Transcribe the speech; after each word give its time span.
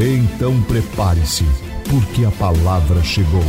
Então 0.00 0.52
prepare-se, 0.62 1.42
porque 1.90 2.22
a 2.24 2.30
palavra 2.38 3.02
chegou. 3.02 3.42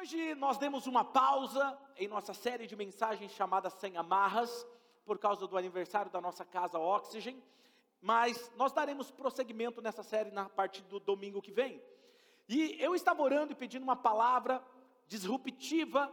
Hoje 0.00 0.34
nós 0.36 0.56
demos 0.56 0.86
uma 0.86 1.04
pausa 1.04 1.78
em 1.98 2.08
nossa 2.08 2.32
série 2.32 2.66
de 2.66 2.74
mensagens 2.74 3.32
chamada 3.32 3.68
Sem 3.68 3.98
Amarras, 3.98 4.66
por 5.04 5.18
causa 5.18 5.46
do 5.46 5.58
aniversário 5.58 6.10
da 6.10 6.22
nossa 6.22 6.42
casa 6.42 6.78
Oxygen, 6.78 7.36
mas 8.00 8.50
nós 8.56 8.72
daremos 8.72 9.10
prosseguimento 9.10 9.82
nessa 9.82 10.02
série 10.02 10.30
na 10.30 10.48
partir 10.48 10.80
do 10.84 10.98
domingo 10.98 11.42
que 11.42 11.52
vem. 11.52 11.82
E 12.48 12.78
eu 12.80 12.94
estava 12.94 13.20
orando 13.20 13.52
e 13.52 13.54
pedindo 13.54 13.82
uma 13.82 13.94
palavra 13.94 14.64
disruptiva 15.06 16.10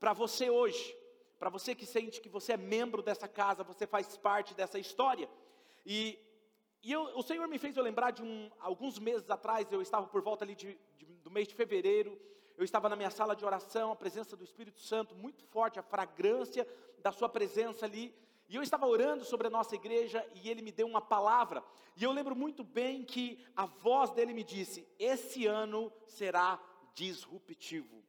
para 0.00 0.14
você 0.14 0.48
hoje, 0.48 0.96
para 1.38 1.50
você 1.50 1.74
que 1.74 1.84
sente 1.84 2.18
que 2.18 2.30
você 2.30 2.54
é 2.54 2.56
membro 2.56 3.02
dessa 3.02 3.28
casa, 3.28 3.62
você 3.62 3.86
faz 3.86 4.16
parte 4.16 4.54
dessa 4.54 4.78
história. 4.78 5.28
E 5.84 6.18
e 6.82 6.90
eu, 6.90 7.02
o 7.16 7.22
Senhor 7.22 7.46
me 7.46 7.58
fez 7.58 7.76
eu 7.76 7.82
lembrar 7.82 8.10
de 8.10 8.22
um, 8.22 8.50
alguns 8.58 8.98
meses 8.98 9.30
atrás, 9.30 9.70
eu 9.70 9.80
estava 9.80 10.06
por 10.06 10.20
volta 10.20 10.44
ali 10.44 10.54
de, 10.54 10.78
de, 10.98 11.06
do 11.06 11.30
mês 11.30 11.46
de 11.46 11.54
fevereiro, 11.54 12.18
eu 12.56 12.64
estava 12.64 12.88
na 12.88 12.96
minha 12.96 13.10
sala 13.10 13.36
de 13.36 13.44
oração, 13.44 13.92
a 13.92 13.96
presença 13.96 14.36
do 14.36 14.44
Espírito 14.44 14.80
Santo 14.80 15.14
muito 15.14 15.44
forte, 15.44 15.78
a 15.78 15.82
fragrância 15.82 16.66
da 16.98 17.12
sua 17.12 17.28
presença 17.28 17.86
ali, 17.86 18.14
e 18.48 18.56
eu 18.56 18.62
estava 18.62 18.86
orando 18.86 19.24
sobre 19.24 19.46
a 19.46 19.50
nossa 19.50 19.74
igreja 19.74 20.26
e 20.34 20.50
ele 20.50 20.60
me 20.60 20.72
deu 20.72 20.86
uma 20.86 21.00
palavra, 21.00 21.62
e 21.96 22.02
eu 22.02 22.12
lembro 22.12 22.34
muito 22.34 22.64
bem 22.64 23.04
que 23.04 23.44
a 23.56 23.66
voz 23.66 24.10
dele 24.10 24.34
me 24.34 24.42
disse: 24.42 24.86
Esse 24.98 25.46
ano 25.46 25.92
será 26.06 26.60
disruptivo. 26.94 28.02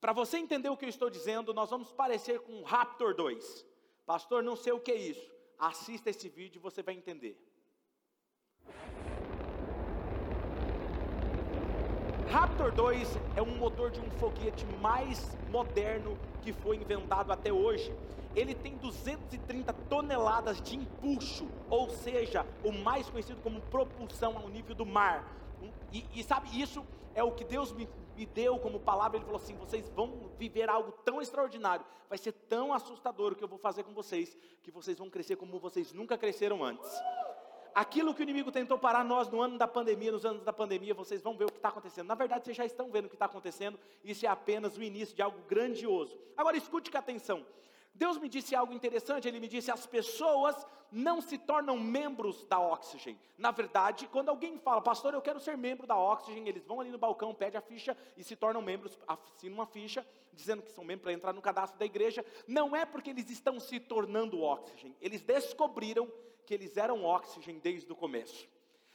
Para 0.00 0.12
você 0.12 0.38
entender 0.38 0.68
o 0.68 0.76
que 0.76 0.84
eu 0.84 0.88
estou 0.88 1.10
dizendo, 1.10 1.52
nós 1.52 1.70
vamos 1.70 1.92
parecer 1.92 2.40
com 2.40 2.62
Raptor 2.62 3.14
2. 3.14 3.66
Pastor, 4.06 4.42
não 4.42 4.56
sei 4.56 4.72
o 4.72 4.80
que 4.80 4.92
é 4.92 4.96
isso. 4.96 5.30
Assista 5.58 6.10
esse 6.10 6.28
vídeo 6.28 6.58
e 6.58 6.62
você 6.62 6.82
vai 6.82 6.94
entender. 6.94 7.36
Raptor 12.30 12.70
2 12.72 13.18
é 13.36 13.42
um 13.42 13.56
motor 13.56 13.90
de 13.90 14.00
um 14.00 14.10
foguete 14.10 14.66
mais 14.82 15.34
moderno 15.50 16.18
que 16.42 16.52
foi 16.52 16.76
inventado 16.76 17.32
até 17.32 17.50
hoje. 17.50 17.90
Ele 18.36 18.54
tem 18.54 18.76
230 18.76 19.72
toneladas 19.88 20.60
de 20.60 20.76
empuxo, 20.76 21.48
ou 21.70 21.88
seja, 21.88 22.44
o 22.62 22.70
mais 22.70 23.08
conhecido 23.08 23.40
como 23.40 23.62
propulsão 23.62 24.36
ao 24.36 24.46
nível 24.50 24.74
do 24.74 24.84
mar. 24.84 25.26
E, 25.90 26.04
e 26.14 26.22
sabe, 26.22 26.60
isso 26.60 26.84
é 27.14 27.24
o 27.24 27.32
que 27.32 27.44
Deus 27.44 27.72
me, 27.72 27.88
me 28.14 28.26
deu 28.26 28.58
como 28.58 28.78
palavra. 28.78 29.16
Ele 29.16 29.24
falou 29.24 29.40
assim: 29.40 29.56
vocês 29.56 29.88
vão 29.88 30.30
viver 30.38 30.68
algo 30.68 30.92
tão 31.06 31.22
extraordinário, 31.22 31.84
vai 32.10 32.18
ser 32.18 32.32
tão 32.32 32.74
assustador 32.74 33.32
o 33.32 33.36
que 33.36 33.42
eu 33.42 33.48
vou 33.48 33.58
fazer 33.58 33.84
com 33.84 33.94
vocês, 33.94 34.36
que 34.62 34.70
vocês 34.70 34.98
vão 34.98 35.08
crescer 35.08 35.36
como 35.36 35.58
vocês 35.58 35.94
nunca 35.94 36.18
cresceram 36.18 36.62
antes 36.62 36.92
aquilo 37.74 38.14
que 38.14 38.20
o 38.20 38.24
inimigo 38.24 38.50
tentou 38.50 38.78
parar 38.78 39.04
nós 39.04 39.28
no 39.28 39.40
ano 39.40 39.58
da 39.58 39.68
pandemia, 39.68 40.12
nos 40.12 40.24
anos 40.24 40.42
da 40.42 40.52
pandemia, 40.52 40.94
vocês 40.94 41.22
vão 41.22 41.36
ver 41.36 41.44
o 41.44 41.50
que 41.50 41.58
está 41.58 41.68
acontecendo. 41.68 42.06
Na 42.06 42.14
verdade, 42.14 42.44
vocês 42.44 42.56
já 42.56 42.64
estão 42.64 42.90
vendo 42.90 43.06
o 43.06 43.08
que 43.08 43.14
está 43.14 43.26
acontecendo, 43.26 43.78
isso 44.04 44.26
é 44.26 44.28
apenas 44.28 44.76
o 44.76 44.82
início 44.82 45.14
de 45.14 45.22
algo 45.22 45.38
grandioso. 45.48 46.18
Agora, 46.36 46.56
escute 46.56 46.90
com 46.90 46.98
atenção. 46.98 47.44
Deus 47.94 48.16
me 48.16 48.28
disse 48.28 48.54
algo 48.54 48.72
interessante, 48.72 49.26
ele 49.26 49.40
me 49.40 49.48
disse: 49.48 49.70
as 49.70 49.84
pessoas 49.86 50.64
não 50.90 51.20
se 51.20 51.36
tornam 51.36 51.76
membros 51.76 52.44
da 52.44 52.58
Oxygen. 52.58 53.18
Na 53.36 53.50
verdade, 53.50 54.06
quando 54.06 54.28
alguém 54.28 54.56
fala, 54.58 54.80
pastor, 54.80 55.14
eu 55.14 55.20
quero 55.20 55.40
ser 55.40 55.56
membro 55.56 55.86
da 55.86 55.96
Oxygen, 55.96 56.48
eles 56.48 56.64
vão 56.64 56.80
ali 56.80 56.90
no 56.90 56.98
balcão, 56.98 57.34
pedem 57.34 57.58
a 57.58 57.60
ficha 57.60 57.96
e 58.16 58.22
se 58.22 58.36
tornam 58.36 58.62
membros, 58.62 58.98
assinam 59.06 59.56
uma 59.56 59.66
ficha, 59.66 60.06
dizendo 60.32 60.62
que 60.62 60.70
são 60.70 60.84
membros 60.84 61.02
para 61.02 61.12
entrar 61.12 61.32
no 61.32 61.42
cadastro 61.42 61.78
da 61.78 61.84
igreja. 61.84 62.24
Não 62.46 62.74
é 62.74 62.86
porque 62.86 63.10
eles 63.10 63.28
estão 63.30 63.58
se 63.58 63.80
tornando 63.80 64.40
Oxygen, 64.40 64.94
eles 65.00 65.20
descobriram 65.20 66.08
que 66.48 66.54
eles 66.54 66.78
eram 66.78 67.04
oxigênio 67.04 67.60
desde 67.60 67.92
o 67.92 67.94
começo. 67.94 68.48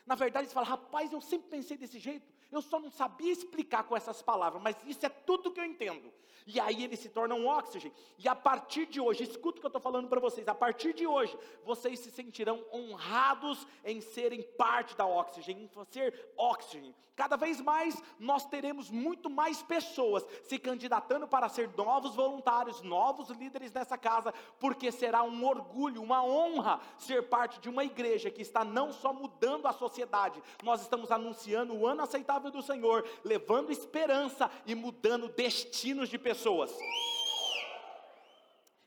Na 0.08 0.16
verdade, 0.16 0.46
eles 0.46 0.54
falam, 0.54 0.68
rapaz, 0.68 1.14
eu 1.14 1.22
sempre 1.22 1.52
pensei 1.52 1.78
desse 1.78 2.00
jeito, 2.00 2.33
eu 2.54 2.62
só 2.62 2.80
não 2.80 2.90
sabia 2.90 3.32
explicar 3.32 3.84
com 3.84 3.96
essas 3.96 4.22
palavras, 4.22 4.62
mas 4.62 4.76
isso 4.86 5.06
é 5.06 5.10
tudo 5.10 5.52
que 5.52 5.60
eu 5.60 5.66
entendo. 5.66 6.12
E 6.46 6.60
aí 6.60 6.84
eles 6.84 7.00
se 7.00 7.10
tornam 7.10 7.40
um 7.40 7.48
oxigênio. 7.48 7.96
E 8.18 8.28
a 8.28 8.36
partir 8.36 8.86
de 8.86 9.00
hoje, 9.00 9.24
escuta 9.24 9.58
o 9.58 9.62
que 9.62 9.66
eu 9.66 9.70
estou 9.70 9.82
falando 9.82 10.08
para 10.08 10.20
vocês, 10.20 10.48
a 10.48 10.56
partir 10.56 10.94
de 10.94 11.08
hoje, 11.08 11.38
vocês 11.64 12.00
se 12.00 12.12
sentirão 12.12 12.64
honrados 12.72 13.66
em 13.84 14.02
serem 14.02 14.42
parte 14.58 14.96
da 14.96 15.06
oxigênio, 15.06 15.64
em 15.64 15.86
ser 15.86 16.34
oxigênio. 16.36 16.94
Cada 17.16 17.36
vez 17.36 17.62
mais 17.62 18.02
nós 18.20 18.44
teremos 18.46 18.90
muito 18.90 19.30
mais 19.30 19.62
pessoas 19.62 20.26
se 20.44 20.58
candidatando 20.58 21.28
para 21.28 21.48
ser 21.48 21.70
novos 21.78 22.16
voluntários, 22.16 22.82
novos 22.82 23.30
líderes 23.30 23.72
nessa 23.72 23.96
casa, 23.98 24.34
porque 24.60 24.92
será 24.92 25.22
um 25.22 25.46
orgulho, 25.46 26.02
uma 26.02 26.26
honra 26.26 26.80
ser 26.98 27.30
parte 27.30 27.60
de 27.60 27.70
uma 27.70 27.84
igreja 27.84 28.32
que 28.32 28.42
está 28.42 28.66
não 28.66 28.92
só 28.92 29.14
mudando 29.14 29.68
a 29.68 29.74
sociedade, 29.74 30.42
nós 30.64 30.82
estamos 30.82 31.12
anunciando 31.12 31.76
o 31.76 31.86
ano 31.86 32.02
aceitável 32.02 32.43
do 32.52 32.62
Senhor, 32.62 33.06
levando 33.24 33.72
esperança 33.72 34.50
e 34.66 34.76
mudando 34.76 35.30
destinos 35.30 36.10
de 36.10 36.18
pessoas. 36.18 36.72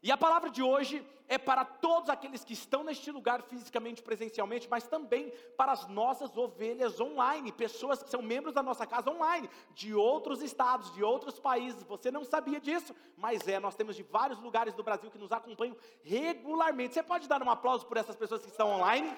E 0.02 0.10
a 0.12 0.16
palavra 0.16 0.50
de 0.50 0.62
hoje 0.62 1.04
é 1.28 1.36
para 1.38 1.64
todos 1.64 2.08
aqueles 2.08 2.44
que 2.44 2.52
estão 2.52 2.84
neste 2.84 3.10
lugar 3.10 3.42
fisicamente, 3.42 4.02
presencialmente, 4.02 4.68
mas 4.70 4.86
também 4.86 5.32
para 5.56 5.72
as 5.72 5.86
nossas 5.88 6.36
ovelhas 6.36 7.00
online, 7.00 7.50
pessoas 7.50 8.02
que 8.02 8.08
são 8.08 8.22
membros 8.22 8.54
da 8.54 8.62
nossa 8.62 8.86
casa 8.86 9.10
online, 9.10 9.50
de 9.74 9.92
outros 9.94 10.42
estados, 10.42 10.94
de 10.94 11.02
outros 11.02 11.38
países. 11.40 11.82
Você 11.84 12.10
não 12.10 12.24
sabia 12.24 12.60
disso, 12.60 12.94
mas 13.16 13.46
é, 13.48 13.58
nós 13.58 13.74
temos 13.74 13.96
de 13.96 14.04
vários 14.04 14.38
lugares 14.38 14.74
do 14.74 14.84
Brasil 14.84 15.10
que 15.10 15.18
nos 15.18 15.32
acompanham 15.32 15.76
regularmente. 16.02 16.94
Você 16.94 17.02
pode 17.02 17.28
dar 17.28 17.42
um 17.42 17.50
aplauso 17.50 17.86
por 17.86 17.96
essas 17.96 18.14
pessoas 18.14 18.42
que 18.42 18.50
estão 18.50 18.70
online? 18.70 19.12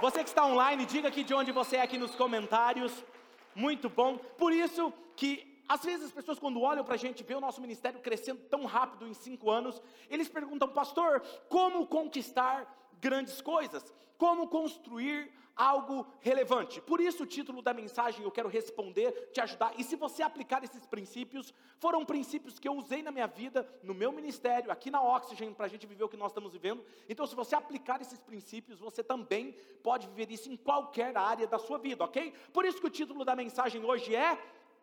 Você 0.00 0.22
que 0.22 0.28
está 0.28 0.46
online, 0.46 0.86
diga 0.86 1.08
aqui 1.08 1.24
de 1.24 1.34
onde 1.34 1.50
você 1.50 1.76
é 1.76 1.82
aqui 1.82 1.98
nos 1.98 2.14
comentários. 2.14 3.04
Muito 3.52 3.88
bom. 3.88 4.16
Por 4.16 4.52
isso 4.52 4.92
que 5.16 5.60
às 5.68 5.84
vezes 5.84 6.06
as 6.06 6.12
pessoas, 6.12 6.38
quando 6.38 6.60
olham 6.60 6.84
para 6.84 6.94
a 6.94 6.98
gente, 6.98 7.24
vê 7.24 7.34
o 7.34 7.40
nosso 7.40 7.60
ministério 7.60 7.98
crescendo 7.98 8.40
tão 8.48 8.64
rápido 8.64 9.08
em 9.08 9.12
cinco 9.12 9.50
anos, 9.50 9.82
eles 10.08 10.28
perguntam, 10.28 10.68
pastor, 10.68 11.20
como 11.48 11.84
conquistar 11.84 12.72
grandes 13.00 13.40
coisas? 13.40 13.92
Como 14.16 14.46
construir 14.46 15.32
algo 15.58 16.06
relevante? 16.20 16.80
Por 16.80 17.00
isso, 17.00 17.24
o 17.24 17.26
título 17.26 17.60
da 17.60 17.74
mensagem 17.74 18.22
eu 18.22 18.30
quero 18.30 18.48
responder, 18.48 19.10
te 19.32 19.40
ajudar. 19.40 19.74
E 19.76 19.82
se 19.82 19.96
você 19.96 20.22
aplicar 20.22 20.62
esses 20.62 20.86
princípios, 20.86 21.52
foram 21.78 22.04
princípios 22.04 22.60
que 22.60 22.68
eu 22.68 22.74
usei 22.74 23.02
na 23.02 23.10
minha 23.10 23.26
vida, 23.26 23.68
no 23.82 23.92
meu 23.92 24.12
ministério, 24.12 24.70
aqui 24.70 24.88
na 24.88 25.02
Oxygen, 25.02 25.52
para 25.52 25.66
a 25.66 25.68
gente 25.68 25.84
viver 25.86 26.04
o 26.04 26.08
que 26.08 26.16
nós 26.16 26.30
estamos 26.30 26.52
vivendo. 26.52 26.84
Então, 27.08 27.26
se 27.26 27.34
você 27.34 27.56
aplicar 27.56 28.00
esses 28.00 28.20
princípios, 28.20 28.78
você 28.78 29.02
também 29.02 29.56
pode 29.82 30.06
viver 30.06 30.30
isso 30.30 30.48
em 30.48 30.56
qualquer 30.56 31.16
área 31.16 31.46
da 31.46 31.58
sua 31.58 31.78
vida, 31.78 32.04
ok? 32.04 32.32
Por 32.52 32.64
isso 32.64 32.80
que 32.80 32.86
o 32.86 32.90
título 32.90 33.24
da 33.24 33.34
mensagem 33.34 33.84
hoje 33.84 34.14
é 34.14 34.38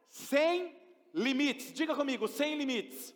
sem 0.09 0.75
limites. 1.13 1.73
Diga 1.73 1.95
comigo, 1.95 2.27
sem 2.27 2.57
limites. 2.57 3.15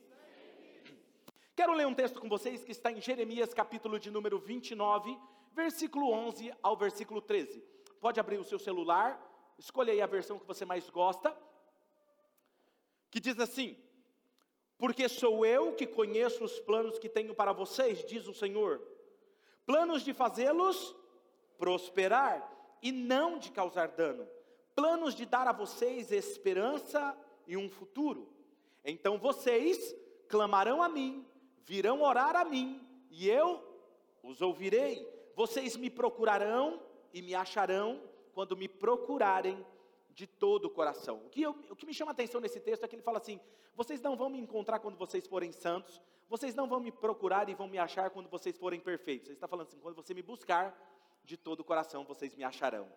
Quero 1.59 1.73
ler 1.73 1.85
um 1.85 1.93
texto 1.93 2.21
com 2.21 2.29
vocês 2.29 2.63
que 2.63 2.71
está 2.71 2.89
em 2.89 3.01
Jeremias, 3.01 3.53
capítulo 3.53 3.99
de 3.99 4.09
número 4.09 4.39
29, 4.39 5.17
versículo 5.53 6.11
11 6.11 6.53
ao 6.61 6.75
versículo 6.75 7.21
13. 7.21 7.63
Pode 7.99 8.19
abrir 8.19 8.37
o 8.37 8.43
seu 8.43 8.59
celular, 8.59 9.19
escolha 9.57 9.91
aí 9.91 10.01
a 10.01 10.07
versão 10.07 10.39
que 10.39 10.47
você 10.47 10.65
mais 10.65 10.89
gosta. 10.89 11.35
Que 13.11 13.19
diz 13.19 13.39
assim: 13.39 13.77
Porque 14.77 15.09
sou 15.09 15.45
eu 15.45 15.73
que 15.73 15.87
conheço 15.87 16.43
os 16.43 16.59
planos 16.59 16.99
que 16.99 17.09
tenho 17.09 17.33
para 17.35 17.53
vocês, 17.53 18.05
diz 18.05 18.27
o 18.27 18.33
Senhor. 18.33 18.81
Planos 19.65 20.03
de 20.03 20.13
fazê-los 20.13 20.95
prosperar 21.57 22.49
e 22.81 22.91
não 22.91 23.37
de 23.37 23.51
causar 23.51 23.89
dano 23.89 24.27
planos 24.79 25.13
de 25.13 25.25
dar 25.25 25.45
a 25.45 25.51
vocês 25.51 26.09
esperança 26.09 27.13
e 27.45 27.57
um 27.57 27.69
futuro. 27.69 28.31
Então 28.85 29.17
vocês 29.17 29.93
clamarão 30.29 30.81
a 30.81 30.87
mim, 30.87 31.27
virão 31.65 32.01
orar 32.01 32.33
a 32.33 32.45
mim, 32.45 32.81
e 33.11 33.29
eu 33.29 33.61
os 34.23 34.41
ouvirei. 34.41 35.05
Vocês 35.39 35.77
me 35.77 35.89
procurarão 35.89 36.81
e 37.13 37.21
me 37.21 37.33
acharão 37.33 38.03
quando 38.33 38.57
me 38.57 38.67
procurarem 38.67 39.65
de 40.09 40.27
todo 40.27 40.65
o 40.65 40.69
coração. 40.69 41.15
O 41.25 41.29
que, 41.29 41.41
eu, 41.41 41.51
o 41.69 41.77
que 41.77 41.85
me 41.85 41.93
chama 41.93 42.11
a 42.11 42.15
atenção 42.17 42.41
nesse 42.41 42.59
texto 42.59 42.83
é 42.83 42.87
que 42.89 42.95
ele 42.97 43.01
fala 43.01 43.19
assim: 43.19 43.39
vocês 43.73 44.01
não 44.01 44.17
vão 44.17 44.29
me 44.29 44.37
encontrar 44.37 44.79
quando 44.79 44.97
vocês 44.97 45.25
forem 45.25 45.53
santos, 45.53 46.01
vocês 46.27 46.53
não 46.53 46.67
vão 46.67 46.81
me 46.81 46.91
procurar 46.91 47.47
e 47.47 47.53
vão 47.53 47.69
me 47.69 47.77
achar 47.77 48.09
quando 48.09 48.27
vocês 48.27 48.57
forem 48.57 48.81
perfeitos. 48.81 49.29
Ele 49.29 49.37
está 49.37 49.47
falando 49.47 49.67
assim: 49.67 49.79
quando 49.79 49.95
você 49.95 50.13
me 50.13 50.21
buscar 50.21 50.77
de 51.23 51.37
todo 51.37 51.61
o 51.61 51.63
coração 51.63 52.03
vocês 52.03 52.35
me 52.35 52.43
acharão. 52.43 52.91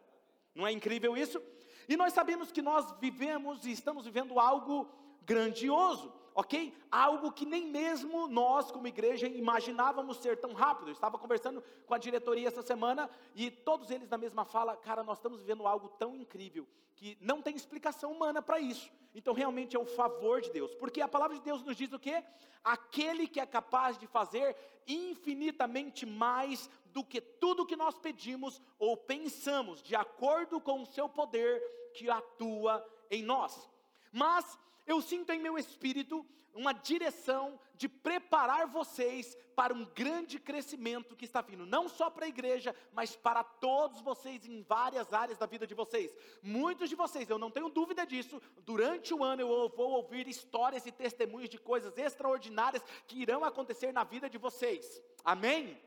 Não 0.53 0.67
é 0.67 0.73
incrível 0.73 1.17
isso? 1.17 1.41
E 1.89 1.97
nós 1.97 2.13
sabemos 2.13 2.51
que 2.51 2.61
nós 2.61 2.91
vivemos 2.99 3.65
e 3.65 3.71
estamos 3.71 4.05
vivendo 4.05 4.41
algo 4.41 4.89
grandioso 5.25 6.13
ok? 6.35 6.75
Algo 6.91 7.33
que 7.33 7.45
nem 7.45 7.67
mesmo 7.67 8.27
nós, 8.27 8.71
como 8.71 8.87
igreja, 8.87 9.27
imaginávamos 9.27 10.19
ser 10.19 10.39
tão 10.39 10.53
rápido. 10.53 10.89
Eu 10.89 10.93
estava 10.93 11.19
conversando 11.19 11.63
com 11.87 11.95
a 11.95 11.99
diretoria 11.99 12.49
essa 12.49 12.63
semana 12.63 13.09
e 13.35 13.51
todos 13.51 13.91
eles 13.91 14.09
na 14.09 14.19
mesma 14.19 14.45
fala, 14.45 14.77
cara, 14.77 15.03
nós 15.03 15.19
estamos 15.19 15.41
vivendo 15.41 15.67
algo 15.67 15.89
tão 15.89 16.17
incrível 16.17 16.67
que 16.95 17.17
não 17.21 17.43
tem 17.43 17.57
explicação 17.57 18.13
humana 18.13 18.41
para 18.41 18.61
isso. 18.61 18.91
Então, 19.15 19.35
realmente 19.35 19.77
é 19.77 19.79
o 19.79 19.85
favor 19.85 20.41
de 20.41 20.51
Deus, 20.51 20.75
porque 20.75 21.01
a 21.01 21.09
palavra 21.09 21.37
de 21.37 21.43
Deus 21.43 21.63
nos 21.63 21.77
diz 21.77 21.93
o 21.93 21.99
quê? 21.99 22.25
Aquele 22.65 23.27
que 23.27 23.41
é 23.41 23.47
capaz 23.47 23.99
de 23.99 24.07
fazer 24.07 24.57
infinitamente 24.87 26.07
mais 26.07 26.71
do 26.87 27.05
que 27.05 27.21
tudo 27.21 27.67
que 27.67 27.77
nós 27.77 27.99
pedimos 27.99 28.61
ou 28.79 28.97
pensamos, 28.97 29.83
de 29.83 29.95
acordo 29.95 30.61
com 30.61 30.83
o 30.83 30.87
seu 30.87 31.09
poder 31.09 31.61
que 31.95 32.09
atua 32.09 32.85
em 33.11 33.23
nós. 33.23 33.69
Mas 34.13 34.59
eu 34.87 35.01
sinto 35.01 35.31
em 35.31 35.41
meu 35.41 35.57
espírito 35.59 36.27
uma 36.55 36.73
direção 36.73 37.59
de 37.75 37.89
preparar 37.89 38.67
vocês 38.67 39.37
para 39.57 39.75
um 39.75 39.85
grande 39.85 40.39
crescimento 40.39 41.17
que 41.17 41.25
está 41.25 41.41
vindo, 41.41 41.67
não 41.67 41.89
só 41.89 42.11
para 42.11 42.27
a 42.27 42.29
igreja, 42.29 42.75
mas 42.93 43.17
para 43.17 43.43
todos 43.43 44.01
vocês 44.01 44.47
em 44.47 44.63
várias 44.63 45.13
áreas 45.13 45.39
da 45.39 45.47
vida 45.47 45.67
de 45.67 45.75
vocês. 45.75 46.15
Muitos 46.43 46.89
de 46.89 46.95
vocês, 46.95 47.29
eu 47.29 47.39
não 47.39 47.51
tenho 47.51 47.69
dúvida 47.69 48.07
disso, 48.07 48.41
durante 48.65 49.15
o 49.15 49.25
ano 49.25 49.43
eu 49.43 49.69
vou 49.71 49.93
ouvir 49.93 50.29
histórias 50.29 50.87
e 50.87 50.93
testemunhos 50.93 51.49
de 51.49 51.59
coisas 51.59 51.97
extraordinárias 51.97 52.83
que 53.07 53.21
irão 53.21 53.45
acontecer 53.45 53.93
na 53.93 54.05
vida 54.05 54.29
de 54.29 54.39
vocês. 54.39 55.03
Amém? 55.25 55.81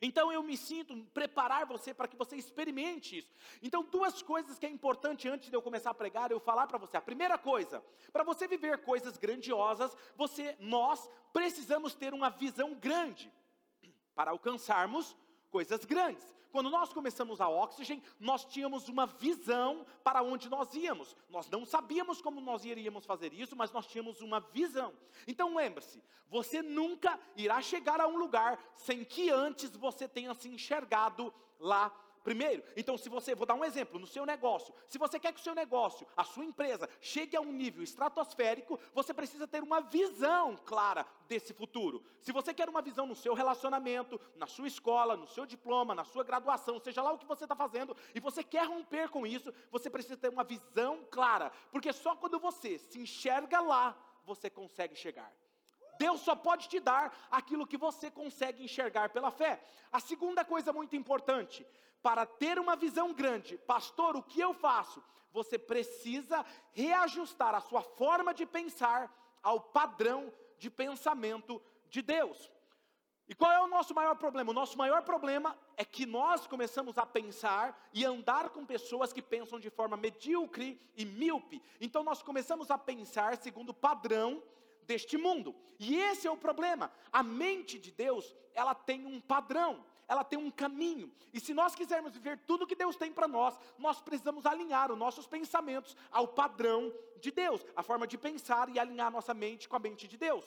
Então 0.00 0.32
eu 0.32 0.42
me 0.42 0.56
sinto 0.56 0.96
preparar 1.14 1.66
você 1.66 1.94
para 1.94 2.08
que 2.08 2.16
você 2.16 2.36
experimente 2.36 3.18
isso. 3.18 3.32
Então, 3.62 3.82
duas 3.84 4.22
coisas 4.22 4.58
que 4.58 4.66
é 4.66 4.70
importante 4.70 5.28
antes 5.28 5.48
de 5.48 5.56
eu 5.56 5.62
começar 5.62 5.90
a 5.90 5.94
pregar, 5.94 6.30
eu 6.30 6.40
falar 6.40 6.66
para 6.66 6.78
você. 6.78 6.96
A 6.96 7.02
primeira 7.02 7.38
coisa, 7.38 7.82
para 8.12 8.22
você 8.22 8.46
viver 8.46 8.78
coisas 8.78 9.16
grandiosas, 9.16 9.96
você, 10.16 10.56
nós 10.60 11.08
precisamos 11.32 11.94
ter 11.94 12.12
uma 12.12 12.30
visão 12.30 12.74
grande 12.74 13.32
para 14.14 14.30
alcançarmos 14.30 15.16
coisas 15.50 15.84
grandes. 15.84 16.35
Quando 16.56 16.70
nós 16.70 16.90
começamos 16.90 17.38
a 17.38 17.50
Oxygen, 17.50 18.02
nós 18.18 18.42
tínhamos 18.46 18.88
uma 18.88 19.04
visão 19.04 19.84
para 20.02 20.22
onde 20.22 20.48
nós 20.48 20.72
íamos. 20.72 21.14
Nós 21.28 21.50
não 21.50 21.66
sabíamos 21.66 22.22
como 22.22 22.40
nós 22.40 22.64
iríamos 22.64 23.04
fazer 23.04 23.34
isso, 23.34 23.54
mas 23.54 23.70
nós 23.72 23.86
tínhamos 23.86 24.22
uma 24.22 24.40
visão. 24.40 24.94
Então 25.28 25.54
lembre-se, 25.54 26.02
você 26.30 26.62
nunca 26.62 27.20
irá 27.36 27.60
chegar 27.60 28.00
a 28.00 28.06
um 28.06 28.16
lugar 28.16 28.58
sem 28.74 29.04
que 29.04 29.28
antes 29.28 29.76
você 29.76 30.08
tenha 30.08 30.32
se 30.32 30.48
enxergado 30.48 31.30
lá 31.60 31.94
Primeiro, 32.26 32.64
então 32.76 32.98
se 32.98 33.08
você, 33.08 33.36
vou 33.36 33.46
dar 33.46 33.54
um 33.54 33.64
exemplo, 33.64 34.00
no 34.00 34.06
seu 34.06 34.26
negócio, 34.26 34.74
se 34.88 34.98
você 34.98 35.16
quer 35.16 35.32
que 35.32 35.38
o 35.38 35.44
seu 35.44 35.54
negócio, 35.54 36.04
a 36.16 36.24
sua 36.24 36.44
empresa, 36.44 36.90
chegue 37.00 37.36
a 37.36 37.40
um 37.40 37.52
nível 37.52 37.84
estratosférico, 37.84 38.80
você 38.92 39.14
precisa 39.14 39.46
ter 39.46 39.62
uma 39.62 39.80
visão 39.80 40.56
clara 40.56 41.06
desse 41.28 41.54
futuro. 41.54 42.02
Se 42.20 42.32
você 42.32 42.52
quer 42.52 42.68
uma 42.68 42.82
visão 42.82 43.06
no 43.06 43.14
seu 43.14 43.32
relacionamento, 43.32 44.20
na 44.34 44.48
sua 44.48 44.66
escola, 44.66 45.16
no 45.16 45.28
seu 45.28 45.46
diploma, 45.46 45.94
na 45.94 46.02
sua 46.02 46.24
graduação, 46.24 46.80
seja 46.80 47.00
lá 47.00 47.12
o 47.12 47.18
que 47.18 47.26
você 47.26 47.44
está 47.44 47.54
fazendo, 47.54 47.96
e 48.12 48.18
você 48.18 48.42
quer 48.42 48.66
romper 48.66 49.08
com 49.08 49.24
isso, 49.24 49.54
você 49.70 49.88
precisa 49.88 50.16
ter 50.16 50.28
uma 50.28 50.42
visão 50.42 51.06
clara, 51.08 51.52
porque 51.70 51.92
só 51.92 52.16
quando 52.16 52.40
você 52.40 52.76
se 52.76 52.98
enxerga 52.98 53.60
lá, 53.60 53.96
você 54.24 54.50
consegue 54.50 54.96
chegar. 54.96 55.32
Deus 55.98 56.20
só 56.20 56.34
pode 56.34 56.68
te 56.68 56.80
dar 56.80 57.14
aquilo 57.30 57.66
que 57.66 57.76
você 57.76 58.10
consegue 58.10 58.64
enxergar 58.64 59.10
pela 59.10 59.30
fé. 59.30 59.62
A 59.90 60.00
segunda 60.00 60.44
coisa 60.44 60.72
muito 60.72 60.96
importante, 60.96 61.66
para 62.02 62.24
ter 62.24 62.58
uma 62.58 62.76
visão 62.76 63.12
grande, 63.12 63.58
pastor, 63.58 64.16
o 64.16 64.22
que 64.22 64.40
eu 64.40 64.54
faço? 64.54 65.02
Você 65.32 65.58
precisa 65.58 66.44
reajustar 66.72 67.54
a 67.54 67.60
sua 67.60 67.82
forma 67.82 68.32
de 68.32 68.46
pensar 68.46 69.12
ao 69.42 69.60
padrão 69.60 70.32
de 70.58 70.70
pensamento 70.70 71.60
de 71.88 72.02
Deus. 72.02 72.50
E 73.28 73.34
qual 73.34 73.50
é 73.50 73.60
o 73.60 73.66
nosso 73.66 73.92
maior 73.92 74.14
problema? 74.14 74.52
O 74.52 74.54
nosso 74.54 74.78
maior 74.78 75.02
problema 75.02 75.58
é 75.76 75.84
que 75.84 76.06
nós 76.06 76.46
começamos 76.46 76.96
a 76.96 77.04
pensar 77.04 77.88
e 77.92 78.04
andar 78.04 78.50
com 78.50 78.64
pessoas 78.64 79.12
que 79.12 79.20
pensam 79.20 79.58
de 79.58 79.68
forma 79.68 79.96
medíocre 79.96 80.80
e 80.96 81.04
míope. 81.04 81.60
Então 81.80 82.04
nós 82.04 82.22
começamos 82.22 82.70
a 82.70 82.78
pensar 82.78 83.36
segundo 83.36 83.70
o 83.70 83.74
padrão 83.74 84.40
deste 84.86 85.16
mundo. 85.16 85.54
E 85.78 85.96
esse 85.96 86.26
é 86.26 86.30
o 86.30 86.36
problema. 86.36 86.90
A 87.12 87.22
mente 87.22 87.78
de 87.78 87.90
Deus, 87.90 88.34
ela 88.54 88.74
tem 88.74 89.04
um 89.04 89.20
padrão 89.20 89.84
ela 90.08 90.24
tem 90.24 90.38
um 90.38 90.50
caminho. 90.50 91.12
E 91.32 91.40
se 91.40 91.52
nós 91.52 91.74
quisermos 91.74 92.12
viver 92.12 92.38
tudo 92.46 92.66
que 92.66 92.76
Deus 92.76 92.96
tem 92.96 93.12
para 93.12 93.26
nós, 93.26 93.58
nós 93.78 94.00
precisamos 94.00 94.46
alinhar 94.46 94.90
os 94.92 94.98
nossos 94.98 95.26
pensamentos 95.26 95.96
ao 96.10 96.28
padrão 96.28 96.92
de 97.20 97.30
Deus, 97.30 97.64
a 97.74 97.82
forma 97.82 98.06
de 98.06 98.16
pensar 98.16 98.68
e 98.68 98.78
alinhar 98.78 99.10
nossa 99.10 99.34
mente 99.34 99.68
com 99.68 99.76
a 99.76 99.80
mente 99.80 100.06
de 100.06 100.16
Deus. 100.16 100.44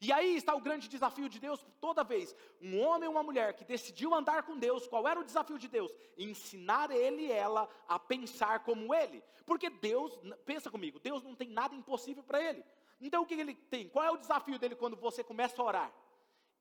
E 0.00 0.12
aí 0.12 0.36
está 0.36 0.54
o 0.54 0.60
grande 0.60 0.88
desafio 0.88 1.28
de 1.28 1.38
Deus 1.38 1.64
toda 1.80 2.02
vez. 2.02 2.34
Um 2.60 2.80
homem 2.80 3.08
ou 3.08 3.14
uma 3.14 3.22
mulher 3.22 3.54
que 3.54 3.64
decidiu 3.64 4.14
andar 4.14 4.42
com 4.42 4.58
Deus, 4.58 4.86
qual 4.86 5.06
era 5.06 5.20
o 5.20 5.24
desafio 5.24 5.58
de 5.58 5.68
Deus? 5.68 5.92
Ensinar 6.16 6.90
ele 6.90 7.26
e 7.26 7.32
ela 7.32 7.68
a 7.86 7.98
pensar 7.98 8.60
como 8.60 8.94
ele. 8.94 9.22
Porque 9.44 9.70
Deus, 9.70 10.18
pensa 10.44 10.70
comigo, 10.70 10.98
Deus 10.98 11.22
não 11.22 11.34
tem 11.34 11.48
nada 11.48 11.74
impossível 11.74 12.22
para 12.22 12.42
ele. 12.42 12.64
Então 13.02 13.22
o 13.22 13.26
que 13.26 13.34
ele 13.34 13.54
tem? 13.54 13.88
Qual 13.88 14.04
é 14.04 14.10
o 14.10 14.16
desafio 14.16 14.58
dele 14.58 14.76
quando 14.76 14.96
você 14.96 15.24
começa 15.24 15.60
a 15.60 15.64
orar? 15.64 15.92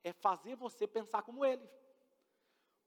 É 0.03 0.11
fazer 0.11 0.55
você 0.55 0.87
pensar 0.87 1.21
como 1.21 1.45
ele. 1.45 1.63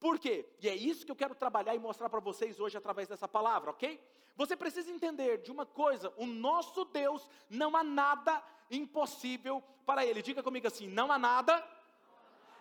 Por 0.00 0.18
quê? 0.18 0.46
E 0.60 0.68
é 0.68 0.74
isso 0.74 1.06
que 1.06 1.12
eu 1.12 1.16
quero 1.16 1.34
trabalhar 1.34 1.74
e 1.74 1.78
mostrar 1.78 2.10
para 2.10 2.20
vocês 2.20 2.58
hoje 2.58 2.76
através 2.76 3.08
dessa 3.08 3.28
palavra, 3.28 3.70
ok? 3.70 3.98
Você 4.36 4.56
precisa 4.56 4.90
entender 4.90 5.38
de 5.38 5.52
uma 5.52 5.64
coisa: 5.64 6.12
o 6.16 6.26
nosso 6.26 6.84
Deus 6.86 7.28
não 7.48 7.76
há 7.76 7.84
nada 7.84 8.42
impossível 8.70 9.62
para 9.86 10.04
Ele. 10.04 10.20
Diga 10.20 10.42
comigo 10.42 10.66
assim: 10.66 10.88
não 10.88 11.12
há 11.12 11.18
nada 11.18 11.64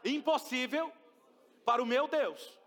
impossível 0.06 0.92
para 1.66 1.82
o 1.82 1.86
meu 1.86 2.08
Deus. 2.08 2.60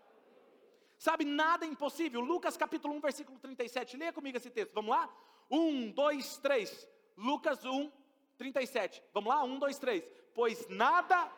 Sabe, 0.97 1.23
nada 1.23 1.65
é 1.65 1.69
impossível. 1.69 2.19
Lucas 2.19 2.57
capítulo 2.57 2.93
1, 2.95 2.99
versículo 2.99 3.39
37. 3.39 3.95
Leia 3.95 4.11
comigo 4.11 4.37
esse 4.37 4.49
texto. 4.49 4.73
Vamos 4.73 4.91
lá? 4.91 5.09
1, 5.49 5.91
2, 5.91 6.37
3. 6.39 6.87
Lucas 7.15 7.63
1, 7.63 7.91
37. 8.37 9.03
Vamos 9.13 9.29
lá? 9.29 9.43
1, 9.43 9.59
2, 9.59 9.79
3. 9.79 10.03
Pois 10.33 10.67
nada 10.69 11.31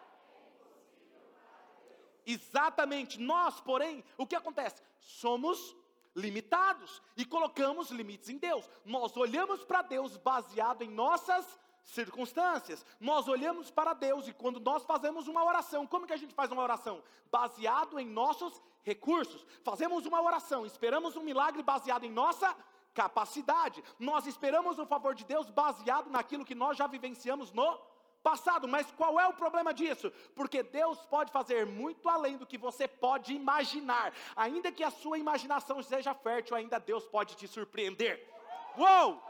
Exatamente, 2.29 3.19
nós, 3.19 3.59
porém, 3.59 4.03
o 4.15 4.23
que 4.23 4.35
acontece? 4.35 4.83
Somos 4.99 5.75
limitados 6.15 7.01
e 7.17 7.25
colocamos 7.25 7.89
limites 7.89 8.29
em 8.29 8.37
Deus. 8.37 8.69
Nós 8.85 9.17
olhamos 9.17 9.63
para 9.63 9.81
Deus 9.81 10.15
baseado 10.17 10.83
em 10.83 10.89
nossas 10.89 11.59
circunstâncias. 11.83 12.85
Nós 12.99 13.27
olhamos 13.27 13.71
para 13.71 13.93
Deus 13.93 14.27
e 14.27 14.33
quando 14.33 14.59
nós 14.59 14.83
fazemos 14.83 15.27
uma 15.27 15.43
oração, 15.43 15.87
como 15.87 16.05
que 16.05 16.13
a 16.13 16.17
gente 16.17 16.35
faz 16.35 16.51
uma 16.51 16.61
oração? 16.61 17.01
Baseado 17.31 17.99
em 17.99 18.05
nossos 18.05 18.61
recursos. 18.83 19.43
Fazemos 19.63 20.05
uma 20.05 20.21
oração, 20.21 20.67
esperamos 20.67 21.15
um 21.15 21.23
milagre 21.23 21.63
baseado 21.63 22.03
em 22.03 22.11
nossa 22.11 22.55
capacidade. 22.93 23.83
Nós 23.97 24.25
esperamos 24.25 24.79
o 24.79 24.85
favor 24.85 25.13
de 25.15 25.25
Deus 25.25 25.49
baseado 25.49 26.09
naquilo 26.09 26.45
que 26.45 26.55
nós 26.55 26.77
já 26.77 26.87
vivenciamos 26.87 27.51
no 27.51 27.79
passado, 28.21 28.67
mas 28.67 28.91
qual 28.91 29.19
é 29.19 29.27
o 29.27 29.33
problema 29.33 29.73
disso? 29.73 30.11
Porque 30.35 30.61
Deus 30.61 30.99
pode 31.05 31.31
fazer 31.31 31.65
muito 31.65 32.07
além 32.09 32.37
do 32.37 32.45
que 32.45 32.57
você 32.57 32.87
pode 32.87 33.33
imaginar, 33.33 34.13
ainda 34.35 34.71
que 34.71 34.83
a 34.83 34.91
sua 34.91 35.17
imaginação 35.17 35.81
seja 35.81 36.13
fértil, 36.13 36.55
ainda 36.55 36.79
Deus 36.79 37.05
pode 37.05 37.35
te 37.35 37.47
surpreender. 37.47 38.27
Uou! 38.77 39.21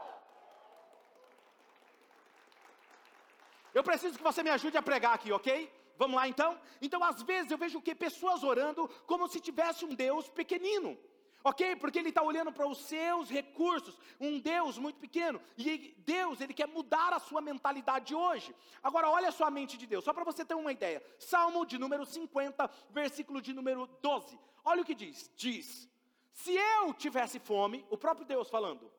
Eu 3.72 3.84
preciso 3.84 4.18
que 4.18 4.24
você 4.24 4.42
me 4.42 4.50
ajude 4.50 4.76
a 4.76 4.82
pregar 4.82 5.14
aqui, 5.14 5.30
ok? 5.30 5.72
Vamos 5.96 6.16
lá 6.16 6.26
então? 6.26 6.58
Então, 6.80 7.04
às 7.04 7.22
vezes 7.22 7.50
eu 7.50 7.58
vejo 7.58 7.80
que 7.80 7.94
pessoas 7.94 8.42
orando 8.42 8.88
como 9.06 9.28
se 9.28 9.38
tivesse 9.38 9.84
um 9.84 9.94
Deus 9.94 10.28
pequenino. 10.28 10.98
Ok? 11.42 11.76
Porque 11.76 11.98
ele 11.98 12.10
está 12.10 12.22
olhando 12.22 12.52
para 12.52 12.66
os 12.66 12.78
seus 12.78 13.30
recursos, 13.30 13.98
um 14.20 14.38
Deus 14.38 14.76
muito 14.76 14.98
pequeno, 15.00 15.40
e 15.56 15.94
Deus, 15.98 16.40
ele 16.40 16.52
quer 16.52 16.68
mudar 16.68 17.14
a 17.14 17.18
sua 17.18 17.40
mentalidade 17.40 18.14
hoje. 18.14 18.54
Agora, 18.82 19.08
olha 19.08 19.28
a 19.28 19.32
sua 19.32 19.50
mente 19.50 19.78
de 19.78 19.86
Deus, 19.86 20.04
só 20.04 20.12
para 20.12 20.24
você 20.24 20.44
ter 20.44 20.54
uma 20.54 20.72
ideia. 20.72 21.02
Salmo 21.18 21.64
de 21.64 21.78
número 21.78 22.04
50, 22.04 22.70
versículo 22.90 23.40
de 23.40 23.54
número 23.54 23.86
12. 24.02 24.38
Olha 24.64 24.82
o 24.82 24.84
que 24.84 24.94
diz: 24.94 25.30
diz, 25.34 25.88
se 26.32 26.54
eu 26.54 26.92
tivesse 26.92 27.38
fome, 27.38 27.86
o 27.88 27.96
próprio 27.96 28.26
Deus 28.26 28.50
falando, 28.50 28.90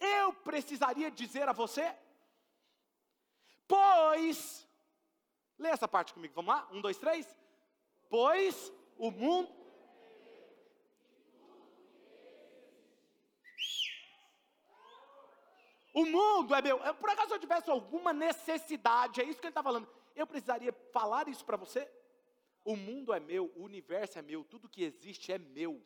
eu 0.00 0.32
precisaria 0.32 1.10
dizer 1.10 1.48
a 1.48 1.52
você, 1.52 1.94
pois, 3.68 4.66
lê 5.58 5.68
essa 5.68 5.86
parte 5.86 6.14
comigo, 6.14 6.34
vamos 6.34 6.54
lá? 6.54 6.68
Um, 6.72 6.80
dois, 6.80 6.96
três. 6.96 7.26
Pois 8.08 8.72
o 8.96 9.10
mundo 9.10 9.65
O 15.96 16.04
mundo 16.04 16.54
é 16.54 16.60
meu. 16.60 16.78
Por 16.94 17.10
acaso 17.10 17.34
eu 17.34 17.38
tivesse 17.38 17.70
alguma 17.70 18.12
necessidade, 18.12 19.20
é 19.20 19.24
isso 19.24 19.40
que 19.40 19.46
ele 19.46 19.50
está 19.50 19.62
falando. 19.62 19.88
Eu 20.14 20.26
precisaria 20.26 20.72
falar 20.92 21.28
isso 21.28 21.44
para 21.44 21.56
você? 21.56 21.88
o 22.66 22.74
mundo 22.74 23.14
é 23.14 23.20
meu, 23.20 23.52
o 23.54 23.62
universo 23.62 24.18
é 24.18 24.22
meu, 24.22 24.42
tudo 24.42 24.68
que 24.68 24.82
existe 24.82 25.30
é 25.30 25.38
meu. 25.38 25.80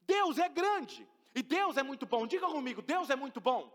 Deus 0.00 0.38
é 0.38 0.48
grande 0.48 1.08
e 1.32 1.40
Deus 1.40 1.76
é 1.76 1.84
muito 1.84 2.04
bom. 2.04 2.26
Diga 2.26 2.48
comigo, 2.48 2.82
Deus 2.82 3.08
é 3.10 3.14
muito 3.14 3.40
bom. 3.40 3.72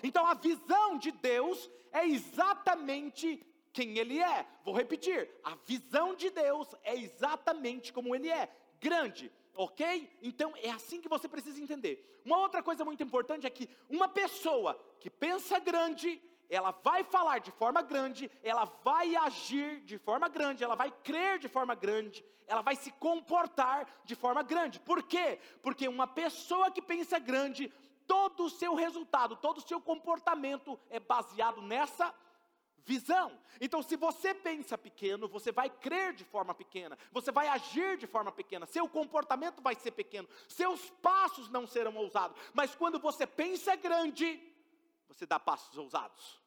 Então 0.00 0.24
a 0.24 0.34
visão 0.34 0.96
de 0.96 1.10
Deus 1.10 1.68
é 1.90 2.06
exatamente 2.06 3.44
quem 3.72 3.98
Ele 3.98 4.20
é. 4.20 4.46
Vou 4.64 4.72
repetir: 4.72 5.28
a 5.42 5.56
visão 5.66 6.14
de 6.14 6.30
Deus 6.30 6.72
é 6.84 6.94
exatamente 6.94 7.92
como 7.92 8.14
Ele 8.14 8.30
é, 8.30 8.48
grande, 8.80 9.30
ok? 9.54 10.10
Então 10.22 10.52
é 10.56 10.70
assim 10.70 11.00
que 11.00 11.08
você 11.08 11.28
precisa 11.28 11.60
entender. 11.60 12.20
Uma 12.24 12.38
outra 12.38 12.62
coisa 12.62 12.84
muito 12.84 13.02
importante 13.02 13.46
é 13.46 13.50
que 13.50 13.68
uma 13.88 14.08
pessoa 14.08 14.78
que 15.00 15.10
pensa 15.10 15.58
grande, 15.58 16.20
ela 16.48 16.70
vai 16.70 17.04
falar 17.04 17.38
de 17.38 17.50
forma 17.50 17.82
grande, 17.82 18.30
ela 18.42 18.64
vai 18.84 19.16
agir 19.16 19.80
de 19.80 19.98
forma 19.98 20.28
grande, 20.28 20.62
ela 20.62 20.74
vai 20.74 20.90
crer 20.90 21.38
de 21.38 21.48
forma 21.48 21.74
grande, 21.74 22.24
ela 22.46 22.62
vai 22.62 22.76
se 22.76 22.90
comportar 22.92 23.88
de 24.04 24.14
forma 24.14 24.42
grande. 24.42 24.78
Por 24.80 25.02
quê? 25.02 25.38
Porque 25.62 25.88
uma 25.88 26.06
pessoa 26.06 26.70
que 26.70 26.82
pensa 26.82 27.18
grande, 27.18 27.72
todo 28.06 28.44
o 28.44 28.50
seu 28.50 28.74
resultado, 28.74 29.36
todo 29.36 29.58
o 29.58 29.66
seu 29.66 29.80
comportamento 29.80 30.78
é 30.90 31.00
baseado 31.00 31.62
nessa 31.62 32.14
visão. 32.84 33.38
Então, 33.60 33.82
se 33.82 33.96
você 33.96 34.34
pensa 34.34 34.76
pequeno, 34.76 35.28
você 35.28 35.52
vai 35.52 35.70
crer 35.70 36.12
de 36.12 36.24
forma 36.24 36.54
pequena, 36.54 36.98
você 37.10 37.30
vai 37.30 37.48
agir 37.48 37.96
de 37.96 38.06
forma 38.06 38.32
pequena, 38.32 38.66
seu 38.66 38.88
comportamento 38.88 39.62
vai 39.62 39.74
ser 39.74 39.92
pequeno, 39.92 40.28
seus 40.48 40.90
passos 41.02 41.48
não 41.48 41.66
serão 41.66 41.94
ousados. 41.96 42.36
Mas 42.52 42.74
quando 42.74 42.98
você 42.98 43.26
pensa 43.26 43.76
grande, 43.76 44.40
você 45.08 45.26
dá 45.26 45.38
passos 45.38 45.76
ousados. 45.76 46.40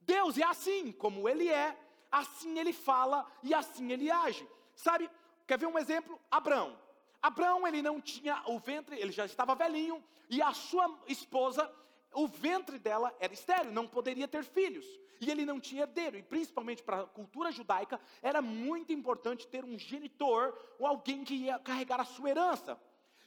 Deus 0.00 0.38
é 0.38 0.44
assim, 0.44 0.92
como 0.92 1.28
Ele 1.28 1.48
é, 1.48 1.78
assim 2.10 2.58
Ele 2.58 2.72
fala 2.72 3.30
e 3.42 3.52
assim 3.52 3.92
Ele 3.92 4.10
age. 4.10 4.48
Sabe, 4.74 5.10
quer 5.46 5.58
ver 5.58 5.66
um 5.66 5.78
exemplo? 5.78 6.20
Abraão. 6.30 6.78
Abraão, 7.20 7.66
ele 7.66 7.82
não 7.82 8.00
tinha 8.00 8.42
o 8.46 8.58
ventre, 8.58 8.96
ele 8.98 9.10
já 9.10 9.26
estava 9.26 9.54
velhinho, 9.54 10.02
e 10.30 10.40
a 10.40 10.52
sua 10.52 10.88
esposa 11.08 11.70
o 12.12 12.26
ventre 12.26 12.78
dela 12.78 13.14
era 13.20 13.32
estéreo, 13.32 13.72
não 13.72 13.86
poderia 13.86 14.26
ter 14.26 14.44
filhos. 14.44 14.86
E 15.20 15.30
ele 15.30 15.44
não 15.44 15.60
tinha 15.60 15.82
herdeiro. 15.82 16.16
E 16.16 16.22
principalmente 16.22 16.82
para 16.82 17.00
a 17.00 17.06
cultura 17.06 17.50
judaica, 17.50 18.00
era 18.22 18.40
muito 18.40 18.92
importante 18.92 19.46
ter 19.46 19.64
um 19.64 19.78
genitor 19.78 20.56
ou 20.78 20.86
alguém 20.86 21.24
que 21.24 21.34
ia 21.34 21.58
carregar 21.58 22.00
a 22.00 22.04
sua 22.04 22.30
herança. 22.30 22.80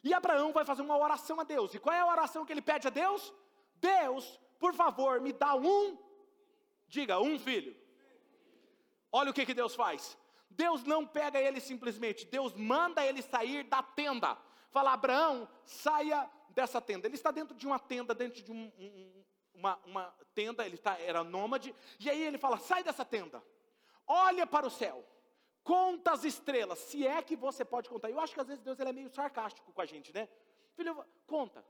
E 0.03 0.13
Abraão 0.13 0.51
vai 0.51 0.65
fazer 0.65 0.81
uma 0.81 0.97
oração 0.97 1.39
a 1.39 1.43
Deus. 1.43 1.73
E 1.73 1.79
qual 1.79 1.95
é 1.95 1.99
a 1.99 2.07
oração 2.07 2.45
que 2.45 2.51
ele 2.51 2.61
pede 2.61 2.87
a 2.87 2.89
Deus? 2.89 3.33
Deus, 3.75 4.39
por 4.59 4.73
favor, 4.73 5.19
me 5.19 5.33
dá 5.33 5.55
um, 5.55 5.97
diga, 6.87 7.19
um 7.19 7.37
filho. 7.37 7.75
Olha 9.11 9.31
o 9.31 9.33
que, 9.33 9.45
que 9.45 9.53
Deus 9.53 9.75
faz. 9.75 10.17
Deus 10.49 10.83
não 10.83 11.05
pega 11.05 11.39
ele 11.39 11.59
simplesmente, 11.59 12.25
Deus 12.25 12.53
manda 12.53 13.05
ele 13.05 13.21
sair 13.21 13.63
da 13.63 13.81
tenda. 13.81 14.37
Fala, 14.69 14.93
Abraão, 14.93 15.47
saia 15.63 16.29
dessa 16.51 16.81
tenda. 16.81 17.07
Ele 17.07 17.15
está 17.15 17.31
dentro 17.31 17.55
de 17.55 17.65
uma 17.65 17.79
tenda, 17.79 18.13
dentro 18.13 18.41
de 18.41 18.51
um, 18.51 18.71
um, 18.77 19.25
uma, 19.53 19.75
uma, 19.85 20.15
tenda, 20.33 20.65
ele 20.65 20.75
está, 20.75 20.99
era 20.99 21.23
nômade, 21.23 21.73
e 21.99 22.09
aí 22.09 22.21
ele 22.23 22.37
fala: 22.37 22.57
sai 22.57 22.83
dessa 22.83 23.05
tenda, 23.05 23.43
olha 24.07 24.45
para 24.45 24.67
o 24.67 24.69
céu, 24.69 25.05
conta 25.63 26.11
as 26.11 26.23
estrelas, 26.23 26.79
se 26.79 27.05
é 27.05 27.21
que 27.21 27.35
você 27.35 27.63
pode 27.63 27.89
contar. 27.89 28.09
Eu 28.09 28.19
acho 28.19 28.33
que 28.33 28.41
às 28.41 28.47
vezes 28.47 28.63
Deus 28.63 28.79
ele 28.79 28.89
é 28.89 28.93
meio 28.93 29.09
sarcástico 29.09 29.71
com 29.71 29.81
a 29.81 29.85
gente, 29.85 30.13
né? 30.13 30.27
Filho, 30.75 31.05
conta, 31.27 31.65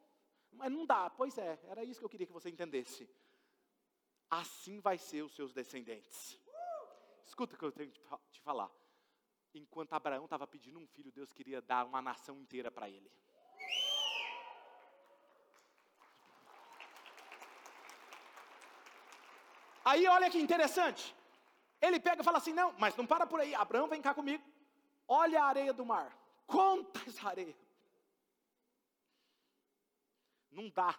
mas 0.52 0.72
não 0.72 0.86
dá, 0.86 1.10
pois 1.10 1.38
é, 1.38 1.60
era 1.64 1.84
isso 1.84 2.00
que 2.00 2.06
eu 2.06 2.10
queria 2.10 2.28
que 2.28 2.34
você 2.34 2.50
entendesse. 2.50 3.10
Assim 4.30 4.80
vai 4.80 4.98
ser 4.98 5.24
os 5.24 5.36
seus 5.36 5.52
descendentes. 5.54 6.40
Escuta 7.26 7.56
o 7.56 7.58
que 7.58 7.66
eu 7.66 7.72
tenho 7.72 7.92
que 7.92 8.02
te 8.32 8.40
falar. 8.40 8.72
Enquanto 9.54 9.94
Abraão 9.94 10.24
estava 10.24 10.48
pedindo 10.48 10.80
um 10.80 10.88
filho, 10.88 11.12
Deus 11.12 11.34
queria 11.34 11.62
dar 11.62 11.86
uma 11.86 12.02
nação 12.02 12.40
inteira 12.40 12.72
para 12.72 12.90
ele. 12.90 13.12
Aí 19.84 20.08
olha 20.08 20.30
que 20.30 20.40
interessante. 20.40 21.16
Ele 21.82 22.00
pega 22.00 22.22
e 22.22 22.26
fala 22.26 22.38
assim: 22.38 22.54
não, 22.54 22.74
mas 22.78 22.96
não 22.96 23.06
para 23.06 23.26
por 23.26 23.40
aí. 23.40 23.54
Abraão, 23.56 23.88
vem 23.88 24.02
cá 24.02 24.14
comigo. 24.14 24.44
Olha 25.08 25.44
a 25.44 25.46
areia 25.46 25.74
do 25.74 25.86
mar. 25.86 26.16
Conta 26.46 27.02
essa 27.08 27.28
areia. 27.28 27.56
Não 30.52 30.70
dá. 30.70 30.98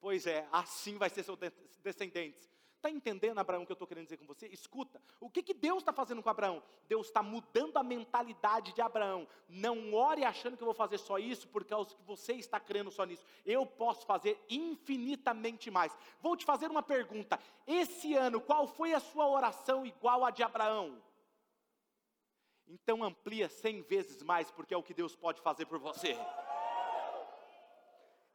Pois 0.00 0.26
é, 0.26 0.46
assim 0.52 0.96
vai 0.96 1.10
ser 1.10 1.22
seus 1.22 1.38
descendentes. 1.82 2.48
Está 2.76 2.90
entendendo, 2.90 3.38
Abraão, 3.38 3.62
o 3.62 3.66
que 3.66 3.72
eu 3.72 3.74
estou 3.74 3.88
querendo 3.88 4.04
dizer 4.04 4.18
com 4.18 4.26
você? 4.26 4.46
Escuta, 4.48 5.02
o 5.18 5.28
que, 5.28 5.42
que 5.42 5.54
Deus 5.54 5.78
está 5.78 5.92
fazendo 5.92 6.22
com 6.22 6.28
Abraão? 6.28 6.62
Deus 6.86 7.06
está 7.06 7.22
mudando 7.22 7.78
a 7.78 7.82
mentalidade 7.82 8.72
de 8.72 8.80
Abraão. 8.80 9.26
Não 9.48 9.94
ore 9.94 10.24
achando 10.24 10.56
que 10.56 10.62
eu 10.62 10.66
vou 10.66 10.74
fazer 10.74 10.98
só 10.98 11.18
isso, 11.18 11.48
por 11.48 11.64
causa 11.64 11.94
que 11.94 12.02
você 12.04 12.34
está 12.34 12.60
crendo 12.60 12.90
só 12.90 13.04
nisso. 13.04 13.24
Eu 13.44 13.66
posso 13.66 14.06
fazer 14.06 14.38
infinitamente 14.48 15.70
mais. 15.70 15.96
Vou 16.20 16.36
te 16.36 16.44
fazer 16.44 16.70
uma 16.70 16.82
pergunta. 16.82 17.40
Esse 17.66 18.14
ano, 18.14 18.40
qual 18.40 18.68
foi 18.68 18.92
a 18.92 19.00
sua 19.00 19.26
oração 19.26 19.84
igual 19.84 20.24
a 20.24 20.30
de 20.30 20.42
Abraão? 20.42 21.02
Então 22.68 23.02
amplia 23.02 23.48
cem 23.48 23.82
vezes 23.82 24.22
mais, 24.22 24.50
porque 24.50 24.74
é 24.74 24.76
o 24.76 24.82
que 24.82 24.94
Deus 24.94 25.16
pode 25.16 25.40
fazer 25.40 25.66
por 25.66 25.78
você. 25.78 26.16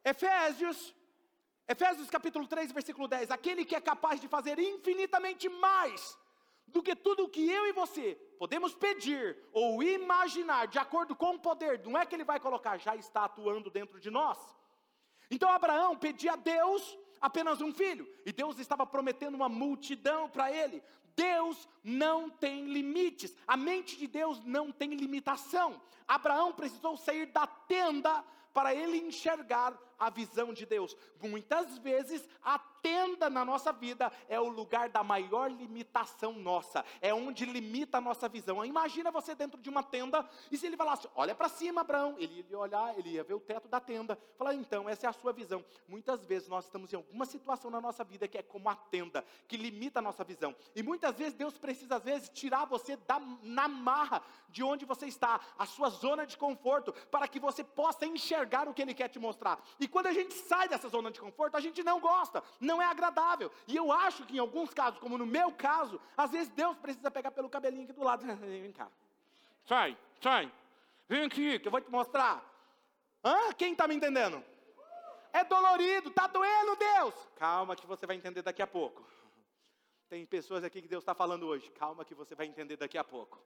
Efésios 0.03 0.93
Efésios 1.67 2.09
capítulo 2.09 2.47
3, 2.47 2.71
versículo 2.71 3.07
10: 3.07 3.31
Aquele 3.31 3.65
que 3.65 3.75
é 3.75 3.81
capaz 3.81 4.19
de 4.19 4.27
fazer 4.27 4.59
infinitamente 4.59 5.47
mais 5.49 6.17
do 6.67 6.81
que 6.81 6.95
tudo 6.95 7.25
o 7.25 7.29
que 7.29 7.49
eu 7.49 7.67
e 7.67 7.73
você 7.73 8.15
podemos 8.37 8.73
pedir 8.73 9.37
ou 9.51 9.83
imaginar, 9.83 10.67
de 10.67 10.79
acordo 10.79 11.15
com 11.15 11.35
o 11.35 11.39
poder, 11.39 11.79
não 11.85 11.97
é 11.97 12.05
que 12.05 12.15
ele 12.15 12.23
vai 12.23 12.39
colocar, 12.39 12.77
já 12.77 12.95
está 12.95 13.25
atuando 13.25 13.69
dentro 13.69 13.99
de 13.99 14.09
nós. 14.09 14.37
Então 15.29 15.49
Abraão 15.49 15.95
pedia 15.95 16.33
a 16.33 16.35
Deus 16.35 16.97
apenas 17.19 17.61
um 17.61 17.71
filho, 17.71 18.11
e 18.25 18.31
Deus 18.31 18.57
estava 18.57 18.85
prometendo 18.85 19.35
uma 19.35 19.47
multidão 19.47 20.27
para 20.27 20.51
ele. 20.51 20.81
Deus 21.15 21.69
não 21.83 22.29
tem 22.29 22.65
limites, 22.65 23.35
a 23.45 23.55
mente 23.55 23.95
de 23.95 24.07
Deus 24.07 24.43
não 24.43 24.71
tem 24.71 24.95
limitação. 24.95 25.79
Abraão 26.07 26.51
precisou 26.51 26.97
sair 26.97 27.27
da 27.27 27.45
tenda 27.45 28.23
para 28.53 28.73
ele 28.73 28.97
enxergar 28.97 29.77
a 30.01 30.09
visão 30.09 30.51
de 30.51 30.65
Deus. 30.65 30.97
Muitas 31.21 31.77
vezes 31.77 32.27
a 32.43 32.57
tenda 32.57 33.29
na 33.29 33.45
nossa 33.45 33.71
vida 33.71 34.11
é 34.27 34.39
o 34.39 34.47
lugar 34.47 34.89
da 34.89 35.03
maior 35.03 35.51
limitação 35.51 36.33
nossa, 36.33 36.83
é 36.99 37.13
onde 37.13 37.45
limita 37.45 37.99
a 37.99 38.01
nossa 38.01 38.27
visão. 38.27 38.65
Imagina 38.65 39.11
você 39.11 39.35
dentro 39.35 39.61
de 39.61 39.69
uma 39.69 39.83
tenda 39.83 40.27
e 40.51 40.57
se 40.57 40.65
ele 40.65 40.75
falasse: 40.75 41.07
Olha 41.15 41.35
para 41.35 41.47
cima, 41.47 41.81
Abraão, 41.81 42.15
ele 42.17 42.43
ia 42.49 42.57
olhar, 42.57 42.97
ele 42.97 43.09
ia 43.11 43.23
ver 43.23 43.35
o 43.35 43.39
teto 43.39 43.67
da 43.67 43.79
tenda, 43.79 44.17
falar: 44.35 44.55
Então, 44.55 44.89
essa 44.89 45.05
é 45.05 45.09
a 45.09 45.13
sua 45.13 45.31
visão. 45.31 45.63
Muitas 45.87 46.25
vezes 46.25 46.47
nós 46.47 46.65
estamos 46.65 46.91
em 46.91 46.95
alguma 46.95 47.25
situação 47.25 47.69
na 47.69 47.79
nossa 47.79 48.03
vida 48.03 48.27
que 48.27 48.39
é 48.39 48.43
como 48.43 48.69
a 48.69 48.75
tenda, 48.75 49.23
que 49.47 49.55
limita 49.55 49.99
a 49.99 50.01
nossa 50.01 50.23
visão, 50.23 50.55
e 50.75 50.81
muitas 50.81 51.15
vezes 51.15 51.35
Deus 51.35 51.57
precisa, 51.57 51.97
às 51.97 52.03
vezes, 52.03 52.29
tirar 52.29 52.65
você 52.65 52.95
da, 52.95 53.19
na 53.43 53.67
marra 53.67 54.23
de 54.49 54.63
onde 54.63 54.85
você 54.85 55.05
está, 55.05 55.39
a 55.57 55.65
sua 55.65 55.89
zona 55.89 56.25
de 56.25 56.37
conforto, 56.37 56.91
para 57.11 57.27
que 57.27 57.39
você 57.39 57.63
possa 57.63 58.05
enxergar 58.05 58.67
o 58.67 58.73
que 58.73 58.81
Ele 58.81 58.93
quer 58.93 59.07
te 59.07 59.19
mostrar. 59.19 59.61
E 59.79 59.87
quando 59.91 60.07
a 60.07 60.13
gente 60.13 60.33
sai 60.33 60.67
dessa 60.67 60.87
zona 60.87 61.11
de 61.11 61.19
conforto, 61.19 61.55
a 61.55 61.59
gente 61.59 61.83
não 61.83 61.99
gosta, 61.99 62.43
não 62.59 62.81
é 62.81 62.85
agradável. 62.85 63.51
E 63.67 63.75
eu 63.75 63.91
acho 63.91 64.25
que 64.25 64.37
em 64.37 64.39
alguns 64.39 64.73
casos, 64.73 64.99
como 64.99 65.17
no 65.17 65.25
meu 65.25 65.51
caso, 65.51 65.99
às 66.17 66.31
vezes 66.31 66.49
Deus 66.49 66.77
precisa 66.77 67.11
pegar 67.11 67.31
pelo 67.31 67.49
cabelinho 67.49 67.83
aqui 67.83 67.93
do 67.93 68.03
lado. 68.03 68.25
Vem 68.39 68.71
cá. 68.71 68.87
Sai, 69.65 69.97
sai. 70.21 70.51
Vem 71.07 71.25
aqui, 71.25 71.59
que 71.59 71.67
eu 71.67 71.71
vou 71.71 71.81
te 71.81 71.91
mostrar. 71.91 72.43
Hã? 73.23 73.53
Quem 73.53 73.73
está 73.73 73.87
me 73.87 73.95
entendendo? 73.95 74.43
É 75.33 75.43
dolorido, 75.43 76.09
está 76.09 76.27
doendo, 76.27 76.75
Deus. 76.75 77.13
Calma 77.35 77.75
que 77.75 77.85
você 77.85 78.05
vai 78.05 78.15
entender 78.15 78.41
daqui 78.41 78.61
a 78.61 78.67
pouco. 78.67 79.05
Tem 80.09 80.25
pessoas 80.25 80.63
aqui 80.63 80.81
que 80.81 80.87
Deus 80.87 81.03
está 81.03 81.13
falando 81.13 81.45
hoje. 81.47 81.69
Calma 81.71 82.03
que 82.03 82.13
você 82.13 82.35
vai 82.35 82.45
entender 82.45 82.75
daqui 82.75 82.97
a 82.97 83.03
pouco. 83.03 83.39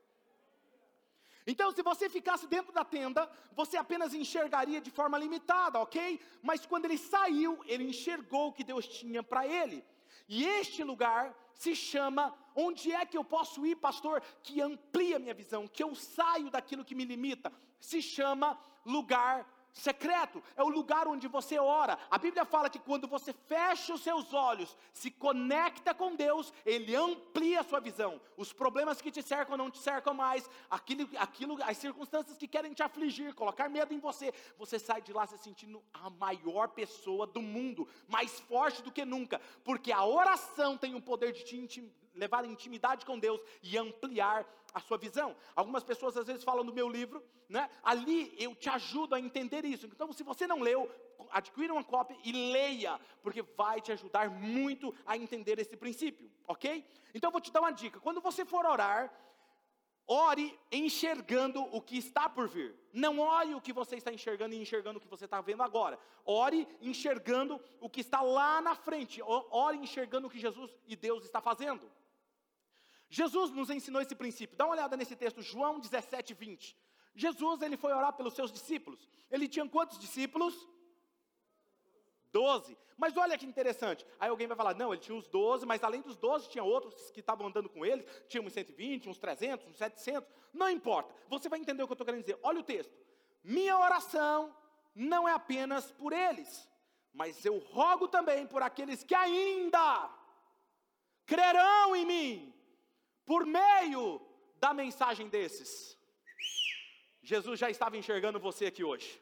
Então, 1.48 1.72
se 1.72 1.84
você 1.84 2.10
ficasse 2.10 2.48
dentro 2.48 2.74
da 2.74 2.84
tenda, 2.84 3.30
você 3.54 3.78
apenas 3.78 4.14
enxergaria 4.14 4.82
de 4.82 4.90
forma 4.90 5.18
limitada, 5.18 5.80
ok? 5.80 6.20
Mas 6.42 6.66
quando 6.66 6.86
ele 6.86 6.98
saiu, 6.98 7.60
ele 7.66 7.84
enxergou 7.84 8.48
o 8.48 8.54
que 8.54 8.64
Deus 8.64 8.88
tinha 8.88 9.22
para 9.22 9.46
ele. 9.46 9.86
E 10.28 10.44
este 10.44 10.84
lugar 10.84 11.36
se 11.54 11.76
chama 11.76 12.36
Onde 12.56 12.92
é 12.92 13.06
que 13.06 13.18
eu 13.18 13.24
posso 13.24 13.66
ir, 13.66 13.76
pastor, 13.76 14.22
que 14.42 14.62
amplia 14.62 15.20
minha 15.20 15.34
visão, 15.34 15.68
que 15.68 15.84
eu 15.84 15.94
saio 15.94 16.50
daquilo 16.50 16.86
que 16.86 16.96
me 16.96 17.04
limita? 17.04 17.52
Se 17.80 18.02
chama 18.02 18.58
lugar 18.86 19.46
secreto, 19.76 20.42
é 20.56 20.64
o 20.64 20.70
lugar 20.70 21.08
onde 21.08 21.28
você 21.28 21.60
ora. 21.60 22.00
A 22.10 22.18
Bíblia 22.18 22.46
fala 22.46 22.70
que 22.70 22.80
quando 22.80 23.08
você 23.08 23.34
fecha 23.34 23.94
os 23.94 24.02
seus 24.02 24.34
olhos, 24.34 24.76
se 24.94 25.12
conecta 25.12 25.94
com 25.94 26.16
Deus, 26.16 26.54
Ele 26.66 26.96
amplia 26.96 27.60
a 27.60 27.64
sua 27.64 27.82
visão. 27.82 28.20
Os 28.38 28.54
problemas 28.54 29.02
que 29.02 29.12
te 29.12 29.22
cercam 29.22 29.58
não 29.58 29.70
te 29.70 29.78
cercam 29.78 30.14
mais, 30.14 30.50
aquilo, 30.70 31.08
aquilo, 31.18 31.58
as 31.62 31.78
circunstâncias 31.78 32.38
que 32.38 32.48
querem 32.48 32.74
te 32.74 32.82
afligir, 32.82 33.36
colocar 33.36 33.70
medo 33.70 33.94
em 33.94 34.00
você, 34.00 34.34
você 34.58 34.80
sai 34.80 35.02
de 35.02 35.12
lá 35.12 35.28
se 35.28 35.38
sentindo 35.38 35.84
a 35.94 36.10
maior 36.10 36.70
pessoa 36.70 37.28
do 37.28 37.42
mundo, 37.42 37.88
mais 38.08 38.40
forte 38.40 38.82
do 38.82 38.92
que 38.92 39.04
nunca, 39.04 39.42
porque 39.64 39.92
a 39.92 40.06
oração 40.06 40.78
tem 40.78 40.96
o 40.96 41.02
poder 41.02 41.34
de 41.34 41.44
te 41.44 41.92
levar 42.16 42.46
intimidade 42.46 43.06
com 43.06 43.20
Deus 43.20 43.42
e 43.62 43.78
ampliar 43.78 44.46
a 44.76 44.80
sua 44.82 44.98
visão. 44.98 45.34
Algumas 45.56 45.84
pessoas 45.84 46.18
às 46.18 46.28
vezes 46.28 46.44
falam 46.44 46.64
no 46.64 46.74
meu 46.74 46.90
livro, 46.90 47.24
né? 47.48 47.70
Ali 47.82 48.36
eu 48.38 48.54
te 48.54 48.70
ajudo 48.70 49.16
a 49.16 49.20
entender 49.20 49.64
isso. 49.64 49.86
Então, 49.86 50.12
se 50.12 50.22
você 50.22 50.46
não 50.46 50.60
leu, 50.60 50.92
adquira 51.32 51.72
uma 51.72 51.84
cópia 51.84 52.18
e 52.26 52.34
leia, 52.34 53.00
porque 53.24 53.42
vai 53.42 53.80
te 53.80 53.94
ajudar 53.94 54.30
muito 54.30 54.94
a 55.06 55.16
entender 55.16 55.58
esse 55.60 55.78
princípio, 55.78 56.30
ok? 56.46 56.86
Então, 57.14 57.32
vou 57.32 57.40
te 57.40 57.54
dar 57.54 57.62
uma 57.62 57.72
dica. 57.72 58.02
Quando 58.02 58.20
você 58.20 58.44
for 58.44 58.66
orar, 58.66 59.14
ore 60.06 60.60
enxergando 60.70 61.62
o 61.74 61.82
que 61.82 61.98
está 61.98 62.28
por 62.28 62.50
vir. 62.50 62.76
Não 62.92 63.20
ore 63.20 63.56
o 63.56 63.62
que 63.62 63.72
você 63.72 63.96
está 63.96 64.12
enxergando 64.12 64.54
e 64.56 64.62
enxergando 64.62 64.98
o 64.98 65.02
que 65.02 65.08
você 65.08 65.24
está 65.24 65.40
vendo 65.40 65.64
agora. 65.64 65.98
Ore 66.26 66.68
enxergando 66.82 67.62
o 67.80 67.90
que 67.90 68.02
está 68.02 68.22
lá 68.22 68.60
na 68.60 68.76
frente. 68.76 69.22
Ore 69.24 69.78
enxergando 69.78 70.28
o 70.28 70.30
que 70.30 70.38
Jesus 70.38 70.78
e 70.86 70.98
Deus 70.98 71.24
está 71.24 71.40
fazendo. 71.40 71.90
Jesus 73.16 73.50
nos 73.52 73.70
ensinou 73.70 74.02
esse 74.02 74.14
princípio. 74.14 74.58
Dá 74.58 74.66
uma 74.66 74.74
olhada 74.74 74.98
nesse 74.98 75.16
texto, 75.16 75.42
João 75.42 75.80
17, 75.80 76.34
20. 76.34 76.78
Jesus, 77.16 77.62
ele 77.62 77.78
foi 77.78 77.94
orar 77.94 78.12
pelos 78.12 78.34
seus 78.34 78.52
discípulos. 78.52 79.08
Ele 79.32 79.48
tinha 79.48 79.66
quantos 79.70 79.98
discípulos? 79.98 80.54
Doze. 82.30 82.78
Mas 82.98 83.16
olha 83.16 83.38
que 83.38 83.46
interessante. 83.46 84.06
Aí 84.20 84.30
alguém 84.30 84.48
vai 84.48 84.58
falar, 84.58 84.76
não, 84.76 84.92
ele 84.92 85.02
tinha 85.02 85.18
os 85.18 85.30
doze, 85.30 85.66
mas 85.66 85.82
além 85.82 86.02
dos 86.02 86.18
doze 86.18 86.50
tinha 86.50 86.62
outros 86.62 87.10
que 87.12 87.22
estavam 87.22 87.48
andando 87.48 87.70
com 87.70 87.86
ele. 87.86 88.04
Tinha 88.28 88.44
uns 88.44 88.52
120, 88.52 89.08
uns 89.08 89.18
300, 89.18 89.66
uns 89.66 89.78
700. 89.78 90.30
Não 90.54 90.70
importa. 90.70 91.16
Você 91.30 91.48
vai 91.48 91.58
entender 91.58 91.84
o 91.84 91.88
que 91.88 91.94
eu 91.94 91.96
estou 91.96 92.06
querendo 92.06 92.26
dizer. 92.26 92.38
Olha 92.44 92.60
o 92.60 92.64
texto. 92.64 92.94
Minha 93.42 93.80
oração 93.80 94.54
não 94.94 95.26
é 95.26 95.32
apenas 95.32 95.90
por 95.94 96.12
eles, 96.12 96.70
mas 97.14 97.46
eu 97.46 97.60
rogo 97.60 98.10
também 98.10 98.46
por 98.46 98.62
aqueles 98.62 99.06
que 99.06 99.16
ainda 99.16 100.10
crerão 101.26 101.96
em 101.96 102.06
mim, 102.06 102.55
por 103.26 103.46
meio 103.46 104.22
da 104.60 104.74
mensagem 104.74 105.28
desses. 105.28 105.98
Jesus 107.22 107.60
já 107.60 107.70
estava 107.70 107.98
enxergando 107.98 108.40
você 108.40 108.68
aqui 108.68 108.84
hoje. 108.84 109.22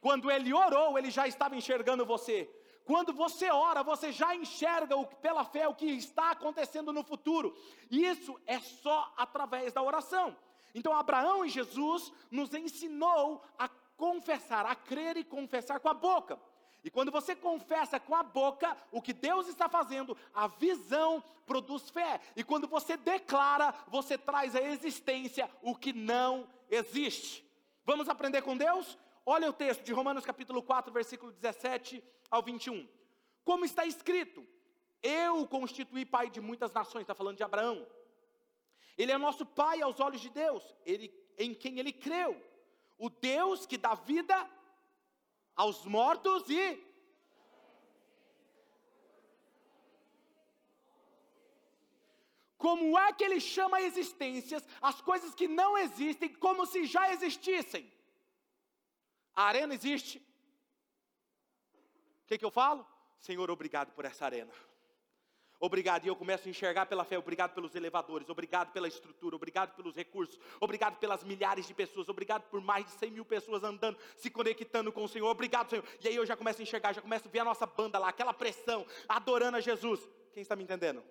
Quando 0.00 0.30
ele 0.30 0.52
orou, 0.52 0.98
ele 0.98 1.10
já 1.10 1.26
estava 1.26 1.56
enxergando 1.56 2.04
você. 2.04 2.50
Quando 2.84 3.12
você 3.12 3.50
ora, 3.50 3.82
você 3.82 4.12
já 4.12 4.34
enxerga 4.34 4.96
o, 4.96 5.06
pela 5.06 5.44
fé 5.44 5.66
o 5.66 5.74
que 5.74 5.86
está 5.86 6.30
acontecendo 6.32 6.92
no 6.92 7.02
futuro. 7.02 7.56
E 7.90 8.04
isso 8.04 8.38
é 8.46 8.58
só 8.60 9.12
através 9.16 9.72
da 9.72 9.82
oração. 9.82 10.36
Então, 10.74 10.92
Abraão 10.92 11.44
e 11.44 11.48
Jesus 11.48 12.12
nos 12.30 12.52
ensinou 12.52 13.42
a 13.58 13.68
confessar, 13.96 14.66
a 14.66 14.74
crer 14.74 15.16
e 15.16 15.24
confessar 15.24 15.80
com 15.80 15.88
a 15.88 15.94
boca. 15.94 16.38
E 16.84 16.90
quando 16.90 17.10
você 17.10 17.34
confessa 17.34 17.98
com 17.98 18.14
a 18.14 18.22
boca 18.22 18.76
o 18.92 19.00
que 19.00 19.14
Deus 19.14 19.48
está 19.48 19.70
fazendo, 19.70 20.14
a 20.34 20.46
visão 20.46 21.24
produz 21.46 21.88
fé. 21.88 22.20
E 22.36 22.44
quando 22.44 22.68
você 22.68 22.94
declara, 22.94 23.74
você 23.88 24.18
traz 24.18 24.54
à 24.54 24.60
existência 24.60 25.50
o 25.62 25.74
que 25.74 25.94
não 25.94 26.46
existe. 26.70 27.42
Vamos 27.86 28.06
aprender 28.06 28.42
com 28.42 28.54
Deus? 28.54 28.98
Olha 29.24 29.48
o 29.48 29.52
texto 29.52 29.82
de 29.82 29.94
Romanos 29.94 30.26
capítulo 30.26 30.62
4, 30.62 30.92
versículo 30.92 31.32
17 31.32 32.04
ao 32.30 32.42
21. 32.42 32.86
Como 33.42 33.64
está 33.64 33.86
escrito: 33.86 34.46
Eu 35.02 35.46
constituí 35.48 36.04
pai 36.04 36.28
de 36.28 36.42
muitas 36.42 36.70
nações, 36.74 37.02
está 37.02 37.14
falando 37.14 37.38
de 37.38 37.42
Abraão. 37.42 37.86
Ele 38.98 39.10
é 39.10 39.16
nosso 39.16 39.46
pai 39.46 39.80
aos 39.80 40.00
olhos 40.00 40.20
de 40.20 40.28
Deus, 40.28 40.62
ele, 40.84 41.10
em 41.38 41.54
quem 41.54 41.78
ele 41.78 41.94
creu. 41.94 42.38
O 42.98 43.08
Deus 43.08 43.64
que 43.64 43.78
dá 43.78 43.94
vida 43.94 44.34
aos 45.56 45.84
mortos 45.84 46.48
e. 46.48 46.94
Como 52.56 52.98
é 52.98 53.12
que 53.12 53.22
ele 53.22 53.40
chama 53.40 53.80
existências 53.82 54.66
as 54.80 55.00
coisas 55.00 55.34
que 55.34 55.46
não 55.46 55.76
existem 55.76 56.32
como 56.34 56.64
se 56.64 56.86
já 56.86 57.12
existissem? 57.12 57.92
A 59.34 59.44
arena 59.44 59.74
existe. 59.74 60.18
O 62.22 62.26
que, 62.26 62.38
que 62.38 62.44
eu 62.44 62.50
falo? 62.50 62.86
Senhor, 63.18 63.50
obrigado 63.50 63.92
por 63.92 64.04
essa 64.04 64.24
arena. 64.24 64.50
Obrigado, 65.60 66.04
e 66.04 66.08
eu 66.08 66.16
começo 66.16 66.46
a 66.46 66.50
enxergar 66.50 66.86
pela 66.86 67.04
fé. 67.04 67.18
Obrigado 67.18 67.54
pelos 67.54 67.74
elevadores, 67.74 68.28
obrigado 68.28 68.72
pela 68.72 68.88
estrutura, 68.88 69.36
obrigado 69.36 69.74
pelos 69.74 69.94
recursos, 69.94 70.38
obrigado 70.60 70.98
pelas 70.98 71.24
milhares 71.24 71.66
de 71.66 71.74
pessoas, 71.74 72.08
obrigado 72.08 72.42
por 72.50 72.60
mais 72.60 72.84
de 72.86 72.92
100 72.92 73.10
mil 73.10 73.24
pessoas 73.24 73.62
andando, 73.62 73.96
se 74.16 74.30
conectando 74.30 74.92
com 74.92 75.04
o 75.04 75.08
Senhor. 75.08 75.28
Obrigado, 75.28 75.70
Senhor. 75.70 75.84
E 76.02 76.08
aí 76.08 76.16
eu 76.16 76.26
já 76.26 76.36
começo 76.36 76.60
a 76.60 76.62
enxergar, 76.62 76.92
já 76.92 77.00
começo 77.00 77.28
a 77.28 77.30
ver 77.30 77.40
a 77.40 77.44
nossa 77.44 77.66
banda 77.66 77.98
lá, 77.98 78.08
aquela 78.08 78.34
pressão, 78.34 78.86
adorando 79.08 79.56
a 79.56 79.60
Jesus. 79.60 80.00
Quem 80.32 80.42
está 80.42 80.56
me 80.56 80.64
entendendo? 80.64 81.02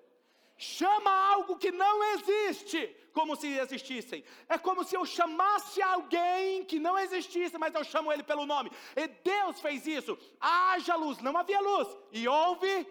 Chama 0.56 1.12
algo 1.12 1.58
que 1.58 1.72
não 1.72 2.04
existe 2.14 2.96
como 3.12 3.36
se 3.36 3.48
existissem. 3.48 4.24
É 4.48 4.58
como 4.58 4.84
se 4.84 4.96
eu 4.96 5.06
chamasse 5.06 5.82
alguém 5.82 6.64
que 6.64 6.80
não 6.80 6.98
existisse, 6.98 7.58
mas 7.58 7.74
eu 7.74 7.84
chamo 7.84 8.12
ele 8.12 8.24
pelo 8.24 8.46
nome. 8.46 8.72
E 8.96 9.08
Deus 9.08 9.60
fez 9.60 9.88
isso. 9.88 10.18
Haja 10.40 10.96
luz, 10.96 11.20
não 11.20 11.36
havia 11.38 11.60
luz. 11.60 11.88
E 12.12 12.28
houve 12.28 12.88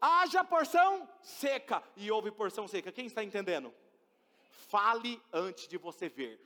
haja 0.00 0.44
porção 0.44 1.08
seca 1.22 1.82
e 1.96 2.10
houve 2.10 2.30
porção 2.30 2.66
seca. 2.66 2.92
Quem 2.92 3.06
está 3.06 3.22
entendendo? 3.22 3.72
Fale 4.68 5.22
antes 5.32 5.68
de 5.68 5.78
você 5.78 6.08
ver. 6.08 6.40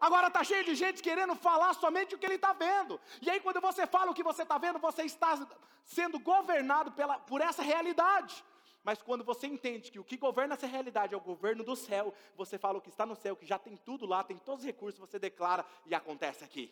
Agora 0.00 0.26
está 0.26 0.44
cheio 0.44 0.64
de 0.64 0.74
gente 0.74 1.02
querendo 1.02 1.34
falar 1.34 1.72
somente 1.74 2.14
o 2.14 2.18
que 2.18 2.26
ele 2.26 2.34
está 2.34 2.52
vendo. 2.52 3.00
E 3.22 3.30
aí, 3.30 3.40
quando 3.40 3.60
você 3.60 3.86
fala 3.86 4.10
o 4.10 4.14
que 4.14 4.22
você 4.22 4.42
está 4.42 4.58
vendo, 4.58 4.78
você 4.78 5.02
está 5.02 5.46
sendo 5.82 6.18
governado 6.18 6.92
pela, 6.92 7.18
por 7.18 7.40
essa 7.40 7.62
realidade. 7.62 8.44
Mas 8.82 9.00
quando 9.00 9.24
você 9.24 9.46
entende 9.46 9.90
que 9.90 9.98
o 9.98 10.04
que 10.04 10.18
governa 10.18 10.54
essa 10.54 10.66
realidade 10.66 11.14
é 11.14 11.16
o 11.16 11.20
governo 11.20 11.64
do 11.64 11.74
céu, 11.74 12.12
você 12.36 12.58
fala 12.58 12.76
o 12.76 12.82
que 12.82 12.90
está 12.90 13.06
no 13.06 13.16
céu, 13.16 13.34
que 13.34 13.46
já 13.46 13.58
tem 13.58 13.78
tudo 13.78 14.04
lá, 14.04 14.22
tem 14.22 14.36
todos 14.36 14.60
os 14.60 14.66
recursos, 14.66 15.00
você 15.00 15.18
declara 15.18 15.64
e 15.86 15.94
acontece 15.94 16.44
aqui. 16.44 16.70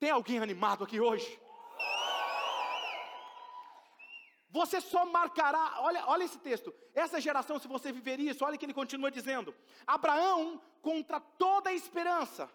Tem 0.00 0.10
alguém 0.10 0.40
animado 0.40 0.82
aqui 0.82 0.98
hoje? 0.98 1.40
Você 4.52 4.82
só 4.82 5.06
marcará, 5.06 5.76
olha, 5.78 6.04
olha 6.06 6.24
esse 6.24 6.38
texto, 6.38 6.74
essa 6.94 7.18
geração, 7.18 7.58
se 7.58 7.66
você 7.66 7.90
viver 7.90 8.20
isso, 8.20 8.44
olha 8.44 8.58
que 8.58 8.66
ele 8.66 8.74
continua 8.74 9.10
dizendo: 9.10 9.54
Abraão, 9.86 10.60
contra 10.82 11.18
toda 11.18 11.72
esperança, 11.72 12.50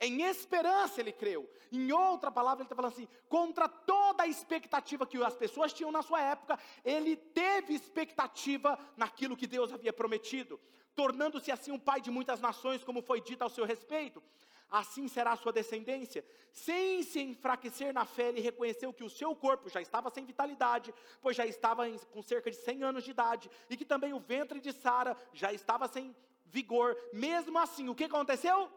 em 0.00 0.22
esperança 0.22 0.98
ele 0.98 1.12
creu. 1.12 1.48
Em 1.70 1.92
outra 1.92 2.30
palavra, 2.30 2.62
ele 2.62 2.66
está 2.66 2.74
falando 2.74 2.92
assim: 2.92 3.08
contra 3.28 3.68
toda 3.68 4.22
a 4.22 4.26
expectativa 4.26 5.06
que 5.06 5.22
as 5.22 5.36
pessoas 5.36 5.74
tinham 5.74 5.92
na 5.92 6.00
sua 6.00 6.22
época, 6.22 6.58
ele 6.82 7.16
teve 7.16 7.74
expectativa 7.74 8.78
naquilo 8.96 9.36
que 9.36 9.46
Deus 9.46 9.70
havia 9.74 9.92
prometido, 9.92 10.58
tornando-se 10.94 11.52
assim 11.52 11.70
um 11.70 11.78
pai 11.78 12.00
de 12.00 12.10
muitas 12.10 12.40
nações, 12.40 12.82
como 12.82 13.02
foi 13.02 13.20
dito 13.20 13.42
ao 13.42 13.50
seu 13.50 13.66
respeito 13.66 14.22
assim 14.70 15.08
será 15.08 15.32
a 15.32 15.36
sua 15.36 15.52
descendência. 15.52 16.24
Sem 16.52 17.02
se 17.02 17.20
enfraquecer 17.20 17.92
na 17.92 18.04
fé, 18.04 18.28
ele 18.28 18.40
reconheceu 18.40 18.92
que 18.92 19.04
o 19.04 19.10
seu 19.10 19.34
corpo 19.34 19.68
já 19.68 19.80
estava 19.80 20.10
sem 20.10 20.24
vitalidade, 20.24 20.94
pois 21.20 21.36
já 21.36 21.46
estava 21.46 21.88
com 22.12 22.22
cerca 22.22 22.50
de 22.50 22.56
100 22.56 22.82
anos 22.82 23.04
de 23.04 23.10
idade, 23.10 23.50
e 23.68 23.76
que 23.76 23.84
também 23.84 24.12
o 24.12 24.20
ventre 24.20 24.60
de 24.60 24.72
Sara 24.72 25.16
já 25.32 25.52
estava 25.52 25.88
sem 25.88 26.14
vigor. 26.46 26.96
Mesmo 27.12 27.58
assim, 27.58 27.88
o 27.88 27.94
que 27.94 28.04
aconteceu? 28.04 28.70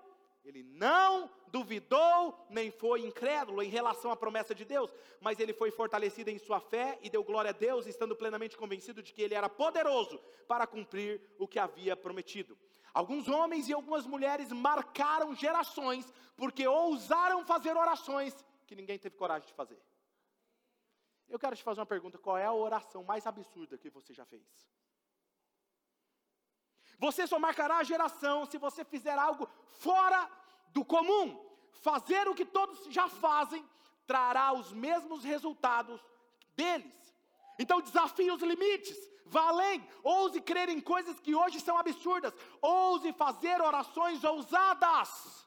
Ele 0.45 0.61
não 0.63 1.31
duvidou, 1.47 2.45
nem 2.49 2.69
foi 2.69 3.05
incrédulo 3.05 3.63
em 3.63 3.69
relação 3.69 4.11
à 4.11 4.15
promessa 4.15 4.53
de 4.53 4.65
Deus, 4.65 4.93
mas 5.21 5.39
ele 5.39 5.53
foi 5.53 5.71
fortalecido 5.71 6.29
em 6.29 6.37
sua 6.37 6.59
fé 6.59 6.99
e 7.01 7.09
deu 7.09 7.23
glória 7.23 7.49
a 7.49 7.53
Deus, 7.53 7.87
estando 7.87 8.15
plenamente 8.15 8.57
convencido 8.57 9.01
de 9.01 9.13
que 9.13 9.21
ele 9.21 9.35
era 9.35 9.47
poderoso 9.47 10.19
para 10.47 10.67
cumprir 10.67 11.21
o 11.39 11.47
que 11.47 11.59
havia 11.59 11.95
prometido. 11.95 12.57
Alguns 12.93 13.27
homens 13.27 13.67
e 13.67 13.73
algumas 13.73 14.05
mulheres 14.05 14.51
marcaram 14.51 15.33
gerações 15.33 16.13
porque 16.35 16.67
ousaram 16.67 17.43
fazer 17.45 17.75
orações 17.75 18.33
que 18.67 18.75
ninguém 18.75 18.99
teve 18.99 19.15
coragem 19.15 19.47
de 19.47 19.53
fazer. 19.53 19.81
Eu 21.27 21.39
quero 21.39 21.55
te 21.55 21.63
fazer 21.63 21.79
uma 21.79 21.85
pergunta: 21.85 22.19
qual 22.19 22.37
é 22.37 22.45
a 22.45 22.53
oração 22.53 23.03
mais 23.03 23.25
absurda 23.25 23.77
que 23.77 23.89
você 23.89 24.13
já 24.13 24.25
fez? 24.25 24.43
Você 26.99 27.25
só 27.25 27.39
marcará 27.39 27.77
a 27.77 27.83
geração 27.83 28.45
se 28.45 28.57
você 28.57 28.85
fizer 28.85 29.17
algo 29.17 29.49
fora 29.79 30.29
do 30.69 30.85
comum. 30.85 31.51
Fazer 31.71 32.27
o 32.27 32.35
que 32.35 32.45
todos 32.45 32.85
já 32.93 33.09
fazem 33.09 33.67
trará 34.05 34.53
os 34.53 34.71
mesmos 34.71 35.23
resultados 35.23 35.99
deles. 36.55 36.93
Então 37.57 37.81
desafie 37.81 38.31
os 38.31 38.41
limites, 38.41 38.97
vá 39.25 39.47
além, 39.49 39.87
ouse 40.03 40.39
crer 40.41 40.69
em 40.69 40.79
coisas 40.79 41.19
que 41.19 41.35
hoje 41.35 41.59
são 41.59 41.77
absurdas, 41.77 42.33
ouse 42.61 43.11
fazer 43.13 43.61
orações 43.61 44.23
ousadas. 44.23 45.43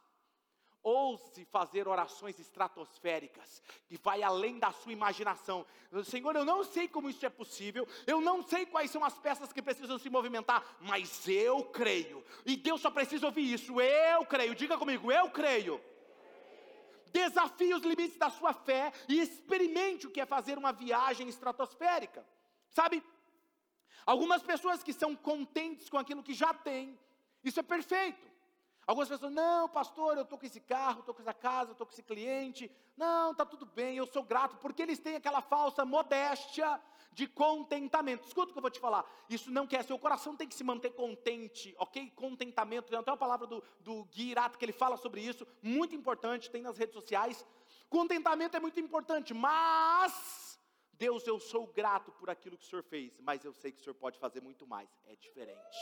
Ouse 0.88 1.44
fazer 1.46 1.88
orações 1.88 2.38
estratosféricas, 2.38 3.60
que 3.88 3.98
vai 3.98 4.22
além 4.22 4.56
da 4.56 4.70
sua 4.70 4.92
imaginação. 4.92 5.66
Senhor, 6.04 6.36
eu 6.36 6.44
não 6.44 6.62
sei 6.62 6.86
como 6.86 7.10
isso 7.10 7.26
é 7.26 7.28
possível, 7.28 7.88
eu 8.06 8.20
não 8.20 8.40
sei 8.40 8.64
quais 8.64 8.92
são 8.92 9.04
as 9.04 9.18
peças 9.18 9.52
que 9.52 9.60
precisam 9.60 9.98
se 9.98 10.08
movimentar, 10.08 10.64
mas 10.78 11.26
eu 11.26 11.64
creio. 11.64 12.24
E 12.44 12.56
Deus 12.56 12.80
só 12.80 12.88
precisa 12.88 13.26
ouvir 13.26 13.52
isso. 13.52 13.80
Eu 13.80 14.24
creio. 14.26 14.54
Diga 14.54 14.78
comigo, 14.78 15.10
eu 15.10 15.28
creio. 15.28 15.82
Desafie 17.12 17.74
os 17.74 17.82
limites 17.82 18.16
da 18.16 18.30
sua 18.30 18.52
fé 18.52 18.92
e 19.08 19.18
experimente 19.18 20.06
o 20.06 20.10
que 20.12 20.20
é 20.20 20.26
fazer 20.26 20.56
uma 20.56 20.72
viagem 20.72 21.28
estratosférica. 21.28 22.24
Sabe, 22.70 23.02
algumas 24.06 24.42
pessoas 24.42 24.82
que 24.82 24.92
são 24.92 25.14
contentes 25.14 25.90
com 25.90 25.98
aquilo 25.98 26.22
que 26.22 26.32
já 26.32 26.54
têm, 26.54 26.98
isso 27.44 27.60
é 27.60 27.62
perfeito. 27.62 28.26
Algumas 28.86 29.08
pessoas, 29.08 29.32
não, 29.32 29.68
pastor, 29.68 30.16
eu 30.16 30.22
estou 30.22 30.38
com 30.38 30.46
esse 30.46 30.60
carro, 30.60 31.00
estou 31.00 31.12
com 31.12 31.20
essa 31.20 31.34
casa, 31.34 31.72
estou 31.72 31.84
com 31.84 31.92
esse 31.92 32.04
cliente. 32.04 32.70
Não, 32.96 33.32
está 33.32 33.44
tudo 33.44 33.66
bem, 33.66 33.96
eu 33.96 34.06
sou 34.06 34.22
grato, 34.22 34.56
porque 34.58 34.80
eles 34.80 35.00
têm 35.00 35.16
aquela 35.16 35.42
falsa 35.42 35.84
modéstia 35.84 36.80
de 37.12 37.26
contentamento. 37.26 38.28
Escuta 38.28 38.50
o 38.50 38.52
que 38.52 38.58
eu 38.58 38.62
vou 38.62 38.70
te 38.70 38.78
falar. 38.78 39.04
Isso 39.28 39.50
não 39.50 39.66
quer, 39.66 39.82
seu 39.82 39.98
coração 39.98 40.36
tem 40.36 40.46
que 40.46 40.54
se 40.54 40.62
manter 40.62 40.90
contente, 40.90 41.74
ok? 41.78 42.12
Contentamento. 42.14 42.88
Tem 42.88 42.98
até 42.98 43.10
uma 43.10 43.16
palavra 43.16 43.44
do, 43.44 43.60
do 43.80 44.04
Gui 44.04 44.30
Irato 44.30 44.56
que 44.56 44.64
ele 44.64 44.72
fala 44.72 44.96
sobre 44.96 45.20
isso, 45.20 45.44
muito 45.60 45.96
importante, 45.96 46.48
tem 46.48 46.62
nas 46.62 46.78
redes 46.78 46.94
sociais. 46.94 47.44
Contentamento 47.88 48.56
é 48.56 48.60
muito 48.60 48.78
importante, 48.78 49.34
mas 49.34 50.45
Deus, 50.98 51.26
eu 51.26 51.38
sou 51.38 51.66
grato 51.66 52.10
por 52.12 52.30
aquilo 52.30 52.56
que 52.56 52.64
o 52.64 52.66
Senhor 52.66 52.82
fez, 52.82 53.18
mas 53.20 53.44
eu 53.44 53.52
sei 53.52 53.72
que 53.72 53.80
o 53.80 53.84
Senhor 53.84 53.94
pode 53.94 54.18
fazer 54.18 54.40
muito 54.40 54.66
mais. 54.66 54.88
É 55.06 55.14
diferente. 55.16 55.78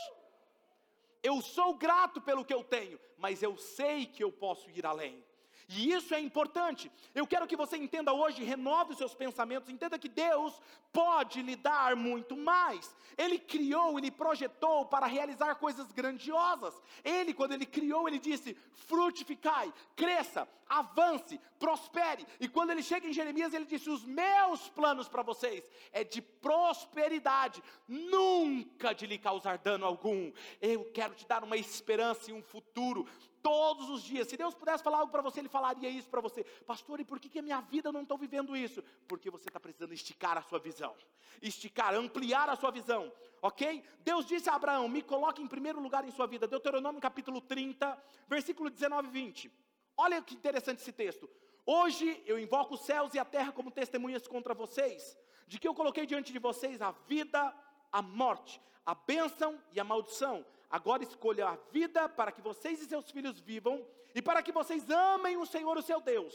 Eu 1.22 1.40
sou 1.40 1.74
grato 1.74 2.20
pelo 2.20 2.44
que 2.44 2.53
eu 2.53 2.62
tenho, 2.62 3.00
mas 3.16 3.42
eu 3.42 3.57
sei 3.57 4.07
que 4.07 4.22
eu 4.22 4.31
posso 4.31 4.68
ir 4.70 4.85
além. 4.85 5.24
E 5.68 5.92
isso 5.92 6.14
é 6.14 6.20
importante. 6.20 6.90
Eu 7.14 7.27
quero 7.27 7.46
que 7.46 7.57
você 7.57 7.77
entenda 7.77 8.12
hoje, 8.12 8.44
renove 8.44 8.92
os 8.92 8.98
seus 8.98 9.14
pensamentos, 9.14 9.70
entenda 9.70 9.98
que 9.98 10.09
Deus 10.09 10.61
pode 10.92 11.42
lhe 11.42 11.57
dar 11.57 11.96
muito 11.96 12.37
mais. 12.37 12.94
Ele 13.16 13.38
criou, 13.38 13.98
ele 13.98 14.11
projetou 14.11 14.85
para 14.87 15.07
realizar 15.07 15.55
coisas 15.55 15.90
grandiosas. 15.92 16.74
Ele, 17.03 17.33
quando 17.33 17.53
ele 17.53 17.64
criou, 17.64 18.07
ele 18.07 18.18
disse: 18.18 18.57
frutificai, 18.72 19.72
cresça, 19.96 20.46
avance, 20.68 21.40
prospere. 21.59 22.27
E 22.38 22.48
quando 22.48 22.70
ele 22.70 22.83
chega 22.83 23.07
em 23.07 23.12
Jeremias, 23.12 23.55
ele 23.55 23.64
disse: 23.64 23.88
os 23.88 24.05
meus 24.05 24.68
planos 24.68 25.09
para 25.09 25.22
vocês 25.22 25.64
é 25.92 26.05
de 26.05 26.20
prosperidade, 26.20 27.62
nunca 27.88 28.92
de 28.92 29.07
lhe 29.07 29.18
causar 29.18 29.59
dano 29.59 29.87
algum. 29.87 30.31
Eu 30.61 30.85
quero 30.92 31.14
te 31.14 31.27
dar 31.27 31.42
uma 31.42 31.57
esperança 31.57 32.31
e 32.31 32.35
um 32.35 32.42
futuro 32.42 33.07
todos 33.44 33.90
os 33.90 34.02
dias. 34.02 34.26
Se 34.26 34.38
Deus 34.38 34.54
pudesse 34.54 34.83
falar 34.83 34.98
algo 35.00 35.12
para 35.12 35.20
você, 35.20 35.40
Ele 35.40 35.50
falaria 35.50 35.90
isso 35.90 36.09
para 36.09 36.22
você. 36.22 36.42
Pastor, 36.66 36.98
e 36.98 37.04
por 37.04 37.20
que, 37.20 37.28
que 37.28 37.38
a 37.40 37.42
minha 37.42 37.61
vida 37.61 37.90
eu 37.90 37.92
não 37.92 38.00
estou 38.00 38.16
vivendo 38.16 38.57
isso? 38.57 38.83
Porque 39.07 39.30
você 39.30 39.50
está 39.50 39.61
precisando 39.61 39.92
esticar 39.92 40.38
a 40.38 40.42
sua 40.42 40.59
visão. 40.59 40.96
Esticar, 41.42 41.94
ampliar 41.94 42.48
a 42.48 42.57
sua 42.57 42.70
visão. 42.70 43.12
Ok? 43.42 43.85
Deus 44.00 44.24
disse 44.24 44.48
a 44.48 44.54
Abraão: 44.54 44.88
me 44.88 45.02
coloque 45.02 45.42
em 45.42 45.46
primeiro 45.46 45.78
lugar 45.78 46.09
em 46.09 46.11
sua 46.11 46.26
vida. 46.26 46.48
Deuteronômio 46.48 47.02
capítulo 47.02 47.42
30, 47.42 48.02
versículo 48.26 48.70
19 48.70 49.09
e 49.09 49.11
20. 49.11 49.52
Olha 49.98 50.22
que 50.22 50.35
interessante 50.35 50.80
esse 50.80 50.92
texto. 50.92 51.28
Hoje 51.66 52.22
eu 52.24 52.38
invoco 52.38 52.74
os 52.74 52.80
céus 52.80 53.12
e 53.12 53.18
a 53.18 53.26
terra 53.26 53.52
como 53.52 53.70
testemunhas 53.70 54.26
contra 54.26 54.54
vocês, 54.54 55.18
de 55.46 55.59
que 55.59 55.68
eu 55.68 55.74
coloquei 55.74 56.07
diante 56.07 56.33
de 56.33 56.38
vocês 56.38 56.80
a 56.80 56.92
vida, 57.07 57.54
a 57.92 58.00
morte, 58.00 58.59
a 58.87 58.94
bênção 58.94 59.61
e 59.70 59.78
a 59.78 59.85
maldição. 59.85 60.44
Agora 60.75 61.05
escolha 61.05 61.47
a 61.51 61.55
vida 61.71 62.09
para 62.09 62.33
que 62.33 62.43
vocês 62.43 62.83
e 62.83 62.87
seus 62.87 63.09
filhos 63.09 63.39
vivam 63.39 63.87
e 64.13 64.21
para 64.21 64.43
que 64.43 64.51
vocês 64.51 64.91
amem 64.91 65.37
o 65.37 65.47
Senhor, 65.47 65.79
o 65.79 65.83
seu 65.83 66.01
Deus. 66.01 66.35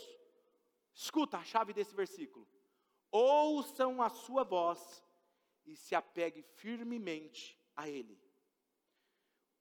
Escuta 0.93 1.39
a 1.39 1.43
chave 1.43 1.73
desse 1.73 1.93
versículo. 1.93 2.47
Ouçam 3.11 4.01
a 4.01 4.07
sua 4.07 4.45
voz 4.45 5.03
e 5.65 5.75
se 5.75 5.93
apegue 5.93 6.41
firmemente 6.55 7.59
a 7.75 7.89
Ele. 7.89 8.17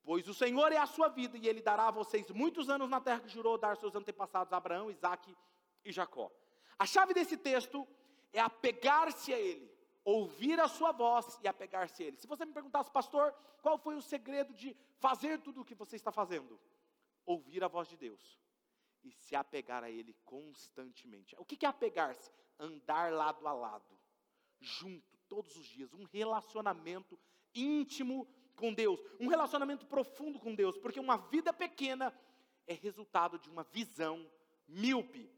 Pois 0.05 0.29
o 0.29 0.35
Senhor 0.43 0.71
é 0.71 0.77
a 0.77 0.87
sua 0.87 1.09
vida 1.09 1.37
e 1.37 1.49
Ele 1.49 1.61
dará 1.61 1.89
a 1.89 1.91
vocês 1.91 2.31
muitos 2.31 2.71
anos 2.71 2.89
na 2.89 3.01
terra 3.01 3.19
que 3.19 3.29
jurou 3.29 3.59
dar 3.59 3.77
seus 3.77 3.97
antepassados 3.97 4.53
Abraão, 4.53 4.93
Isaque 4.93 5.37
e 5.85 5.91
Jacó. 5.91 6.31
A 6.79 6.87
chave 6.87 7.13
desse 7.13 7.37
texto 7.37 7.85
é 8.33 8.39
apegar-se 8.39 9.35
a 9.35 9.41
Ele 9.41 9.77
ouvir 10.09 10.59
a 10.59 10.67
sua 10.67 10.91
voz 10.91 11.39
e 11.43 11.49
apegar-se 11.49 12.03
a 12.03 12.07
Ele. 12.07 12.17
Se 12.17 12.27
você 12.27 12.47
me 12.47 12.53
perguntasse, 12.53 12.91
pastor, 12.91 13.31
qual 13.61 13.77
foi 13.77 13.95
o 13.95 14.01
segredo 14.01 14.55
de 14.55 14.75
fazer 14.97 15.39
tudo 15.43 15.61
o 15.61 15.65
que 15.65 15.75
você 15.75 15.97
está 15.97 16.11
fazendo? 16.11 16.59
Ouvir 17.27 17.63
a 17.63 17.69
voz 17.69 17.89
de 17.89 17.97
Deus 17.99 18.41
e 19.05 19.13
se 19.13 19.37
apegar 19.37 19.85
a 19.85 19.91
Ele 19.91 20.17
constantemente. 20.25 21.37
O 21.39 21.45
que 21.45 21.67
é 21.67 21.69
apegar-se? 21.69 22.31
Andar 22.59 23.13
lado 23.13 23.47
a 23.47 23.53
lado, 23.53 23.99
junto, 24.59 25.19
todos 25.29 25.55
os 25.57 25.67
dias, 25.67 25.93
um 25.93 26.05
relacionamento 26.05 27.19
íntimo 27.55 28.27
com 28.57 28.73
Deus, 28.73 28.99
um 29.21 29.29
relacionamento 29.29 29.87
profundo 29.87 30.39
com 30.39 30.55
Deus, 30.55 30.79
porque 30.79 30.99
uma 30.99 31.19
vida 31.19 31.53
pequena 31.53 32.19
é 32.67 32.73
resultado 32.73 33.39
de 33.39 33.51
uma 33.51 33.63
visão 33.63 34.27
míope. 34.67 35.31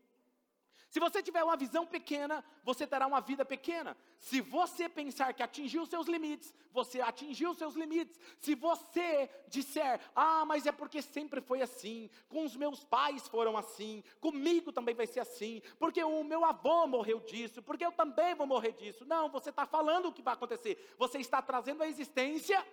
Se 0.90 0.98
você 0.98 1.22
tiver 1.22 1.44
uma 1.44 1.56
visão 1.56 1.86
pequena, 1.86 2.44
você 2.64 2.84
terá 2.84 3.06
uma 3.06 3.20
vida 3.20 3.44
pequena. 3.44 3.96
Se 4.18 4.40
você 4.40 4.88
pensar 4.88 5.32
que 5.32 5.42
atingiu 5.42 5.86
seus 5.86 6.08
limites, 6.08 6.52
você 6.72 7.00
atingiu 7.00 7.54
seus 7.54 7.76
limites. 7.76 8.18
Se 8.40 8.56
você 8.56 9.30
disser, 9.46 10.00
ah, 10.16 10.44
mas 10.44 10.66
é 10.66 10.72
porque 10.72 11.00
sempre 11.00 11.40
foi 11.40 11.62
assim, 11.62 12.10
com 12.28 12.44
os 12.44 12.56
meus 12.56 12.82
pais 12.82 13.28
foram 13.28 13.56
assim, 13.56 14.02
comigo 14.20 14.72
também 14.72 14.92
vai 14.92 15.06
ser 15.06 15.20
assim, 15.20 15.62
porque 15.78 16.02
o 16.02 16.24
meu 16.24 16.44
avô 16.44 16.88
morreu 16.88 17.20
disso, 17.20 17.62
porque 17.62 17.86
eu 17.86 17.92
também 17.92 18.34
vou 18.34 18.46
morrer 18.48 18.72
disso. 18.72 19.04
Não, 19.04 19.28
você 19.28 19.50
está 19.50 19.64
falando 19.64 20.08
o 20.08 20.12
que 20.12 20.22
vai 20.22 20.34
acontecer. 20.34 20.92
Você 20.98 21.18
está 21.18 21.40
trazendo 21.40 21.84
à 21.84 21.86
existência 21.86 22.66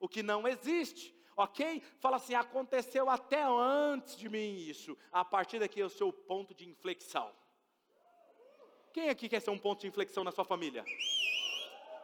o 0.00 0.08
que 0.08 0.24
não 0.24 0.48
existe 0.48 1.14
ok? 1.36 1.82
Fala 2.00 2.16
assim: 2.16 2.34
aconteceu 2.34 3.08
até 3.08 3.42
antes 3.44 4.16
de 4.16 4.28
mim 4.28 4.56
isso. 4.56 4.98
A 5.10 5.24
partir 5.24 5.58
daqui 5.58 5.80
é 5.80 5.84
o 5.84 5.88
seu 5.88 6.12
ponto 6.12 6.52
de 6.52 6.68
inflexão. 6.68 7.32
Quem 8.92 9.08
aqui 9.08 9.28
quer 9.28 9.40
ser 9.40 9.50
um 9.50 9.58
ponto 9.58 9.80
de 9.80 9.86
inflexão 9.86 10.24
na 10.24 10.32
sua 10.32 10.44
família? 10.44 10.84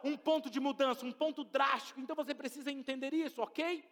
Um 0.03 0.15
ponto 0.15 0.49
de 0.49 0.59
mudança, 0.59 1.05
um 1.05 1.11
ponto 1.11 1.43
drástico. 1.43 1.99
Então 1.99 2.15
você 2.15 2.33
precisa 2.33 2.71
entender 2.71 3.13
isso, 3.13 3.41
ok? 3.41 3.83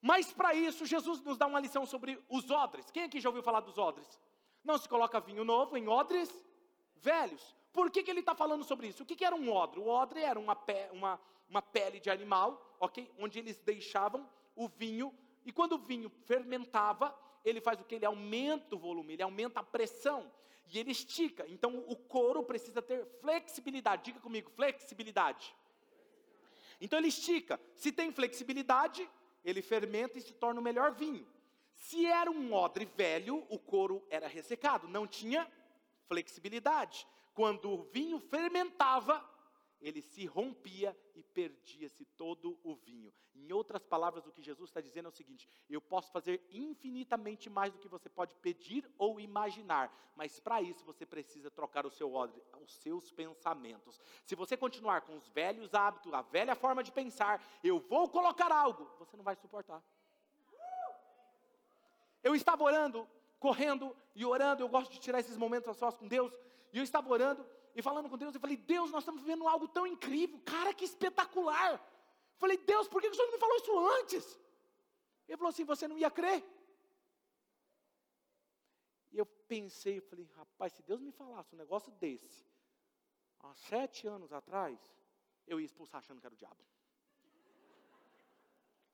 Mas 0.00 0.32
para 0.32 0.52
isso, 0.52 0.84
Jesus 0.84 1.22
nos 1.22 1.38
dá 1.38 1.46
uma 1.46 1.60
lição 1.60 1.86
sobre 1.86 2.22
os 2.28 2.50
odres. 2.50 2.90
Quem 2.90 3.04
aqui 3.04 3.20
já 3.20 3.30
ouviu 3.30 3.42
falar 3.42 3.60
dos 3.60 3.78
odres? 3.78 4.20
Não 4.62 4.76
se 4.76 4.88
coloca 4.88 5.18
vinho 5.18 5.44
novo 5.44 5.76
em 5.78 5.88
odres 5.88 6.30
velhos. 6.96 7.54
Por 7.72 7.90
que, 7.90 8.02
que 8.02 8.10
ele 8.10 8.20
está 8.20 8.34
falando 8.34 8.64
sobre 8.64 8.88
isso? 8.88 9.02
O 9.02 9.06
que, 9.06 9.16
que 9.16 9.24
era 9.24 9.34
um 9.34 9.50
odre? 9.50 9.80
O 9.80 9.88
odre 9.88 10.20
era 10.20 10.38
uma, 10.38 10.54
pe 10.54 10.88
uma, 10.92 11.18
uma 11.48 11.62
pele 11.62 12.00
de 12.00 12.10
animal, 12.10 12.76
ok? 12.78 13.10
Onde 13.18 13.38
eles 13.38 13.58
deixavam 13.60 14.28
o 14.54 14.68
vinho. 14.68 15.12
E 15.44 15.52
quando 15.52 15.72
o 15.72 15.78
vinho 15.78 16.10
fermentava, 16.26 17.18
ele 17.44 17.60
faz 17.60 17.80
o 17.80 17.84
que? 17.84 17.94
Ele 17.94 18.06
aumenta 18.06 18.74
o 18.74 18.78
volume, 18.78 19.14
ele 19.14 19.22
aumenta 19.22 19.60
a 19.60 19.62
pressão 19.62 20.30
e 20.72 20.78
ele 20.78 20.90
estica. 20.90 21.44
Então 21.48 21.84
o 21.86 21.96
couro 21.96 22.42
precisa 22.42 22.80
ter 22.82 23.06
flexibilidade. 23.20 24.04
Diga 24.04 24.20
comigo, 24.20 24.50
flexibilidade. 24.50 25.54
Então 26.80 26.98
ele 26.98 27.08
estica. 27.08 27.60
Se 27.74 27.92
tem 27.92 28.12
flexibilidade, 28.12 29.08
ele 29.44 29.62
fermenta 29.62 30.18
e 30.18 30.22
se 30.22 30.34
torna 30.34 30.60
o 30.60 30.62
melhor 30.62 30.92
vinho. 30.92 31.26
Se 31.74 32.06
era 32.06 32.30
um 32.30 32.52
odre 32.52 32.84
velho, 32.84 33.44
o 33.48 33.58
couro 33.58 34.06
era 34.08 34.26
ressecado, 34.26 34.88
não 34.88 35.06
tinha 35.06 35.50
flexibilidade. 36.06 37.06
Quando 37.34 37.70
o 37.70 37.82
vinho 37.82 38.18
fermentava, 38.18 39.22
ele 39.80 40.00
se 40.00 40.24
rompia 40.26 40.96
e 41.14 41.22
perdia-se 41.22 42.04
todo 42.04 42.58
o 42.62 42.74
vinho. 42.74 43.12
Em 43.34 43.52
outras 43.52 43.84
palavras, 43.84 44.26
o 44.26 44.32
que 44.32 44.42
Jesus 44.42 44.70
está 44.70 44.80
dizendo 44.80 45.06
é 45.06 45.08
o 45.08 45.12
seguinte: 45.12 45.48
eu 45.68 45.80
posso 45.80 46.10
fazer 46.10 46.46
infinitamente 46.50 47.50
mais 47.50 47.72
do 47.72 47.78
que 47.78 47.88
você 47.88 48.08
pode 48.08 48.34
pedir 48.36 48.88
ou 48.96 49.20
imaginar, 49.20 49.94
mas 50.16 50.40
para 50.40 50.62
isso 50.62 50.84
você 50.84 51.04
precisa 51.04 51.50
trocar 51.50 51.84
o 51.84 51.90
seu 51.90 52.12
odre, 52.14 52.42
os 52.62 52.74
seus 52.76 53.10
pensamentos. 53.10 54.00
Se 54.24 54.34
você 54.34 54.56
continuar 54.56 55.02
com 55.02 55.16
os 55.16 55.28
velhos 55.28 55.74
hábitos, 55.74 56.12
a 56.12 56.22
velha 56.22 56.54
forma 56.54 56.82
de 56.82 56.92
pensar, 56.92 57.44
eu 57.62 57.78
vou 57.78 58.08
colocar 58.08 58.50
algo, 58.50 58.90
você 58.98 59.16
não 59.16 59.24
vai 59.24 59.36
suportar. 59.36 59.82
Eu 62.22 62.34
estava 62.34 62.64
orando, 62.64 63.06
correndo 63.38 63.94
e 64.14 64.24
orando, 64.24 64.62
eu 64.62 64.68
gosto 64.68 64.90
de 64.92 64.98
tirar 64.98 65.20
esses 65.20 65.36
momentos 65.36 65.68
a 65.68 65.74
sós 65.74 65.94
com 65.94 66.08
Deus, 66.08 66.32
e 66.72 66.78
eu 66.78 66.84
estava 66.84 67.10
orando 67.10 67.44
e 67.74 67.82
falando 67.82 68.08
com 68.08 68.16
Deus, 68.16 68.34
eu 68.34 68.40
falei, 68.40 68.56
Deus, 68.56 68.90
nós 68.90 69.02
estamos 69.02 69.20
vivendo 69.20 69.48
algo 69.48 69.66
tão 69.66 69.86
incrível, 69.86 70.40
cara, 70.44 70.72
que 70.72 70.84
espetacular. 70.84 71.72
Eu 71.72 72.38
falei, 72.38 72.56
Deus, 72.56 72.86
por 72.86 73.02
que 73.02 73.08
o 73.08 73.14
Senhor 73.14 73.26
não 73.26 73.32
me 73.34 73.38
falou 73.38 73.56
isso 73.56 73.78
antes? 74.00 74.40
Ele 75.26 75.36
falou 75.36 75.50
assim, 75.50 75.64
você 75.64 75.88
não 75.88 75.98
ia 75.98 76.10
crer? 76.10 76.44
E 79.10 79.18
eu 79.18 79.26
pensei, 79.26 79.98
eu 79.98 80.02
falei, 80.02 80.24
rapaz, 80.36 80.72
se 80.72 80.82
Deus 80.82 81.00
me 81.00 81.10
falasse 81.10 81.54
um 81.54 81.58
negócio 81.58 81.90
desse, 81.92 82.46
há 83.40 83.54
sete 83.54 84.06
anos 84.06 84.32
atrás, 84.32 84.78
eu 85.46 85.58
ia 85.58 85.66
expulsar 85.66 85.98
achando 85.98 86.20
que 86.20 86.26
era 86.26 86.34
o 86.34 86.38
diabo. 86.38 86.64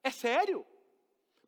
É 0.02 0.10
sério? 0.10 0.66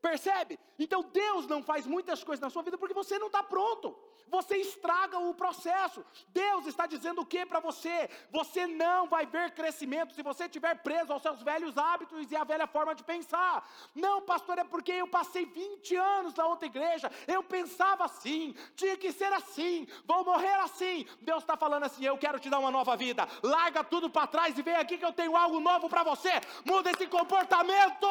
Percebe? 0.03 0.59
Então 0.81 1.01
Deus 1.01 1.47
não 1.47 1.63
faz 1.63 1.87
muitas 1.87 2.25
coisas 2.25 2.43
na 2.43 2.51
sua 2.51 2.65
vida 2.65 2.77
porque 2.77 2.93
você 2.93 3.21
não 3.21 3.29
está 3.29 3.41
pronto. 3.41 3.97
Você 4.29 4.57
estraga 4.57 5.19
o 5.19 5.35
processo. 5.35 6.05
Deus 6.29 6.67
está 6.67 6.87
dizendo 6.87 7.21
o 7.21 7.27
que 7.27 7.45
para 7.47 7.61
você? 7.61 8.11
Você 8.31 8.67
não 8.67 9.07
vai 9.07 9.27
ver 9.27 9.53
crescimento 9.53 10.15
se 10.15 10.23
você 10.23 10.47
estiver 10.47 10.75
preso 10.83 11.13
aos 11.13 11.23
seus 11.23 11.43
velhos 11.43 11.79
hábitos 11.79 12.33
e 12.33 12.35
à 12.35 12.43
velha 12.43 12.67
forma 12.67 12.95
de 12.95 13.05
pensar. 13.05 13.69
Não, 13.95 14.23
pastor, 14.23 14.59
é 14.59 14.65
porque 14.65 14.91
eu 14.91 15.07
passei 15.07 15.45
20 15.45 15.95
anos 15.97 16.35
na 16.35 16.47
outra 16.47 16.67
igreja. 16.67 17.13
Eu 17.29 17.43
pensava 17.45 18.07
assim, 18.07 18.57
tinha 18.75 18.97
que 18.97 19.13
ser 19.13 19.33
assim, 19.35 19.87
vou 20.05 20.25
morrer 20.25 20.59
assim. 20.61 21.07
Deus 21.21 21.43
está 21.43 21.57
falando 21.57 21.85
assim: 21.85 22.05
eu 22.05 22.19
quero 22.19 22.41
te 22.41 22.51
dar 22.51 22.59
uma 22.59 22.71
nova 22.71 22.97
vida. 22.97 23.29
Larga 23.43 23.85
tudo 23.85 24.11
para 24.11 24.27
trás 24.27 24.59
e 24.59 24.63
vem 24.63 24.77
aqui 24.77 24.99
que 24.99 25.05
eu 25.05 25.13
tenho 25.13 25.37
algo 25.37 25.61
novo 25.61 25.89
para 25.89 26.03
você. 26.03 26.33
Muda 26.65 26.91
esse 26.91 27.07
comportamento. 27.07 28.09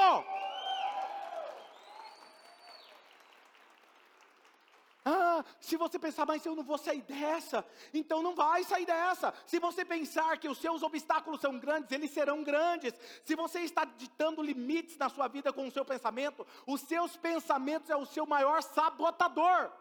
Ah, 5.04 5.44
se 5.60 5.78
você 5.78 5.98
pensar, 5.98 6.28
mas 6.28 6.46
eu 6.46 6.56
não 6.56 6.64
vou 6.64 6.78
sair 6.78 7.02
dessa, 7.02 7.66
então 7.92 8.22
não 8.22 8.36
vai 8.36 8.64
sair 8.64 8.86
dessa. 8.86 9.34
Se 9.48 9.60
você 9.60 9.84
pensar 9.84 10.38
que 10.38 10.48
os 10.48 10.60
seus 10.60 10.84
obstáculos 10.84 11.42
são 11.42 11.58
grandes, 11.58 11.92
eles 11.92 12.12
serão 12.12 12.44
grandes. 12.44 12.94
Se 13.24 13.36
você 13.36 13.62
está 13.62 13.84
ditando 13.84 14.44
limites 14.44 14.98
na 14.98 15.10
sua 15.10 15.28
vida 15.28 15.52
com 15.52 15.68
o 15.68 15.72
seu 15.72 15.84
pensamento, 15.84 16.46
os 16.68 16.82
seus 16.82 17.18
pensamentos 17.18 17.90
é 17.90 17.96
o 17.96 18.06
seu 18.06 18.28
maior 18.28 18.62
sabotador. 18.62 19.72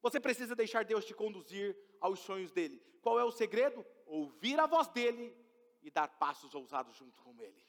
Você 0.00 0.18
precisa 0.18 0.56
deixar 0.56 0.84
Deus 0.84 1.04
te 1.04 1.12
conduzir 1.12 1.76
aos 2.00 2.20
sonhos 2.20 2.50
dele. 2.50 2.82
Qual 3.02 3.20
é 3.20 3.24
o 3.24 3.30
segredo? 3.30 3.84
Ouvir 4.06 4.58
a 4.58 4.66
voz 4.66 4.88
dele 4.88 5.36
e 5.82 5.90
dar 5.90 6.08
passos 6.08 6.54
ousados 6.54 6.96
junto 6.96 7.20
com 7.20 7.38
ele. 7.38 7.62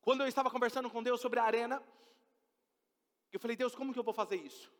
Quando 0.00 0.22
eu 0.22 0.28
estava 0.28 0.50
conversando 0.50 0.88
com 0.88 1.02
Deus 1.02 1.20
sobre 1.20 1.38
a 1.38 1.44
arena, 1.44 1.82
eu 3.32 3.40
falei, 3.40 3.56
Deus, 3.56 3.74
como 3.74 3.92
que 3.92 3.98
eu 3.98 4.04
vou 4.04 4.14
fazer 4.14 4.36
isso? 4.36 4.72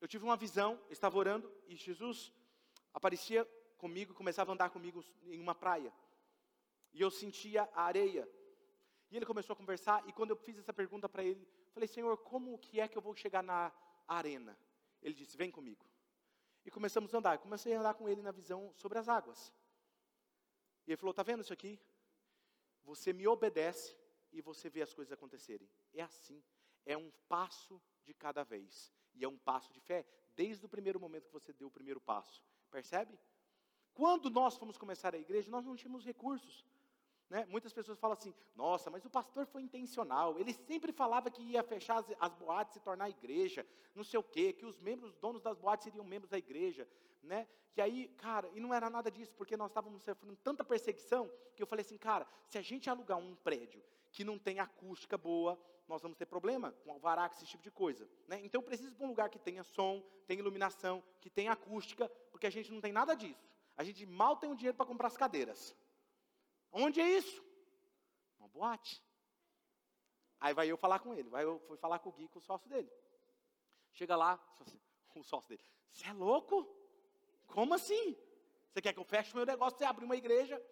Eu 0.00 0.06
tive 0.06 0.24
uma 0.24 0.36
visão, 0.36 0.80
estava 0.90 1.18
orando 1.18 1.52
e 1.66 1.74
Jesus 1.74 2.32
aparecia 2.92 3.44
comigo, 3.76 4.14
começava 4.14 4.52
a 4.52 4.54
andar 4.54 4.70
comigo 4.70 5.04
em 5.24 5.40
uma 5.40 5.54
praia. 5.54 5.92
E 6.92 7.00
eu 7.00 7.10
sentia 7.10 7.68
a 7.74 7.82
areia. 7.82 8.28
E 9.10 9.16
ele 9.16 9.26
começou 9.26 9.54
a 9.54 9.56
conversar 9.56 10.06
e 10.06 10.12
quando 10.12 10.30
eu 10.30 10.36
fiz 10.36 10.58
essa 10.58 10.72
pergunta 10.72 11.08
para 11.08 11.24
ele, 11.24 11.48
falei, 11.72 11.88
Senhor, 11.88 12.16
como 12.18 12.58
que 12.58 12.80
é 12.80 12.86
que 12.86 12.96
eu 12.96 13.02
vou 13.02 13.14
chegar 13.14 13.42
na 13.42 13.72
arena? 14.06 14.56
Ele 15.02 15.14
disse, 15.14 15.36
vem 15.36 15.50
comigo. 15.50 15.84
E 16.64 16.70
começamos 16.70 17.14
a 17.14 17.18
andar. 17.18 17.34
Eu 17.34 17.38
comecei 17.38 17.74
a 17.74 17.80
andar 17.80 17.94
com 17.94 18.08
ele 18.08 18.20
na 18.22 18.30
visão 18.30 18.72
sobre 18.74 18.98
as 18.98 19.08
águas. 19.08 19.52
E 20.86 20.90
ele 20.90 20.96
falou, 20.96 21.14
tá 21.14 21.22
vendo 21.22 21.42
isso 21.42 21.52
aqui? 21.52 21.80
Você 22.84 23.12
me 23.12 23.26
obedece 23.26 23.96
e 24.32 24.40
você 24.40 24.68
vê 24.68 24.82
as 24.82 24.92
coisas 24.92 25.12
acontecerem. 25.12 25.68
É 25.92 26.02
assim 26.02 26.42
é 26.88 26.96
um 26.96 27.12
passo 27.28 27.80
de 28.04 28.14
cada 28.14 28.42
vez. 28.42 28.90
E 29.14 29.22
é 29.22 29.28
um 29.28 29.36
passo 29.36 29.72
de 29.72 29.80
fé 29.80 30.06
desde 30.34 30.64
o 30.64 30.68
primeiro 30.68 30.98
momento 30.98 31.26
que 31.26 31.32
você 31.32 31.52
deu 31.52 31.68
o 31.68 31.70
primeiro 31.70 32.00
passo. 32.00 32.42
Percebe? 32.70 33.18
Quando 33.92 34.30
nós 34.30 34.56
fomos 34.56 34.78
começar 34.78 35.14
a 35.14 35.18
igreja, 35.18 35.50
nós 35.50 35.66
não 35.66 35.76
tínhamos 35.76 36.04
recursos. 36.04 36.64
Né? 37.28 37.44
Muitas 37.46 37.74
pessoas 37.74 37.98
falam 37.98 38.16
assim: 38.16 38.34
nossa, 38.56 38.88
mas 38.90 39.04
o 39.04 39.10
pastor 39.10 39.44
foi 39.46 39.60
intencional. 39.60 40.38
Ele 40.38 40.54
sempre 40.54 40.92
falava 40.92 41.30
que 41.30 41.42
ia 41.42 41.62
fechar 41.62 41.98
as, 41.98 42.06
as 42.18 42.34
boates 42.34 42.76
e 42.76 42.80
tornar 42.80 43.04
a 43.04 43.10
igreja, 43.10 43.66
não 43.94 44.02
sei 44.02 44.18
o 44.18 44.22
quê, 44.22 44.54
que 44.54 44.64
os 44.64 44.80
membros, 44.80 45.10
os 45.10 45.18
donos 45.18 45.42
das 45.42 45.58
boates 45.58 45.84
seriam 45.84 46.04
membros 46.04 46.30
da 46.30 46.38
igreja. 46.38 46.88
Né? 47.22 47.46
E 47.76 47.82
aí, 47.82 48.08
cara, 48.16 48.48
e 48.54 48.60
não 48.60 48.72
era 48.72 48.88
nada 48.88 49.10
disso, 49.10 49.34
porque 49.34 49.56
nós 49.56 49.70
estávamos 49.70 50.02
sofrendo 50.02 50.36
tanta 50.36 50.64
perseguição 50.64 51.30
que 51.54 51.62
eu 51.62 51.66
falei 51.66 51.84
assim: 51.84 51.98
cara, 51.98 52.26
se 52.46 52.56
a 52.56 52.62
gente 52.62 52.88
alugar 52.88 53.18
um 53.18 53.34
prédio 53.36 53.84
que 54.10 54.24
não 54.24 54.38
tem 54.38 54.58
acústica 54.58 55.18
boa, 55.18 55.60
nós 55.88 56.02
vamos 56.02 56.18
ter 56.18 56.26
problema 56.26 56.72
com 56.84 56.92
alvará, 56.92 57.26
esse 57.26 57.46
tipo 57.46 57.62
de 57.62 57.70
coisa. 57.70 58.08
Né? 58.26 58.40
Então, 58.44 58.62
preciso 58.62 58.94
de 58.94 59.02
um 59.02 59.08
lugar 59.08 59.30
que 59.30 59.38
tenha 59.38 59.64
som, 59.64 60.02
tenha 60.26 60.40
iluminação, 60.40 61.02
que 61.20 61.30
tenha 61.30 61.52
acústica, 61.52 62.08
porque 62.30 62.46
a 62.46 62.50
gente 62.50 62.70
não 62.70 62.80
tem 62.80 62.92
nada 62.92 63.14
disso. 63.14 63.48
A 63.76 63.82
gente 63.82 64.04
mal 64.04 64.36
tem 64.36 64.50
o 64.50 64.54
dinheiro 64.54 64.76
para 64.76 64.86
comprar 64.86 65.08
as 65.08 65.16
cadeiras. 65.16 65.74
Onde 66.70 67.00
é 67.00 67.08
isso? 67.08 67.42
Uma 68.38 68.48
boate. 68.48 69.02
Aí 70.38 70.52
vai 70.52 70.70
eu 70.70 70.76
falar 70.76 70.98
com 71.00 71.14
ele, 71.14 71.28
vai 71.28 71.44
eu 71.44 71.58
fui 71.60 71.76
falar 71.76 71.98
com 71.98 72.10
o 72.10 72.12
Gui, 72.12 72.28
com 72.28 72.38
o 72.38 72.42
sócio 72.42 72.68
dele. 72.68 72.90
Chega 73.92 74.14
lá, 74.14 74.38
o 75.14 75.24
sócio 75.24 75.48
dele, 75.48 75.62
você 75.90 76.06
é 76.06 76.12
louco? 76.12 76.68
Como 77.46 77.74
assim? 77.74 78.16
Você 78.70 78.82
quer 78.82 78.92
que 78.92 79.00
eu 79.00 79.04
feche 79.04 79.32
o 79.32 79.36
meu 79.36 79.46
negócio, 79.46 79.78
você 79.78 79.84
abrir 79.84 80.04
uma 80.04 80.16
igreja? 80.16 80.62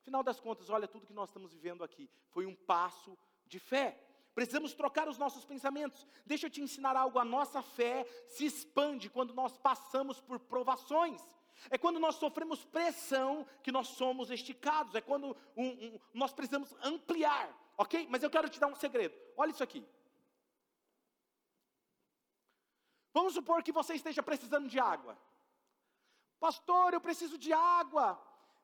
Final 0.00 0.22
das 0.22 0.40
contas, 0.40 0.68
olha 0.70 0.88
tudo 0.88 1.06
que 1.06 1.12
nós 1.12 1.28
estamos 1.28 1.52
vivendo 1.52 1.84
aqui. 1.84 2.10
Foi 2.30 2.46
um 2.46 2.56
passo 2.56 3.16
de 3.46 3.60
fé. 3.60 4.00
Precisamos 4.34 4.72
trocar 4.72 5.08
os 5.08 5.18
nossos 5.18 5.44
pensamentos. 5.44 6.06
Deixa 6.24 6.46
eu 6.46 6.50
te 6.50 6.62
ensinar 6.62 6.96
algo: 6.96 7.18
a 7.18 7.24
nossa 7.24 7.62
fé 7.62 8.06
se 8.28 8.46
expande 8.46 9.10
quando 9.10 9.34
nós 9.34 9.58
passamos 9.58 10.20
por 10.20 10.38
provações. 10.38 11.20
É 11.70 11.76
quando 11.76 12.00
nós 12.00 12.16
sofremos 12.16 12.64
pressão 12.64 13.46
que 13.62 13.70
nós 13.70 13.88
somos 13.88 14.30
esticados. 14.30 14.94
É 14.94 15.00
quando 15.00 15.36
um, 15.56 15.66
um, 15.66 16.00
nós 16.14 16.32
precisamos 16.32 16.74
ampliar, 16.82 17.54
ok? 17.76 18.06
Mas 18.10 18.22
eu 18.22 18.30
quero 18.30 18.48
te 18.48 18.58
dar 18.58 18.68
um 18.68 18.74
segredo. 18.74 19.14
Olha 19.36 19.50
isso 19.50 19.62
aqui. 19.62 19.86
Vamos 23.12 23.34
supor 23.34 23.62
que 23.62 23.70
você 23.70 23.94
esteja 23.94 24.22
precisando 24.22 24.68
de 24.68 24.80
água. 24.80 25.18
Pastor, 26.40 26.94
eu 26.94 27.00
preciso 27.00 27.36
de 27.36 27.52
água. 27.52 28.20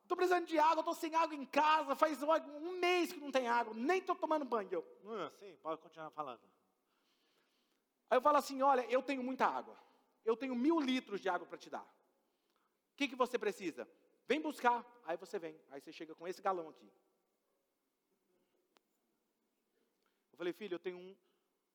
Estou 0.08 0.16
precisando 0.16 0.46
de 0.46 0.58
água, 0.58 0.80
estou 0.80 0.94
sem 0.94 1.14
água 1.14 1.36
em 1.36 1.44
casa, 1.44 1.94
faz 1.94 2.22
um 2.22 2.78
mês 2.78 3.12
que 3.12 3.20
não 3.20 3.30
tem 3.30 3.46
água, 3.46 3.74
nem 3.74 3.98
estou 3.98 4.16
tomando 4.16 4.42
banho. 4.42 4.72
Eu, 4.72 4.82
ah, 5.04 5.30
sim, 5.38 5.54
pode 5.56 5.82
continuar 5.82 6.10
falando. 6.12 6.40
Aí 8.08 8.16
eu 8.16 8.22
falo 8.22 8.38
assim: 8.38 8.62
olha, 8.62 8.90
eu 8.90 9.02
tenho 9.02 9.22
muita 9.22 9.44
água, 9.44 9.78
eu 10.24 10.34
tenho 10.34 10.56
mil 10.56 10.80
litros 10.80 11.20
de 11.20 11.28
água 11.28 11.46
para 11.46 11.58
te 11.58 11.68
dar. 11.68 11.82
O 11.82 12.96
que, 12.96 13.06
que 13.06 13.14
você 13.14 13.38
precisa? 13.38 13.86
Vem 14.26 14.40
buscar. 14.40 14.82
Aí 15.04 15.18
você 15.18 15.38
vem, 15.38 15.60
aí 15.70 15.78
você 15.78 15.92
chega 15.92 16.14
com 16.14 16.26
esse 16.26 16.40
galão 16.40 16.70
aqui. 16.70 16.90
Eu 20.32 20.38
falei, 20.38 20.54
filho, 20.54 20.76
eu 20.76 20.78
tenho 20.78 20.96
um 20.96 21.14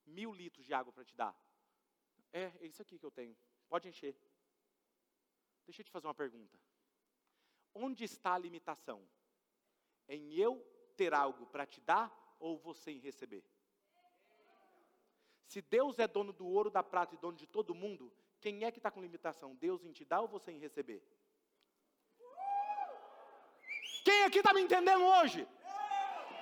mil 0.07 0.33
litros 0.33 0.65
de 0.65 0.73
água 0.73 0.91
para 0.91 1.05
te 1.05 1.15
dar. 1.15 1.39
É, 2.31 2.51
é 2.61 2.65
isso 2.65 2.81
aqui 2.81 2.97
que 2.97 3.05
eu 3.05 3.11
tenho. 3.11 3.37
Pode 3.69 3.87
encher. 3.87 4.17
Deixa 5.67 5.81
eu 5.81 5.85
te 5.85 5.91
fazer 5.91 6.07
uma 6.07 6.15
pergunta. 6.15 6.57
Onde 7.73 8.03
está 8.03 8.33
a 8.33 8.37
limitação? 8.37 9.01
Em 10.07 10.33
eu 10.33 10.61
ter 10.95 11.13
algo 11.13 11.45
para 11.47 11.65
te 11.65 11.81
dar 11.81 12.11
ou 12.39 12.57
você 12.57 12.91
em 12.91 12.99
receber? 12.99 13.43
Se 15.45 15.61
Deus 15.61 15.99
é 15.99 16.07
dono 16.07 16.33
do 16.33 16.47
ouro, 16.47 16.69
da 16.69 16.83
prata 16.83 17.15
e 17.15 17.17
dono 17.17 17.37
de 17.37 17.47
todo 17.47 17.75
mundo, 17.75 18.11
quem 18.39 18.63
é 18.63 18.71
que 18.71 18.79
está 18.79 18.91
com 18.91 19.01
limitação? 19.01 19.55
Deus 19.55 19.85
em 19.85 19.91
te 19.91 20.03
dar 20.03 20.21
ou 20.21 20.27
você 20.27 20.51
em 20.51 20.59
receber? 20.59 21.01
Quem 24.03 24.23
aqui 24.25 24.39
está 24.39 24.53
me 24.53 24.61
entendendo 24.61 25.03
hoje? 25.03 25.47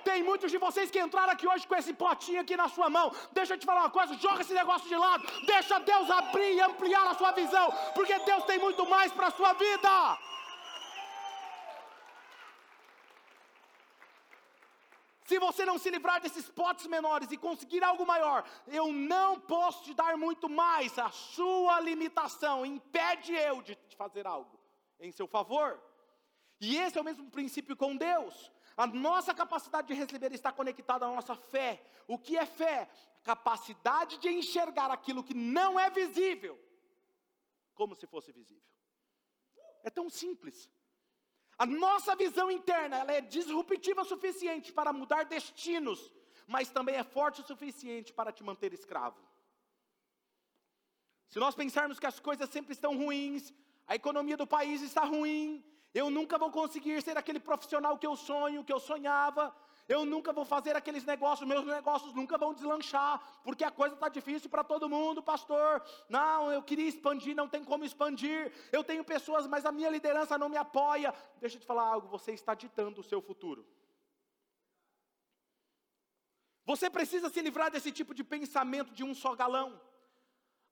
Tem 0.04 0.22
muitos 0.22 0.50
de 0.50 0.58
vocês 0.58 0.90
que 0.90 1.00
entraram 1.00 1.32
aqui 1.32 1.46
hoje 1.46 1.66
com 1.66 1.76
esse 1.76 1.92
potinho 1.94 2.40
aqui 2.40 2.56
na 2.56 2.68
sua 2.68 2.90
mão. 2.90 3.12
Deixa 3.32 3.54
eu 3.54 3.58
te 3.58 3.64
falar 3.64 3.82
uma 3.82 3.90
coisa, 3.90 4.14
joga 4.14 4.40
esse 4.42 4.52
negócio 4.52 4.88
de 4.88 4.96
lado. 4.96 5.24
Deixa 5.46 5.78
Deus 5.78 6.10
abrir 6.10 6.54
e 6.54 6.60
ampliar 6.60 7.06
a 7.06 7.14
sua 7.14 7.32
visão, 7.32 7.72
porque 7.94 8.18
Deus 8.20 8.44
tem 8.44 8.58
muito 8.58 8.84
mais 8.86 9.12
para 9.12 9.28
a 9.28 9.30
sua 9.30 9.52
vida. 9.52 10.18
Se 15.32 15.38
você 15.38 15.64
não 15.64 15.78
se 15.78 15.88
livrar 15.88 16.20
desses 16.20 16.46
potes 16.50 16.86
menores 16.86 17.32
e 17.32 17.38
conseguir 17.38 17.82
algo 17.82 18.04
maior, 18.04 18.46
eu 18.66 18.92
não 18.92 19.40
posso 19.40 19.82
te 19.82 19.94
dar 19.94 20.14
muito 20.14 20.46
mais. 20.46 20.98
A 20.98 21.10
sua 21.10 21.80
limitação 21.80 22.66
impede 22.66 23.32
eu 23.32 23.62
de 23.62 23.74
fazer 23.96 24.26
algo 24.26 24.60
em 25.00 25.10
seu 25.10 25.26
favor. 25.26 25.82
E 26.60 26.76
esse 26.76 26.98
é 26.98 27.00
o 27.00 27.04
mesmo 27.04 27.30
princípio 27.30 27.74
com 27.74 27.96
Deus. 27.96 28.52
A 28.76 28.86
nossa 28.86 29.32
capacidade 29.32 29.88
de 29.88 29.94
receber 29.94 30.34
está 30.34 30.52
conectada 30.52 31.06
à 31.06 31.08
nossa 31.08 31.34
fé. 31.34 31.82
O 32.06 32.18
que 32.18 32.36
é 32.36 32.44
fé? 32.44 32.86
Capacidade 33.22 34.18
de 34.18 34.28
enxergar 34.28 34.90
aquilo 34.90 35.24
que 35.24 35.32
não 35.32 35.80
é 35.80 35.88
visível, 35.88 36.60
como 37.72 37.94
se 37.94 38.06
fosse 38.06 38.32
visível. 38.32 38.68
É 39.82 39.88
tão 39.88 40.10
simples. 40.10 40.68
A 41.62 41.66
nossa 41.66 42.16
visão 42.16 42.50
interna, 42.50 42.96
ela 42.96 43.12
é 43.12 43.20
disruptiva 43.20 44.02
o 44.02 44.04
suficiente 44.04 44.72
para 44.72 44.92
mudar 44.92 45.24
destinos, 45.26 46.00
mas 46.44 46.70
também 46.76 46.96
é 46.96 47.04
forte 47.04 47.40
o 47.40 47.46
suficiente 47.46 48.12
para 48.12 48.32
te 48.32 48.42
manter 48.42 48.72
escravo. 48.72 49.20
Se 51.28 51.38
nós 51.38 51.54
pensarmos 51.54 52.00
que 52.00 52.06
as 52.12 52.18
coisas 52.18 52.50
sempre 52.50 52.72
estão 52.72 52.96
ruins, 52.96 53.54
a 53.86 53.94
economia 53.94 54.36
do 54.36 54.44
país 54.44 54.82
está 54.82 55.04
ruim, 55.04 55.64
eu 55.94 56.10
nunca 56.10 56.36
vou 56.36 56.50
conseguir 56.50 57.00
ser 57.00 57.16
aquele 57.16 57.38
profissional 57.38 57.96
que 57.96 58.08
eu 58.08 58.16
sonho, 58.16 58.64
que 58.64 58.72
eu 58.72 58.80
sonhava, 58.80 59.54
eu 59.88 60.04
nunca 60.04 60.32
vou 60.32 60.44
fazer 60.44 60.76
aqueles 60.76 61.04
negócios, 61.04 61.48
meus 61.48 61.64
negócios 61.66 62.12
nunca 62.14 62.38
vão 62.38 62.54
deslanchar, 62.54 63.20
porque 63.42 63.64
a 63.64 63.70
coisa 63.70 63.94
está 63.94 64.08
difícil 64.08 64.48
para 64.48 64.62
todo 64.62 64.88
mundo, 64.88 65.22
pastor. 65.22 65.82
Não, 66.08 66.52
eu 66.52 66.62
queria 66.62 66.88
expandir, 66.88 67.34
não 67.34 67.48
tem 67.48 67.64
como 67.64 67.84
expandir. 67.84 68.52
Eu 68.70 68.84
tenho 68.84 69.04
pessoas, 69.04 69.46
mas 69.46 69.66
a 69.66 69.72
minha 69.72 69.90
liderança 69.90 70.38
não 70.38 70.48
me 70.48 70.56
apoia. 70.56 71.12
Deixa 71.40 71.56
eu 71.56 71.60
te 71.60 71.66
falar 71.66 71.84
algo, 71.84 72.08
você 72.08 72.32
está 72.32 72.54
ditando 72.54 73.00
o 73.00 73.04
seu 73.04 73.20
futuro. 73.20 73.66
Você 76.64 76.88
precisa 76.88 77.28
se 77.28 77.40
livrar 77.42 77.70
desse 77.70 77.90
tipo 77.90 78.14
de 78.14 78.22
pensamento 78.22 78.92
de 78.92 79.02
um 79.02 79.14
só 79.14 79.34
galão. 79.34 79.80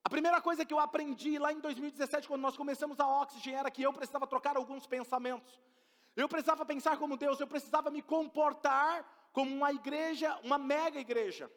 A 0.04 0.08
primeira 0.08 0.40
coisa 0.40 0.64
que 0.64 0.72
eu 0.72 0.78
aprendi 0.78 1.38
lá 1.38 1.52
em 1.52 1.60
2017, 1.60 2.26
quando 2.26 2.40
nós 2.40 2.56
começamos 2.56 2.98
a 3.00 3.06
Oxygen, 3.06 3.54
era 3.54 3.70
que 3.70 3.82
eu 3.82 3.92
precisava 3.92 4.26
trocar 4.26 4.56
alguns 4.56 4.86
pensamentos. 4.86 5.60
Eu 6.16 6.28
precisava 6.28 6.64
pensar 6.64 6.96
como 6.98 7.16
Deus, 7.16 7.40
eu 7.40 7.46
precisava 7.46 7.90
me 7.90 8.02
comportar 8.02 9.04
como 9.32 9.54
uma 9.54 9.72
igreja, 9.72 10.38
uma 10.42 10.58
mega 10.58 10.98
igreja. 10.98 11.50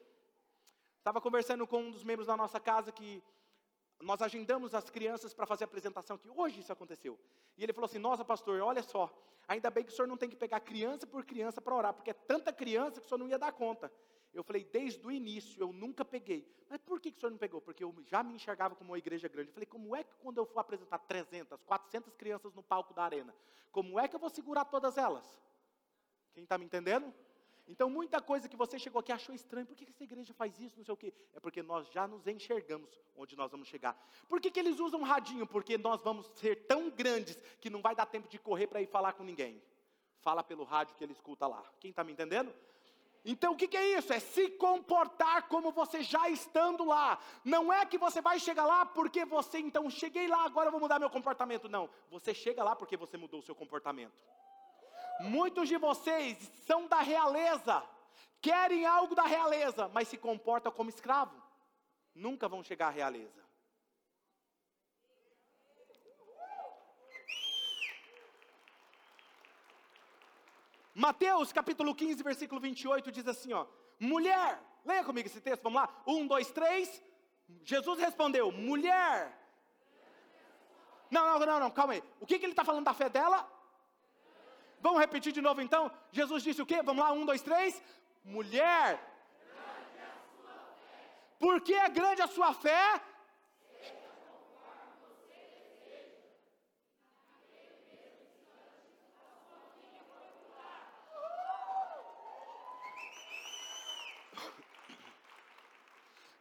Estava 0.99 1.19
conversando 1.19 1.67
com 1.67 1.79
um 1.79 1.91
dos 1.91 2.03
membros 2.03 2.27
da 2.27 2.37
nossa 2.37 2.59
casa 2.59 2.91
que 2.91 3.21
nós 4.01 4.21
agendamos 4.21 4.73
as 4.73 4.89
crianças 4.89 5.33
para 5.33 5.45
fazer 5.45 5.63
a 5.63 5.65
apresentação, 5.65 6.17
que 6.17 6.29
hoje 6.29 6.59
isso 6.59 6.71
aconteceu. 6.71 7.19
E 7.57 7.63
ele 7.63 7.73
falou 7.73 7.85
assim: 7.85 7.99
Nossa, 7.99 8.23
pastor, 8.23 8.61
olha 8.61 8.83
só, 8.83 9.11
ainda 9.47 9.69
bem 9.69 9.83
que 9.83 9.91
o 9.91 9.95
senhor 9.95 10.07
não 10.07 10.17
tem 10.17 10.29
que 10.29 10.35
pegar 10.35 10.59
criança 10.59 11.05
por 11.07 11.25
criança 11.25 11.61
para 11.61 11.75
orar, 11.75 11.93
porque 11.93 12.11
é 12.11 12.13
tanta 12.13 12.53
criança 12.53 12.99
que 12.99 13.05
o 13.05 13.09
senhor 13.09 13.19
não 13.19 13.27
ia 13.27 13.39
dar 13.39 13.51
conta. 13.51 13.91
Eu 14.33 14.43
falei, 14.43 14.63
desde 14.63 15.05
o 15.05 15.11
início, 15.11 15.61
eu 15.61 15.71
nunca 15.71 16.03
peguei. 16.03 16.51
Mas 16.67 16.81
por 16.81 16.99
que, 16.99 17.11
que 17.11 17.17
o 17.17 17.19
senhor 17.19 17.29
não 17.29 17.37
pegou? 17.37 17.61
Porque 17.61 17.83
eu 17.83 17.93
já 18.07 18.23
me 18.23 18.33
enxergava 18.33 18.75
como 18.75 18.91
uma 18.91 18.97
igreja 18.97 19.27
grande. 19.27 19.49
Eu 19.49 19.53
falei, 19.53 19.67
como 19.67 19.95
é 19.95 20.03
que 20.03 20.15
quando 20.15 20.39
eu 20.39 20.45
for 20.45 20.59
apresentar 20.59 20.97
300, 20.97 21.59
400 21.61 22.15
crianças 22.15 22.53
no 22.53 22.63
palco 22.63 22.93
da 22.93 23.03
arena, 23.03 23.33
como 23.71 23.99
é 23.99 24.07
que 24.07 24.15
eu 24.15 24.19
vou 24.19 24.29
segurar 24.29 24.65
todas 24.65 24.97
elas? 24.97 25.23
Quem 26.33 26.43
está 26.43 26.57
me 26.57 26.65
entendendo? 26.65 27.13
Então, 27.67 27.89
muita 27.89 28.19
coisa 28.21 28.49
que 28.49 28.57
você 28.57 28.77
chegou 28.77 28.99
aqui 28.99 29.11
achou 29.11 29.33
estranho. 29.33 29.65
Por 29.65 29.75
que 29.75 29.87
essa 29.89 30.03
igreja 30.03 30.33
faz 30.33 30.59
isso? 30.59 30.77
Não 30.77 30.83
sei 30.83 30.93
o 30.93 30.97
quê. 30.97 31.13
É 31.33 31.39
porque 31.39 31.61
nós 31.61 31.87
já 31.91 32.07
nos 32.07 32.25
enxergamos 32.27 32.89
onde 33.15 33.35
nós 33.35 33.51
vamos 33.51 33.67
chegar. 33.67 33.95
Por 34.27 34.41
que, 34.41 34.51
que 34.51 34.59
eles 34.59 34.79
usam 34.79 35.01
radinho? 35.03 35.47
Porque 35.47 35.77
nós 35.77 36.01
vamos 36.01 36.27
ser 36.39 36.67
tão 36.67 36.89
grandes 36.89 37.37
que 37.61 37.69
não 37.69 37.81
vai 37.81 37.95
dar 37.95 38.05
tempo 38.05 38.27
de 38.27 38.37
correr 38.37 38.67
para 38.67 38.81
ir 38.81 38.87
falar 38.87 39.13
com 39.13 39.23
ninguém. 39.23 39.61
Fala 40.19 40.43
pelo 40.43 40.63
rádio 40.63 40.95
que 40.95 41.03
ele 41.03 41.13
escuta 41.13 41.47
lá. 41.47 41.63
Quem 41.79 41.91
está 41.91 42.03
me 42.03 42.11
entendendo? 42.11 42.53
Então 43.25 43.53
o 43.53 43.55
que, 43.55 43.67
que, 43.67 43.77
é 43.77 43.97
isso? 43.97 44.11
É 44.11 44.19
se 44.19 44.49
comportar 44.49 45.47
como 45.47 45.71
você 45.71 46.03
já 46.03 46.29
estando 46.29 46.83
lá. 46.83 47.17
Não 47.43 47.71
é 47.71 47.85
que 47.85 47.97
você 47.97 48.21
vai 48.21 48.37
chegar 48.37 48.65
lá 48.65 48.85
porque 48.85 49.23
você, 49.23 49.59
então, 49.59 49.89
cheguei 49.89 50.27
lá, 50.27 50.43
agora 50.43 50.69
vou 50.69 50.79
mudar 50.79 50.99
meu 50.99 51.09
comportamento. 51.09 51.69
Não. 51.69 51.89
Você 52.11 52.33
chega 52.33 52.63
lá 52.63 52.75
porque 52.75 52.97
você 52.97 53.15
mudou 53.17 53.39
o 53.39 53.43
seu 53.43 53.55
comportamento. 53.55 54.13
Muitos 55.21 55.69
de 55.69 55.77
vocês 55.77 56.37
são 56.65 56.87
da 56.87 56.99
realeza, 56.99 57.83
querem 58.41 58.85
algo 58.85 59.15
da 59.15 59.23
realeza, 59.23 59.87
mas 59.93 60.07
se 60.07 60.17
comportam 60.17 60.71
como 60.71 60.89
escravo. 60.89 61.41
Nunca 62.13 62.49
vão 62.49 62.63
chegar 62.63 62.87
à 62.87 62.91
realeza. 62.91 63.42
Mateus 70.93 71.51
capítulo 71.51 71.95
15, 71.95 72.21
versículo 72.21 72.61
28 72.61 73.11
diz 73.11 73.27
assim: 73.27 73.53
ó, 73.53 73.65
mulher, 73.99 74.61
leia 74.85 75.03
comigo 75.03 75.27
esse 75.27 75.41
texto, 75.41 75.63
vamos 75.63 75.81
lá, 75.81 76.03
um, 76.05 76.27
dois, 76.27 76.51
três. 76.51 77.01
Jesus 77.63 77.99
respondeu, 77.99 78.51
mulher. 78.51 79.39
Não, 81.09 81.27
não, 81.27 81.45
não, 81.45 81.59
não, 81.59 81.71
calma 81.71 81.93
aí. 81.93 82.03
O 82.19 82.25
que, 82.25 82.39
que 82.39 82.45
ele 82.45 82.53
está 82.53 82.65
falando 82.65 82.85
da 82.85 82.93
fé 82.93 83.09
dela? 83.09 83.47
Vamos 84.81 84.99
repetir 84.99 85.31
de 85.31 85.41
novo 85.41 85.61
então? 85.61 85.91
Jesus 86.11 86.43
disse 86.43 86.61
o 86.61 86.65
quê? 86.65 86.81
Vamos 86.81 87.03
lá, 87.03 87.11
um, 87.11 87.25
dois, 87.25 87.41
três. 87.41 87.81
Mulher. 88.23 88.99
Por 91.39 91.61
que 91.61 91.73
é 91.73 91.89
grande 91.89 92.21
a 92.21 92.27
sua 92.27 92.53
fé? 92.53 93.01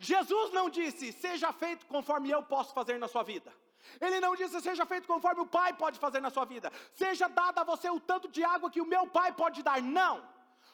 Jesus 0.02 0.50
não 0.52 0.68
disse, 0.68 1.12
seja 1.12 1.52
feito 1.52 1.86
conforme 1.86 2.28
eu 2.28 2.42
posso 2.42 2.74
fazer 2.74 2.98
na 2.98 3.06
sua 3.06 3.22
vida. 3.22 3.52
Ele 4.00 4.18
não 4.18 4.34
disse, 4.34 4.60
seja 4.60 4.84
feito 4.84 5.06
conforme 5.06 5.42
o 5.42 5.46
Pai 5.46 5.72
pode 5.74 5.98
fazer 5.98 6.20
na 6.20 6.28
sua 6.28 6.44
vida. 6.44 6.72
Seja 6.92 7.28
dado 7.28 7.60
a 7.60 7.64
você 7.64 7.88
o 7.88 8.00
tanto 8.00 8.28
de 8.28 8.42
água 8.42 8.68
que 8.70 8.80
o 8.80 8.86
meu 8.86 9.06
Pai 9.06 9.32
pode 9.32 9.62
dar. 9.62 9.80
Não. 9.80 10.28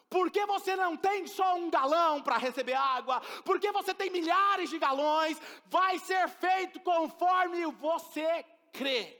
Porque 0.08 0.46
você 0.46 0.74
não 0.74 0.96
tem 0.96 1.26
só 1.26 1.56
um 1.56 1.68
galão 1.68 2.22
para 2.22 2.38
receber 2.38 2.72
água, 2.72 3.20
porque 3.44 3.70
você 3.70 3.92
tem 3.92 4.08
milhares 4.08 4.70
de 4.70 4.78
galões, 4.78 5.38
vai 5.66 5.98
ser 5.98 6.26
feito 6.30 6.80
conforme 6.80 7.66
você 7.66 8.46
crê. 8.72 9.18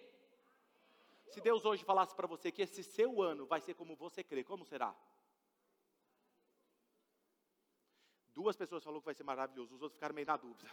Se 1.28 1.42
Deus 1.42 1.66
hoje 1.66 1.84
falasse 1.84 2.14
para 2.14 2.26
você 2.26 2.50
que 2.50 2.62
esse 2.62 2.82
seu 2.82 3.20
ano 3.20 3.44
vai 3.44 3.60
ser 3.60 3.74
como 3.74 3.94
você 3.94 4.24
crê, 4.24 4.42
como 4.42 4.64
será? 4.64 4.94
Duas 8.38 8.54
pessoas 8.54 8.84
falaram 8.84 9.00
que 9.00 9.04
vai 9.04 9.14
ser 9.14 9.24
maravilhoso, 9.24 9.74
os 9.74 9.82
outros 9.82 9.94
ficaram 9.94 10.14
meio 10.14 10.28
na 10.28 10.36
dúvida. 10.36 10.70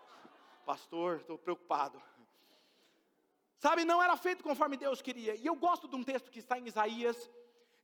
Pastor, 0.64 1.16
estou 1.16 1.36
preocupado. 1.36 2.02
Sabe, 3.58 3.84
não 3.84 4.02
era 4.02 4.16
feito 4.16 4.42
conforme 4.42 4.74
Deus 4.74 5.02
queria. 5.02 5.34
E 5.34 5.44
eu 5.44 5.54
gosto 5.54 5.86
de 5.86 5.94
um 5.94 6.02
texto 6.02 6.30
que 6.30 6.38
está 6.38 6.58
em 6.58 6.66
Isaías, 6.66 7.30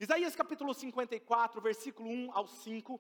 Isaías 0.01 0.35
capítulo 0.35 0.73
54, 0.73 1.61
versículo 1.61 2.09
1 2.09 2.31
ao 2.33 2.49
5. 2.49 2.99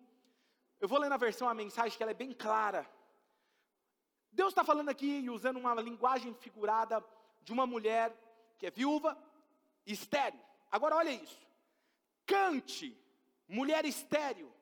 Eu 0.78 0.86
vou 0.86 0.98
ler 0.98 1.08
na 1.08 1.16
versão 1.16 1.48
a 1.48 1.54
mensagem 1.54 1.96
que 1.96 2.02
ela 2.02 2.12
é 2.12 2.20
bem 2.22 2.34
clara. 2.34 2.86
Deus 4.30 4.50
está 4.50 4.62
falando 4.62 4.90
aqui, 4.90 5.26
usando 5.30 5.56
uma 5.56 5.72
linguagem 5.76 6.34
figurada 6.34 7.02
de 7.40 7.50
uma 7.50 7.66
mulher 7.66 8.14
que 8.58 8.66
é 8.66 8.70
viúva 8.70 9.16
e 9.86 9.94
estéreo. 9.94 10.40
Agora 10.70 10.96
olha 10.96 11.12
isso. 11.12 11.48
Cante, 12.26 12.94
mulher 13.48 13.86
estéreo, 13.86 14.53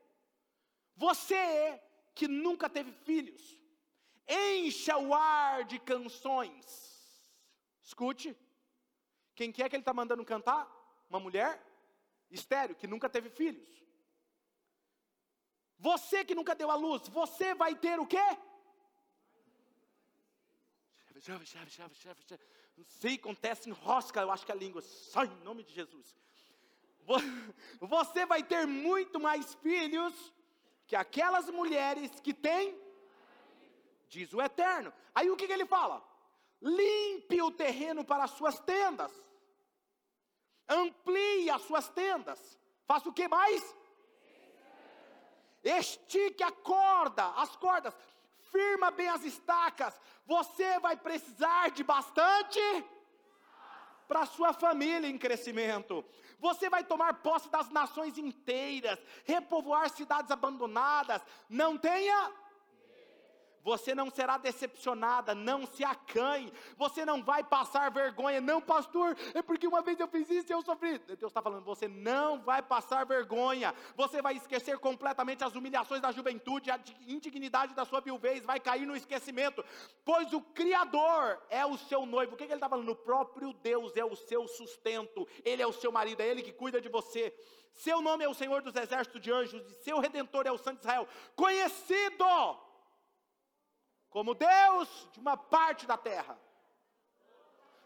você 0.96 1.81
que 2.14 2.28
nunca 2.28 2.68
teve 2.68 2.92
filhos, 2.92 3.59
encha 4.28 4.96
o 4.98 5.14
ar 5.14 5.64
de 5.64 5.78
canções. 5.78 6.64
Escute, 7.83 8.37
quem 9.35 9.50
que 9.50 9.62
é 9.62 9.68
que 9.68 9.76
ele 9.76 9.83
está 9.83 9.94
mandando 9.94 10.24
cantar? 10.24 10.70
Uma 11.09 11.20
mulher 11.20 11.61
estéreo, 12.31 12.76
que 12.76 12.87
nunca 12.87 13.09
teve 13.09 13.28
filhos. 13.28 13.83
Você 15.78 16.24
que 16.24 16.35
nunca 16.35 16.55
deu 16.55 16.70
a 16.70 16.76
luz, 16.76 17.09
você 17.09 17.55
vai 17.55 17.74
ter 17.74 17.98
o 17.98 18.07
quê? 18.07 18.38
Não 22.76 22.85
sei, 22.85 23.14
acontece, 23.14 23.68
enrosca, 23.68 24.20
eu 24.20 24.31
acho 24.31 24.46
que 24.46 24.52
a 24.52 24.55
língua, 24.55 24.81
sai 24.81 25.26
em 25.26 25.44
nome 25.44 25.62
de 25.62 25.72
Jesus. 25.72 26.16
Você 27.81 28.24
vai 28.24 28.42
ter 28.42 28.66
muito 28.66 29.20
mais 29.20 29.55
filhos 29.57 30.33
que 30.92 30.96
aquelas 30.96 31.48
mulheres 31.48 32.11
que 32.20 32.35
têm, 32.35 32.78
diz 34.11 34.31
o 34.35 34.42
Eterno. 34.42 34.92
Aí 35.14 35.31
o 35.31 35.37
que, 35.38 35.46
que 35.46 35.52
ele 35.55 35.64
fala? 35.64 36.05
Limpe 36.61 37.40
o 37.40 37.50
terreno 37.50 38.05
para 38.05 38.24
as 38.24 38.33
suas 38.33 38.61
tendas, 38.61 39.11
amplie 40.68 41.48
as 41.48 41.62
suas 41.62 41.88
tendas, 41.88 42.59
faça 42.85 43.09
o 43.09 43.12
que 43.14 43.26
mais? 43.26 43.74
Estique 45.64 46.42
a 46.42 46.52
corda, 46.52 47.26
as 47.37 47.57
cordas, 47.57 47.96
firma 48.50 48.90
bem 48.90 49.09
as 49.09 49.24
estacas. 49.24 49.98
Você 50.26 50.78
vai 50.78 50.94
precisar 50.94 51.70
de 51.70 51.83
bastante 51.83 52.61
para 54.07 54.26
sua 54.26 54.52
família 54.52 55.09
em 55.09 55.16
crescimento. 55.16 56.05
Você 56.42 56.68
vai 56.68 56.83
tomar 56.83 57.22
posse 57.22 57.48
das 57.48 57.70
nações 57.70 58.18
inteiras, 58.18 58.98
repovoar 59.24 59.88
cidades 59.90 60.28
abandonadas. 60.28 61.22
Não 61.48 61.78
tenha 61.78 62.33
você 63.62 63.94
não 63.94 64.11
será 64.11 64.38
decepcionada, 64.38 65.35
não 65.35 65.66
se 65.66 65.85
acanhe, 65.85 66.53
você 66.77 67.05
não 67.05 67.22
vai 67.22 67.42
passar 67.44 67.90
vergonha, 67.90 68.40
não, 68.40 68.61
pastor, 68.61 69.16
é 69.35 69.42
porque 69.42 69.66
uma 69.66 69.83
vez 69.83 69.98
eu 70.01 70.09
fiz 70.09 70.29
isso 70.31 70.53
e 70.53 70.55
eu 70.55 70.62
sofri. 70.62 70.98
Deus 70.98 71.31
está 71.31 71.40
falando, 71.42 71.64
você 71.64 71.88
não 71.88 72.40
vai 72.40 72.62
passar 72.62 73.05
vergonha, 73.07 73.75
você 73.96 74.20
vai 74.20 74.37
esquecer 74.37 74.79
completamente 74.79 75.44
as 75.44 75.55
humilhações 75.55 76.01
da 76.01 76.12
juventude, 76.12 76.70
a 76.70 76.81
indignidade 77.07 77.75
da 77.75 77.85
sua 77.85 78.01
viuvez, 78.01 78.44
vai 78.44 78.59
cair 78.59 78.87
no 78.87 78.96
esquecimento, 78.96 79.64
pois 80.05 80.33
o 80.33 80.40
Criador 80.40 81.40
é 81.48 81.64
o 81.64 81.77
seu 81.79 82.05
noivo. 82.05 82.35
O 82.35 82.37
que, 82.37 82.46
que 82.46 82.53
ele 82.53 82.59
está 82.59 82.68
falando? 82.68 82.90
O 82.90 82.96
próprio 82.96 83.53
Deus 83.53 83.96
é 83.96 84.05
o 84.05 84.16
seu 84.16 84.46
sustento, 84.48 85.27
Ele 85.44 85.62
é 85.62 85.66
o 85.66 85.72
seu 85.72 85.92
marido, 85.92 86.20
é 86.20 86.29
Ele 86.29 86.42
que 86.42 86.53
cuida 86.53 86.81
de 86.81 86.88
você. 86.88 87.35
Seu 87.72 88.01
nome 88.01 88.25
é 88.25 88.29
o 88.29 88.35
Senhor 88.35 88.61
dos 88.62 88.77
exércitos 88.77 89.20
de 89.20 89.33
anjos, 89.33 89.62
e 89.70 89.75
seu 89.83 89.98
redentor 89.98 90.46
é 90.46 90.53
o 90.53 90.59
Santo 90.59 90.81
Israel, 90.81 91.09
conhecido 91.35 92.25
como 94.12 94.35
Deus 94.35 95.09
de 95.12 95.20
uma 95.20 95.37
parte 95.37 95.86
da 95.86 95.97
terra, 95.97 96.39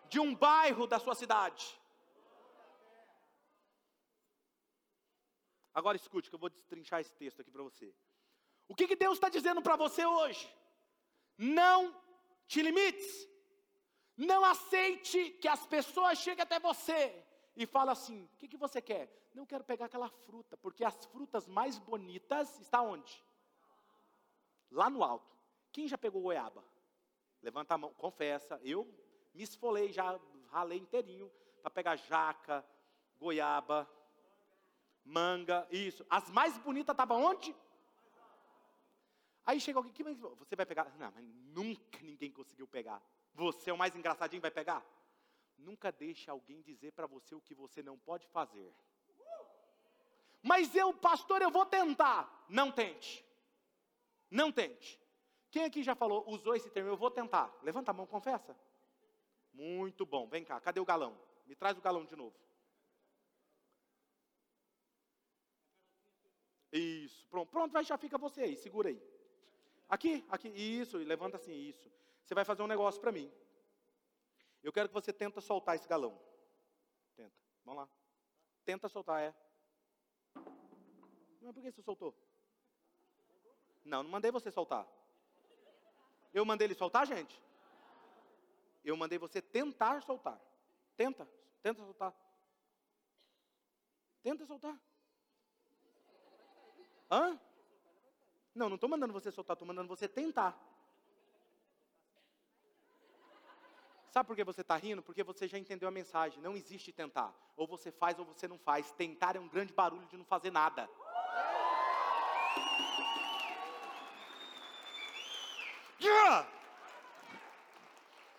de 0.08 0.18
um 0.18 0.34
bairro 0.34 0.86
da 0.86 0.98
sua 0.98 1.14
cidade. 1.14 1.80
Agora 5.72 5.96
escute, 5.96 6.28
que 6.28 6.34
eu 6.34 6.38
vou 6.38 6.50
destrinchar 6.50 7.00
esse 7.00 7.14
texto 7.14 7.40
aqui 7.40 7.50
para 7.50 7.62
você. 7.62 7.94
O 8.66 8.74
que, 8.74 8.88
que 8.88 8.96
Deus 8.96 9.14
está 9.14 9.28
dizendo 9.28 9.62
para 9.62 9.76
você 9.76 10.04
hoje? 10.04 10.52
Não 11.38 11.94
te 12.48 12.60
limites. 12.60 13.28
Não 14.16 14.44
aceite 14.44 15.30
que 15.40 15.46
as 15.46 15.64
pessoas 15.66 16.18
cheguem 16.18 16.42
até 16.42 16.58
você 16.58 17.24
e 17.54 17.66
fala 17.66 17.92
assim: 17.92 18.24
o 18.24 18.36
que, 18.38 18.48
que 18.48 18.56
você 18.56 18.82
quer? 18.82 19.08
Não 19.32 19.46
quero 19.46 19.62
pegar 19.62 19.84
aquela 19.84 20.08
fruta, 20.08 20.56
porque 20.56 20.82
as 20.82 21.04
frutas 21.06 21.46
mais 21.46 21.78
bonitas 21.78 22.58
estão 22.58 22.92
onde? 22.94 23.22
Lá 24.70 24.90
no 24.90 25.04
alto. 25.04 25.35
Quem 25.76 25.86
já 25.86 25.98
pegou 25.98 26.22
goiaba? 26.22 26.64
Levanta 27.42 27.74
a 27.74 27.76
mão, 27.76 27.92
confessa. 27.92 28.58
Eu 28.64 28.90
me 29.34 29.42
esfolei 29.42 29.92
já, 29.92 30.18
ralei 30.48 30.78
inteirinho 30.78 31.30
para 31.60 31.70
pegar 31.70 31.96
jaca, 31.96 32.66
goiaba, 33.18 33.86
manga, 35.04 35.68
isso. 35.70 36.02
As 36.08 36.30
mais 36.30 36.56
bonitas 36.56 36.94
estavam 36.94 37.22
onde? 37.22 37.54
Aí 39.44 39.60
chega 39.60 39.78
alguém, 39.78 39.92
que 39.92 40.02
você 40.02 40.56
vai 40.56 40.64
pegar? 40.64 40.90
Não, 40.96 41.12
mas 41.14 41.26
nunca 41.26 41.98
ninguém 42.00 42.32
conseguiu 42.32 42.66
pegar. 42.66 43.02
Você 43.34 43.68
é 43.68 43.74
o 43.74 43.76
mais 43.76 43.94
engraçadinho, 43.94 44.40
vai 44.40 44.50
pegar? 44.50 44.82
Nunca 45.58 45.92
deixe 45.92 46.30
alguém 46.30 46.62
dizer 46.62 46.92
para 46.92 47.06
você 47.06 47.34
o 47.34 47.40
que 47.42 47.54
você 47.54 47.82
não 47.82 47.98
pode 47.98 48.26
fazer. 48.28 48.74
Mas 50.42 50.74
eu, 50.74 50.94
pastor, 50.94 51.42
eu 51.42 51.50
vou 51.50 51.66
tentar. 51.66 52.46
Não 52.48 52.72
tente. 52.72 53.22
Não 54.30 54.50
tente. 54.50 55.04
Quem 55.56 55.64
aqui 55.64 55.82
já 55.82 55.94
falou, 55.94 56.22
usou 56.28 56.54
esse 56.54 56.68
termo, 56.68 56.90
eu 56.90 56.98
vou 56.98 57.10
tentar? 57.10 57.50
Levanta 57.62 57.90
a 57.90 57.94
mão, 57.94 58.06
confessa. 58.06 58.54
Muito 59.54 60.04
bom, 60.04 60.28
vem 60.28 60.44
cá, 60.44 60.60
cadê 60.60 60.80
o 60.80 60.84
galão? 60.84 61.18
Me 61.46 61.56
traz 61.56 61.78
o 61.78 61.80
galão 61.80 62.04
de 62.04 62.14
novo. 62.14 62.36
Isso, 66.70 67.26
pronto, 67.28 67.50
pronto, 67.50 67.72
vai, 67.72 67.82
já 67.82 67.96
fica 67.96 68.18
você 68.18 68.42
aí, 68.42 68.54
segura 68.54 68.90
aí. 68.90 69.02
Aqui, 69.88 70.26
aqui, 70.28 70.48
isso, 70.48 70.98
levanta 70.98 71.38
assim, 71.38 71.54
isso. 71.54 71.90
Você 72.22 72.34
vai 72.34 72.44
fazer 72.44 72.62
um 72.62 72.66
negócio 72.66 73.00
para 73.00 73.10
mim. 73.10 73.32
Eu 74.62 74.74
quero 74.74 74.90
que 74.90 74.94
você 74.94 75.10
tenta 75.10 75.40
soltar 75.40 75.74
esse 75.74 75.88
galão. 75.88 76.20
Tenta, 77.16 77.34
vamos 77.64 77.80
lá. 77.80 77.88
Tenta 78.62 78.90
soltar, 78.90 79.22
é. 79.22 79.34
Mas 81.40 81.54
por 81.54 81.62
que 81.62 81.72
você 81.72 81.80
soltou? 81.80 82.14
Não, 83.82 84.02
não 84.02 84.10
mandei 84.10 84.30
você 84.30 84.50
soltar. 84.50 84.86
Eu 86.36 86.44
mandei 86.44 86.66
ele 86.66 86.74
soltar, 86.74 87.06
gente? 87.06 87.42
Eu 88.84 88.94
mandei 88.94 89.18
você 89.18 89.40
tentar 89.40 90.02
soltar. 90.02 90.38
Tenta, 90.94 91.26
tenta 91.62 91.82
soltar. 91.82 92.12
Tenta 94.22 94.44
soltar. 94.44 94.78
Hã? 97.10 97.40
Não, 98.54 98.68
não 98.68 98.74
estou 98.74 98.90
mandando 98.90 99.14
você 99.14 99.32
soltar, 99.32 99.54
estou 99.54 99.66
mandando 99.66 99.88
você 99.88 100.06
tentar. 100.06 100.54
Sabe 104.10 104.26
por 104.26 104.36
que 104.36 104.44
você 104.44 104.60
está 104.60 104.76
rindo? 104.76 105.02
Porque 105.02 105.22
você 105.22 105.48
já 105.48 105.58
entendeu 105.58 105.88
a 105.88 105.92
mensagem. 106.00 106.42
Não 106.42 106.54
existe 106.54 106.92
tentar. 106.92 107.34
Ou 107.56 107.66
você 107.66 107.90
faz 107.90 108.18
ou 108.18 108.26
você 108.26 108.46
não 108.46 108.58
faz. 108.58 108.92
Tentar 108.92 109.36
é 109.36 109.40
um 109.40 109.48
grande 109.48 109.72
barulho 109.72 110.06
de 110.08 110.18
não 110.18 110.24
fazer 110.26 110.50
nada. 110.50 110.86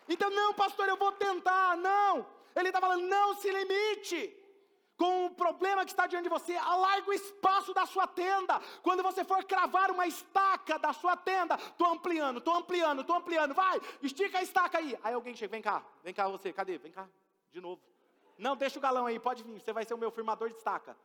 Então, 0.09 0.29
não, 0.29 0.53
pastor, 0.53 0.87
eu 0.87 0.97
vou 0.97 1.11
tentar. 1.11 1.75
Não. 1.77 2.25
Ele 2.55 2.69
está 2.69 2.79
falando, 2.79 3.03
não 3.07 3.35
se 3.35 3.51
limite 3.51 4.35
com 4.97 5.27
o 5.27 5.29
problema 5.29 5.85
que 5.85 5.91
está 5.91 6.07
diante 6.07 6.23
de 6.23 6.29
você, 6.29 6.55
alarga 6.55 7.07
o 7.07 7.13
espaço 7.13 7.73
da 7.73 7.85
sua 7.85 8.07
tenda. 8.07 8.59
Quando 8.81 9.03
você 9.03 9.23
for 9.23 9.43
cravar 9.45 9.91
uma 9.91 10.07
estaca 10.07 10.79
da 10.79 10.91
sua 10.91 11.15
tenda, 11.15 11.55
estou 11.55 11.87
ampliando, 11.87 12.39
estou 12.39 12.55
ampliando, 12.55 13.01
estou 13.01 13.15
ampliando, 13.15 13.53
vai, 13.53 13.79
estica 14.01 14.39
a 14.39 14.43
estaca 14.43 14.79
aí. 14.79 14.97
Aí 15.03 15.13
alguém 15.13 15.35
chega, 15.35 15.51
vem 15.51 15.61
cá, 15.61 15.83
vem 16.03 16.13
cá 16.13 16.27
você, 16.27 16.51
cadê? 16.51 16.79
Vem 16.79 16.91
cá, 16.91 17.07
de 17.51 17.61
novo. 17.61 17.79
Não, 18.39 18.55
deixa 18.55 18.79
o 18.79 18.81
galão 18.81 19.05
aí, 19.05 19.19
pode 19.19 19.43
vir, 19.43 19.61
você 19.61 19.71
vai 19.71 19.85
ser 19.85 19.93
o 19.93 19.99
meu 19.99 20.09
firmador 20.09 20.49
de 20.49 20.55
estaca. 20.55 20.97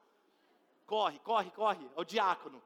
Corre, 0.87 1.19
corre, 1.19 1.51
corre, 1.51 1.87
é 1.95 2.01
o 2.01 2.05
diácono. 2.05 2.63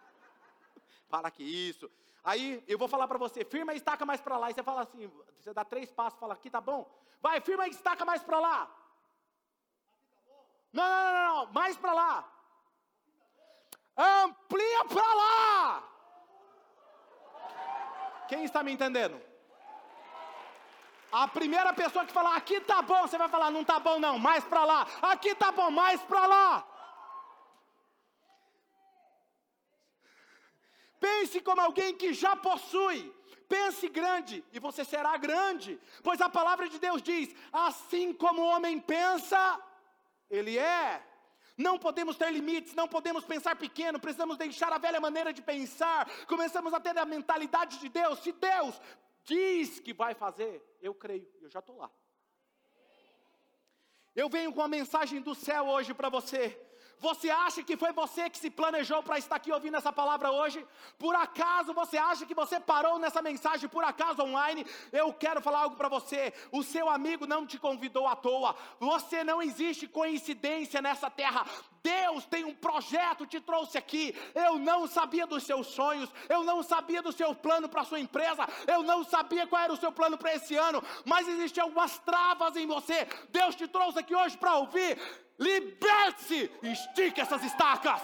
Para 1.10 1.30
que 1.30 1.42
isso. 1.42 1.90
Aí 2.24 2.62
eu 2.68 2.78
vou 2.78 2.86
falar 2.86 3.08
para 3.08 3.18
você, 3.18 3.44
firma 3.44 3.72
a 3.72 3.74
estaca 3.74 4.06
mais 4.06 4.20
para 4.20 4.38
lá. 4.38 4.50
E 4.50 4.54
você 4.54 4.62
fala 4.62 4.82
assim, 4.82 5.10
você 5.40 5.52
dá 5.52 5.64
três 5.64 5.90
passos, 5.90 6.18
fala 6.18 6.34
aqui 6.34 6.48
tá 6.48 6.60
bom. 6.60 6.88
Vai, 7.20 7.40
firma 7.40 7.64
a 7.64 7.68
estaca 7.68 8.04
mais 8.04 8.22
para 8.22 8.38
lá. 8.38 8.70
Não, 10.72 10.84
não, 10.84 11.12
não, 11.12 11.36
não, 11.36 11.52
mais 11.52 11.76
para 11.76 11.92
lá. 11.92 12.32
Amplia 13.96 14.84
para 14.84 15.14
lá. 15.14 15.82
Quem 18.28 18.44
está 18.44 18.62
me 18.62 18.72
entendendo? 18.72 19.20
A 21.10 21.28
primeira 21.28 21.74
pessoa 21.74 22.06
que 22.06 22.12
falar 22.12 22.36
aqui 22.36 22.58
tá 22.60 22.80
bom, 22.80 23.02
você 23.02 23.18
vai 23.18 23.28
falar 23.28 23.50
não 23.50 23.62
tá 23.62 23.78
bom 23.78 23.98
não, 23.98 24.18
mais 24.18 24.42
para 24.44 24.64
lá. 24.64 24.86
Aqui 25.02 25.34
tá 25.34 25.52
bom, 25.52 25.70
mais 25.70 26.00
para 26.02 26.26
lá. 26.26 26.64
Pense 31.06 31.40
como 31.40 31.60
alguém 31.60 31.92
que 32.00 32.12
já 32.14 32.36
possui. 32.36 33.12
Pense 33.48 33.88
grande 33.88 34.42
e 34.52 34.58
você 34.66 34.82
será 34.84 35.16
grande, 35.16 35.78
pois 36.02 36.20
a 36.22 36.28
palavra 36.28 36.68
de 36.68 36.78
Deus 36.78 37.02
diz: 37.02 37.34
assim 37.52 38.14
como 38.14 38.40
o 38.40 38.46
homem 38.46 38.78
pensa, 38.78 39.60
ele 40.30 40.56
é. 40.56 41.02
Não 41.58 41.78
podemos 41.78 42.16
ter 42.16 42.30
limites, 42.30 42.74
não 42.74 42.88
podemos 42.88 43.24
pensar 43.24 43.54
pequeno, 43.56 44.00
precisamos 44.00 44.38
deixar 44.38 44.72
a 44.72 44.78
velha 44.78 45.00
maneira 45.00 45.32
de 45.32 45.42
pensar, 45.42 46.08
começamos 46.26 46.72
a 46.72 46.80
ter 46.80 46.96
a 46.96 47.04
mentalidade 47.04 47.78
de 47.78 47.88
Deus. 47.88 48.20
Se 48.20 48.32
Deus 48.32 48.80
diz 49.24 49.80
que 49.80 49.92
vai 49.92 50.14
fazer, 50.14 50.62
eu 50.80 50.94
creio, 50.94 51.28
eu 51.42 51.50
já 51.50 51.58
estou 51.58 51.76
lá. 51.76 51.90
Eu 54.14 54.28
venho 54.28 54.52
com 54.52 54.62
a 54.62 54.68
mensagem 54.68 55.20
do 55.20 55.34
céu 55.34 55.66
hoje 55.66 55.92
para 55.92 56.08
você. 56.08 56.58
Você 57.02 57.30
acha 57.30 57.64
que 57.64 57.76
foi 57.76 57.92
você 57.92 58.30
que 58.30 58.38
se 58.38 58.48
planejou 58.48 59.02
para 59.02 59.18
estar 59.18 59.34
aqui 59.34 59.50
ouvindo 59.50 59.76
essa 59.76 59.92
palavra 59.92 60.30
hoje? 60.30 60.64
Por 60.96 61.16
acaso 61.16 61.74
você 61.74 61.98
acha 61.98 62.24
que 62.24 62.32
você 62.32 62.60
parou 62.60 62.96
nessa 62.96 63.20
mensagem 63.20 63.68
por 63.68 63.82
acaso 63.82 64.22
online? 64.22 64.64
Eu 64.92 65.12
quero 65.12 65.40
falar 65.42 65.62
algo 65.62 65.74
para 65.74 65.88
você. 65.88 66.32
O 66.52 66.62
seu 66.62 66.88
amigo 66.88 67.26
não 67.26 67.44
te 67.44 67.58
convidou 67.58 68.06
à 68.06 68.14
toa. 68.14 68.54
Você 68.78 69.24
não 69.24 69.42
existe 69.42 69.88
coincidência 69.88 70.80
nessa 70.80 71.10
terra. 71.10 71.44
Deus 71.82 72.24
tem 72.26 72.44
um 72.44 72.54
projeto, 72.54 73.26
te 73.26 73.40
trouxe 73.40 73.76
aqui. 73.76 74.14
Eu 74.32 74.60
não 74.60 74.86
sabia 74.86 75.26
dos 75.26 75.42
seus 75.42 75.66
sonhos, 75.66 76.08
eu 76.28 76.44
não 76.44 76.62
sabia 76.62 77.02
do 77.02 77.10
seu 77.10 77.34
plano 77.34 77.68
para 77.68 77.82
sua 77.82 77.98
empresa, 77.98 78.46
eu 78.68 78.84
não 78.84 79.02
sabia 79.02 79.44
qual 79.48 79.62
era 79.62 79.72
o 79.72 79.76
seu 79.76 79.90
plano 79.90 80.16
para 80.16 80.36
esse 80.36 80.54
ano, 80.54 80.80
mas 81.04 81.26
existiam 81.26 81.66
algumas 81.66 81.98
travas 81.98 82.54
em 82.54 82.66
você. 82.68 83.08
Deus 83.30 83.56
te 83.56 83.66
trouxe 83.66 83.98
aqui 83.98 84.14
hoje 84.14 84.38
para 84.38 84.54
ouvir. 84.54 84.96
Liberte-se! 85.38 86.50
Estique 86.62 87.20
essas 87.20 87.42
estacas! 87.44 88.02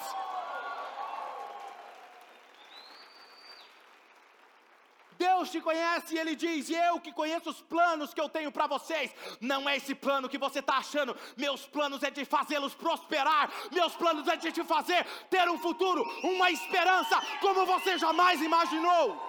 Deus 5.18 5.50
te 5.50 5.60
conhece 5.60 6.14
e 6.14 6.18
Ele 6.18 6.36
diz: 6.36 6.70
Eu 6.70 7.00
que 7.00 7.12
conheço 7.12 7.50
os 7.50 7.60
planos 7.60 8.14
que 8.14 8.20
eu 8.20 8.28
tenho 8.28 8.52
para 8.52 8.66
vocês, 8.66 9.12
não 9.40 9.68
é 9.68 9.76
esse 9.76 9.94
plano 9.94 10.28
que 10.28 10.38
você 10.38 10.60
está 10.60 10.78
achando. 10.78 11.16
Meus 11.36 11.66
planos 11.66 12.02
é 12.02 12.10
de 12.10 12.24
fazê-los 12.24 12.74
prosperar, 12.74 13.50
meus 13.72 13.94
planos 13.96 14.28
é 14.28 14.36
de 14.36 14.52
te 14.52 14.62
fazer 14.62 15.04
ter 15.28 15.48
um 15.48 15.58
futuro, 15.58 16.02
uma 16.22 16.50
esperança, 16.50 17.20
como 17.40 17.66
você 17.66 17.98
jamais 17.98 18.40
imaginou. 18.40 19.20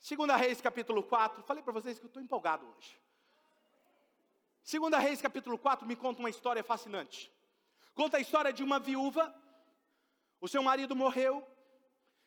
Segunda 0.00 0.34
Reis 0.34 0.60
capítulo 0.60 1.02
4, 1.04 1.42
falei 1.44 1.62
para 1.62 1.72
vocês 1.72 1.98
que 1.98 2.04
eu 2.04 2.08
estou 2.08 2.22
empolgado 2.22 2.66
hoje. 2.66 2.98
Segunda 4.62 4.98
Reis 4.98 5.20
capítulo 5.20 5.58
4 5.58 5.86
me 5.86 5.96
conta 5.96 6.20
uma 6.20 6.30
história 6.30 6.62
fascinante. 6.62 7.32
Conta 7.94 8.18
a 8.18 8.20
história 8.20 8.52
de 8.52 8.62
uma 8.62 8.78
viúva, 8.78 9.34
o 10.40 10.48
seu 10.48 10.62
marido 10.62 10.94
morreu, 10.94 11.46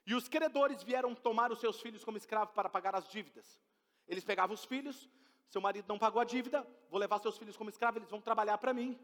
e 0.05 0.13
os 0.13 0.27
credores 0.27 0.83
vieram 0.83 1.15
tomar 1.15 1.51
os 1.51 1.59
seus 1.59 1.79
filhos 1.79 2.03
como 2.03 2.17
escravos 2.17 2.53
para 2.53 2.69
pagar 2.69 2.95
as 2.95 3.07
dívidas. 3.07 3.59
Eles 4.07 4.23
pegavam 4.23 4.53
os 4.53 4.65
filhos, 4.65 5.09
seu 5.49 5.61
marido 5.61 5.85
não 5.87 5.97
pagou 5.97 6.21
a 6.21 6.25
dívida, 6.25 6.67
vou 6.89 6.99
levar 6.99 7.19
seus 7.19 7.37
filhos 7.37 7.55
como 7.55 7.69
escravos, 7.69 7.97
eles 7.97 8.09
vão 8.09 8.19
trabalhar 8.19 8.57
para 8.57 8.73
mim, 8.73 8.99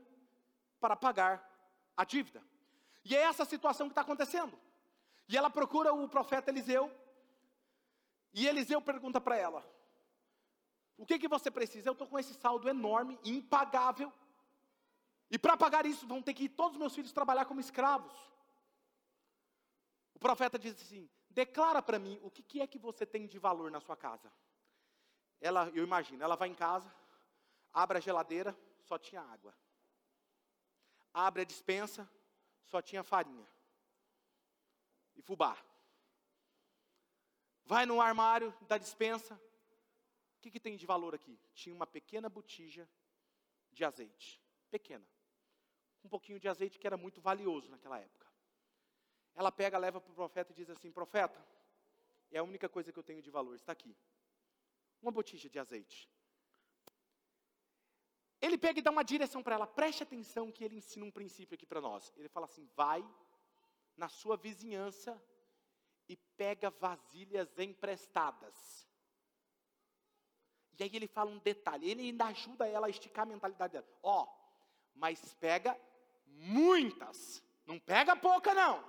para 0.80 0.96
pagar 0.96 1.48
a 1.96 2.04
dívida. 2.04 2.44
E 3.06 3.16
é 3.16 3.22
essa 3.22 3.46
situação 3.46 3.88
que 3.88 3.92
está 3.94 4.02
acontecendo. 4.02 4.60
E 5.28 5.38
ela 5.38 5.50
procura 5.50 5.94
o 5.94 6.10
profeta 6.10 6.52
Eliseu, 6.52 6.92
e 8.34 8.48
Eliseu 8.48 8.82
pergunta 8.82 9.22
para 9.22 9.38
ela: 9.38 9.66
o 11.00 11.06
que, 11.06 11.18
que 11.18 11.30
você 11.30 11.50
precisa? 11.50 11.88
Eu 11.88 11.94
estou 11.94 12.06
com 12.06 12.20
esse 12.20 12.34
saldo 12.34 12.68
enorme, 12.68 13.18
impagável. 13.24 14.12
E 15.32 15.40
para 15.40 15.56
pagar 15.56 15.86
isso, 15.86 16.06
vão 16.06 16.22
ter 16.22 16.34
que 16.34 16.44
ir 16.44 16.50
todos 16.50 16.74
os 16.74 16.80
meus 16.80 16.94
filhos 16.94 17.14
trabalhar 17.14 17.46
como 17.46 17.62
escravos. 17.62 18.14
O 20.14 20.20
profeta 20.20 20.60
diz 20.60 20.74
assim: 20.74 21.10
declara 21.30 21.82
para 21.82 21.98
mim 21.98 22.20
o 22.22 22.30
que, 22.30 22.44
que 22.44 22.60
é 22.60 22.68
que 22.68 22.78
você 22.78 23.06
tem 23.06 23.26
de 23.26 23.40
valor 23.40 23.72
na 23.72 23.80
sua 23.80 23.96
casa. 23.96 24.30
Ela, 25.40 25.72
eu 25.74 25.86
imagino, 25.86 26.22
ela 26.22 26.36
vai 26.36 26.50
em 26.50 26.54
casa, 26.54 26.94
abre 27.72 27.98
a 27.98 28.02
geladeira, 28.02 28.54
só 28.82 28.98
tinha 28.98 29.22
água. 29.22 29.56
Abre 31.14 31.44
a 31.44 31.46
dispensa, 31.46 32.10
só 32.66 32.82
tinha 32.82 33.04
farinha 33.04 33.48
e 35.16 35.22
fubá. 35.22 35.58
Vai 37.64 37.86
no 37.86 38.02
armário 38.02 38.54
da 38.68 38.78
dispensa, 38.78 39.40
o 40.40 40.42
que, 40.42 40.50
que 40.50 40.60
tem 40.60 40.78
de 40.78 40.86
valor 40.86 41.14
aqui? 41.14 41.38
Tinha 41.54 41.76
uma 41.76 41.86
pequena 41.86 42.30
botija 42.30 42.90
de 43.74 43.84
azeite, 43.84 44.42
pequena. 44.72 45.06
Um 46.02 46.08
pouquinho 46.08 46.40
de 46.40 46.48
azeite 46.48 46.80
que 46.80 46.88
era 46.88 46.96
muito 46.96 47.20
valioso 47.20 47.70
naquela 47.70 48.00
época. 48.00 48.26
Ela 49.36 49.52
pega, 49.52 49.78
leva 49.78 50.00
para 50.00 50.12
o 50.12 50.16
profeta 50.16 50.54
e 50.54 50.56
diz 50.56 50.70
assim: 50.70 50.94
Profeta, 50.94 51.46
é 52.32 52.38
a 52.38 52.44
única 52.44 52.70
coisa 52.70 52.90
que 52.90 52.98
eu 52.98 53.04
tenho 53.04 53.22
de 53.22 53.30
valor, 53.30 53.54
está 53.54 53.74
aqui. 53.74 53.94
Uma 55.02 55.12
botija 55.12 55.50
de 55.50 55.60
azeite. 55.60 56.10
Ele 58.42 58.58
pega 58.58 58.80
e 58.80 58.82
dá 58.82 58.92
uma 58.92 59.04
direção 59.04 59.44
para 59.44 59.56
ela. 59.56 59.68
Preste 59.68 60.04
atenção 60.04 60.50
que 60.54 60.64
ele 60.64 60.78
ensina 60.78 61.06
um 61.06 61.12
princípio 61.12 61.56
aqui 61.56 61.66
para 61.66 61.82
nós. 61.82 62.14
Ele 62.16 62.30
fala 62.30 62.46
assim: 62.46 62.66
vai 62.78 63.06
na 63.98 64.08
sua 64.08 64.38
vizinhança 64.38 65.22
e 66.08 66.16
pega 66.16 66.70
vasilhas 66.70 67.60
emprestadas. 67.60 68.89
E 70.80 70.84
aí 70.84 70.92
ele 70.94 71.08
fala 71.08 71.30
um 71.30 71.40
detalhe, 71.40 71.90
ele 71.90 72.04
ainda 72.04 72.26
ajuda 72.26 72.66
ela 72.66 72.88
a 72.88 72.90
esticar 72.90 73.24
a 73.24 73.26
mentalidade 73.26 73.74
dela. 73.74 73.86
Ó, 74.02 74.24
oh, 74.24 74.28
mas 74.96 75.34
pega 75.34 75.78
muitas, 76.26 77.44
não 77.66 77.78
pega 77.78 78.16
pouca 78.16 78.54
não. 78.54 78.82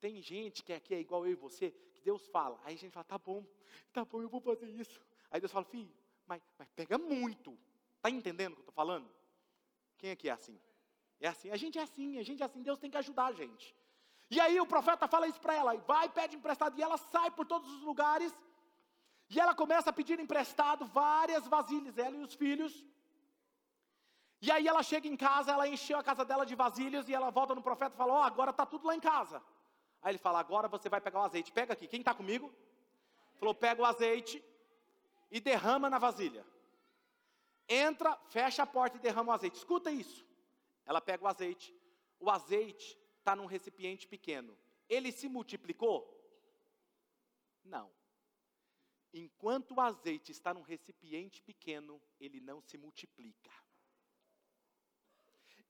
Tem 0.00 0.20
gente 0.20 0.64
que 0.64 0.72
aqui 0.72 0.94
é 0.94 1.00
igual 1.00 1.24
eu 1.24 1.32
e 1.32 1.36
você, 1.36 1.70
que 1.94 2.00
Deus 2.02 2.26
fala, 2.26 2.58
aí 2.64 2.74
a 2.74 2.78
gente 2.78 2.92
fala, 2.92 3.04
tá 3.04 3.18
bom, 3.18 3.46
tá 3.92 4.04
bom, 4.04 4.20
eu 4.22 4.28
vou 4.28 4.40
fazer 4.40 4.66
isso. 4.66 5.00
Aí 5.30 5.40
Deus 5.40 5.52
fala, 5.52 5.64
filho, 5.64 5.94
mas, 6.26 6.42
mas 6.58 6.68
pega 6.70 6.98
muito. 6.98 7.56
Está 7.96 8.10
entendendo 8.10 8.52
o 8.52 8.56
que 8.56 8.60
eu 8.60 8.70
estou 8.70 8.74
falando? 8.74 9.08
Quem 9.98 10.10
aqui 10.10 10.28
é 10.28 10.32
assim? 10.32 10.58
É 11.20 11.28
assim, 11.28 11.50
a 11.50 11.56
gente 11.56 11.78
é 11.78 11.82
assim, 11.82 12.18
a 12.18 12.22
gente 12.24 12.42
é 12.42 12.46
assim, 12.46 12.62
Deus 12.62 12.78
tem 12.78 12.90
que 12.90 12.96
ajudar 12.96 13.26
a 13.26 13.32
gente. 13.32 13.76
E 14.30 14.40
aí 14.40 14.60
o 14.60 14.66
profeta 14.66 15.06
fala 15.06 15.28
isso 15.28 15.40
para 15.40 15.54
ela, 15.54 15.76
vai, 15.76 16.08
pede 16.08 16.34
emprestado, 16.34 16.76
e 16.78 16.82
ela 16.82 16.96
sai 16.96 17.30
por 17.30 17.46
todos 17.46 17.70
os 17.70 17.82
lugares, 17.82 18.34
e 19.30 19.40
ela 19.40 19.54
começa 19.54 19.88
a 19.90 19.92
pedir 19.92 20.18
emprestado 20.20 20.84
várias 20.84 21.46
vasilhas, 21.46 21.96
ela 21.96 22.16
e 22.16 22.22
os 22.22 22.34
filhos. 22.34 22.84
E 24.42 24.50
aí 24.50 24.66
ela 24.66 24.82
chega 24.82 25.06
em 25.08 25.16
casa, 25.16 25.52
ela 25.52 25.68
encheu 25.68 25.98
a 25.98 26.02
casa 26.02 26.24
dela 26.24 26.44
de 26.44 26.54
vasilhas, 26.54 27.08
e 27.08 27.14
ela 27.14 27.30
volta 27.30 27.54
no 27.54 27.62
profeta 27.62 27.94
e 27.94 27.98
fala, 27.98 28.12
ó, 28.12 28.20
oh, 28.20 28.24
agora 28.24 28.50
está 28.50 28.66
tudo 28.66 28.86
lá 28.86 28.94
em 28.94 29.00
casa. 29.00 29.42
Aí 30.02 30.12
ele 30.12 30.18
fala, 30.18 30.40
agora 30.40 30.66
você 30.66 30.88
vai 30.88 31.00
pegar 31.00 31.20
o 31.20 31.24
azeite, 31.24 31.52
pega 31.52 31.72
aqui, 31.74 31.86
quem 31.86 32.00
está 32.00 32.14
comigo? 32.14 32.52
Falou, 33.38 33.54
pega 33.54 33.80
o 33.80 33.84
azeite 33.84 34.42
e 35.30 35.40
derrama 35.40 35.88
na 35.88 35.98
vasilha 35.98 36.44
entra, 37.70 38.16
fecha 38.28 38.64
a 38.64 38.66
porta 38.66 38.96
e 38.96 39.00
derrama 39.00 39.30
o 39.30 39.34
azeite. 39.34 39.56
Escuta 39.56 39.92
isso. 39.92 40.26
Ela 40.84 41.00
pega 41.00 41.24
o 41.24 41.28
azeite. 41.28 41.72
O 42.18 42.28
azeite 42.28 42.98
está 43.18 43.36
num 43.36 43.46
recipiente 43.46 44.08
pequeno. 44.08 44.58
Ele 44.88 45.12
se 45.12 45.28
multiplicou? 45.28 46.04
Não. 47.64 47.88
Enquanto 49.12 49.74
o 49.74 49.80
azeite 49.80 50.30
está 50.30 50.54
num 50.54 50.62
recipiente 50.62 51.42
pequeno, 51.42 52.00
ele 52.20 52.40
não 52.40 52.60
se 52.60 52.78
multiplica. 52.78 53.50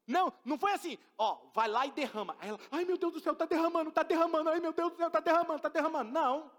Não, 0.07 0.33
não 0.45 0.59
foi 0.59 0.73
assim, 0.73 0.99
ó, 1.17 1.39
vai 1.55 1.69
lá 1.69 1.87
e 1.87 1.93
derrama. 1.93 2.37
Aí 2.41 2.49
ela, 2.49 2.59
ai 2.71 2.85
meu 2.85 2.99
Deus 2.99 3.13
do 3.13 3.21
céu, 3.21 3.33
está 3.33 3.47
derramando, 3.47 3.91
está 3.91 4.03
derramando, 4.03 4.51
ai 4.51 4.61
meu 4.61 4.73
Deus 4.73 4.91
do 4.91 4.97
céu, 4.97 5.07
está 5.07 5.21
derramando, 5.21 5.57
está 5.57 5.69
derramando. 5.69 6.11
Não. 6.11 6.51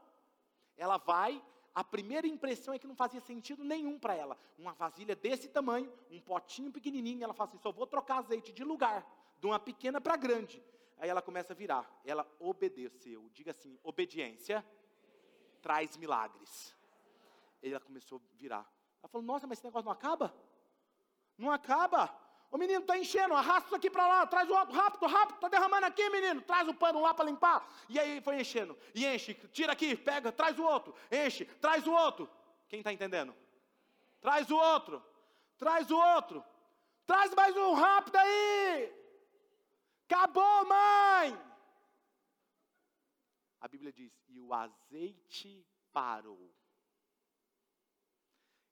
Ela 0.78 0.98
vai, 0.98 1.44
a 1.76 1.84
primeira 1.84 2.26
impressão 2.28 2.74
é 2.74 2.80
que 2.80 2.88
não 2.88 2.96
fazia 2.96 3.20
sentido 3.20 3.64
nenhum 3.64 4.00
para 4.00 4.16
ela. 4.16 4.38
Uma 4.58 4.74
vasilha 4.74 5.16
desse 5.16 5.50
tamanho, 5.50 5.92
um 6.10 6.20
potinho 6.20 6.72
pequenininho, 6.72 7.24
ela 7.24 7.34
fala 7.34 7.50
assim: 7.50 7.60
só 7.60 7.72
vou 7.72 7.86
trocar 7.86 8.20
azeite 8.20 8.52
de 8.52 8.64
lugar, 8.64 9.06
de 9.40 9.46
uma 9.46 9.60
pequena 9.60 10.02
para 10.02 10.16
grande. 10.16 10.64
Aí 10.98 11.10
ela 11.10 11.22
começa 11.22 11.54
a 11.54 11.56
virar. 11.56 12.02
Ela 12.06 12.26
obedeceu. 12.40 13.30
Diga 13.34 13.52
assim: 13.52 13.78
obediência 13.84 14.66
traz 15.62 15.96
milagres. 15.98 16.76
Ela 17.62 17.80
começou 17.80 18.20
a 18.20 18.38
virar. 18.38 18.66
Ela 19.02 19.10
falou: 19.10 19.26
Nossa, 19.26 19.48
mas 19.48 19.58
esse 19.58 19.66
negócio 19.66 19.86
não 19.86 19.92
acaba? 19.92 20.34
Não 21.38 21.52
acaba. 21.52 22.14
O 22.52 22.58
menino 22.58 22.82
está 22.82 22.98
enchendo, 22.98 23.34
arrasta 23.34 23.68
isso 23.68 23.76
aqui 23.76 23.90
para 23.90 24.06
lá, 24.06 24.28
traz 24.28 24.50
o 24.50 24.54
outro, 24.54 24.76
rápido, 24.76 25.08
rápido, 25.08 25.36
está 25.36 25.48
derramando 25.48 25.86
aqui, 25.86 26.10
menino, 26.10 26.42
traz 26.42 26.68
o 26.68 26.74
pano 26.74 27.00
lá 27.00 27.14
para 27.14 27.24
limpar. 27.24 27.66
E 27.88 27.98
aí 27.98 28.20
foi 28.20 28.42
enchendo, 28.42 28.78
e 28.94 29.06
enche, 29.06 29.34
tira 29.54 29.72
aqui, 29.72 29.96
pega, 29.96 30.34
traz 30.34 30.60
o 30.60 30.64
outro, 30.64 30.94
enche, 31.10 31.46
traz 31.46 31.88
o 31.88 31.94
outro. 31.94 32.30
Quem 32.68 32.80
está 32.80 32.92
entendendo? 32.92 33.34
Traz 34.20 34.52
o 34.52 34.58
outro, 34.58 35.02
traz 35.58 35.90
o 35.90 35.98
outro, 35.98 36.44
traz 37.08 37.34
mais 37.34 37.56
um 37.56 37.74
rápido 37.74 38.18
aí. 38.18 38.94
Acabou, 40.10 40.66
mãe. 40.66 41.51
A 43.62 43.68
Bíblia 43.68 43.94
diz: 43.94 44.12
e 44.28 44.40
o 44.40 44.54
azeite 44.54 45.66
parou. 45.94 46.52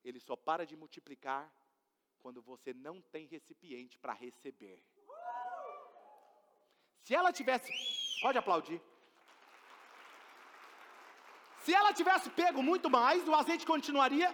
Ele 0.04 0.20
só 0.20 0.36
para 0.36 0.66
de 0.66 0.76
multiplicar 0.76 1.54
quando 2.20 2.42
você 2.42 2.74
não 2.74 3.02
tem 3.02 3.26
recipiente 3.28 3.98
para 3.98 4.14
receber. 4.14 4.84
Se 7.02 7.14
ela 7.16 7.32
tivesse, 7.32 7.72
pode 8.22 8.38
aplaudir. 8.38 8.82
Se 11.60 11.74
ela 11.74 11.94
tivesse 11.94 12.30
pego 12.32 12.64
muito 12.64 12.90
mais, 12.90 13.28
o 13.28 13.36
azeite 13.36 13.66
continuaria 13.66 14.30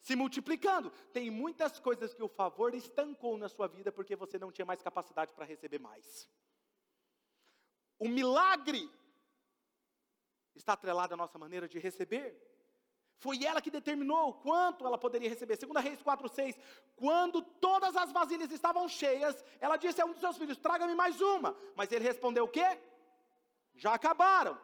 se 0.00 0.14
multiplicando. 0.16 0.90
Tem 1.12 1.30
muitas 1.30 1.78
coisas 1.80 2.14
que 2.14 2.22
o 2.22 2.28
favor 2.28 2.74
estancou 2.74 3.36
na 3.36 3.48
sua 3.48 3.66
vida 3.66 3.90
porque 3.90 4.16
você 4.16 4.38
não 4.38 4.52
tinha 4.52 4.64
mais 4.64 4.82
capacidade 4.82 5.32
para 5.34 5.44
receber 5.44 5.78
mais. 5.78 6.28
O 7.98 8.08
milagre 8.08 8.90
está 10.54 10.72
atrelado 10.74 11.14
à 11.14 11.16
nossa 11.16 11.38
maneira 11.38 11.68
de 11.68 11.78
receber. 11.78 12.36
Foi 13.18 13.44
ela 13.44 13.60
que 13.60 13.70
determinou 13.70 14.34
quanto 14.34 14.86
ela 14.86 14.96
poderia 14.96 15.28
receber. 15.28 15.56
Segunda 15.56 15.80
Reis 15.80 16.02
4:6. 16.02 16.58
Quando 16.96 17.42
todas 17.42 17.94
as 17.94 18.10
vasilhas 18.10 18.50
estavam 18.50 18.88
cheias, 18.88 19.44
ela 19.60 19.76
disse 19.76 20.00
a 20.00 20.06
um 20.06 20.12
dos 20.12 20.20
seus 20.20 20.38
filhos: 20.38 20.56
"Traga-me 20.56 20.94
mais 20.94 21.20
uma". 21.20 21.54
Mas 21.76 21.92
ele 21.92 22.04
respondeu 22.04 22.44
o 22.44 22.48
quê? 22.48 22.80
Já 23.74 23.94
acabaram. 23.94 24.58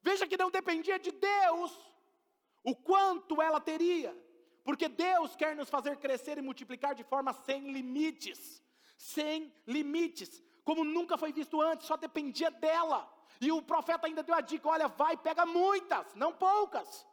Veja 0.00 0.24
que 0.28 0.36
não 0.36 0.50
dependia 0.52 0.98
de 1.00 1.10
Deus 1.10 1.72
o 2.62 2.74
quanto 2.76 3.42
ela 3.42 3.60
teria, 3.60 4.16
porque 4.62 4.88
Deus 4.88 5.34
quer 5.34 5.56
nos 5.56 5.68
fazer 5.68 5.96
crescer 5.96 6.38
e 6.38 6.42
multiplicar 6.42 6.94
de 6.94 7.02
forma 7.02 7.32
sem 7.32 7.72
limites. 7.72 8.62
Sem 8.96 9.52
limites 9.66 10.42
como 10.66 10.84
nunca 10.84 11.16
foi 11.16 11.32
visto 11.32 11.60
antes, 11.60 11.86
só 11.86 11.96
dependia 11.96 12.50
dela. 12.50 13.08
E 13.40 13.52
o 13.52 13.62
profeta 13.62 14.08
ainda 14.08 14.24
deu 14.24 14.34
a 14.34 14.40
dica: 14.40 14.68
olha, 14.68 14.88
vai, 14.88 15.16
pega 15.16 15.46
muitas, 15.46 16.12
não 16.16 16.32
poucas. 16.32 17.06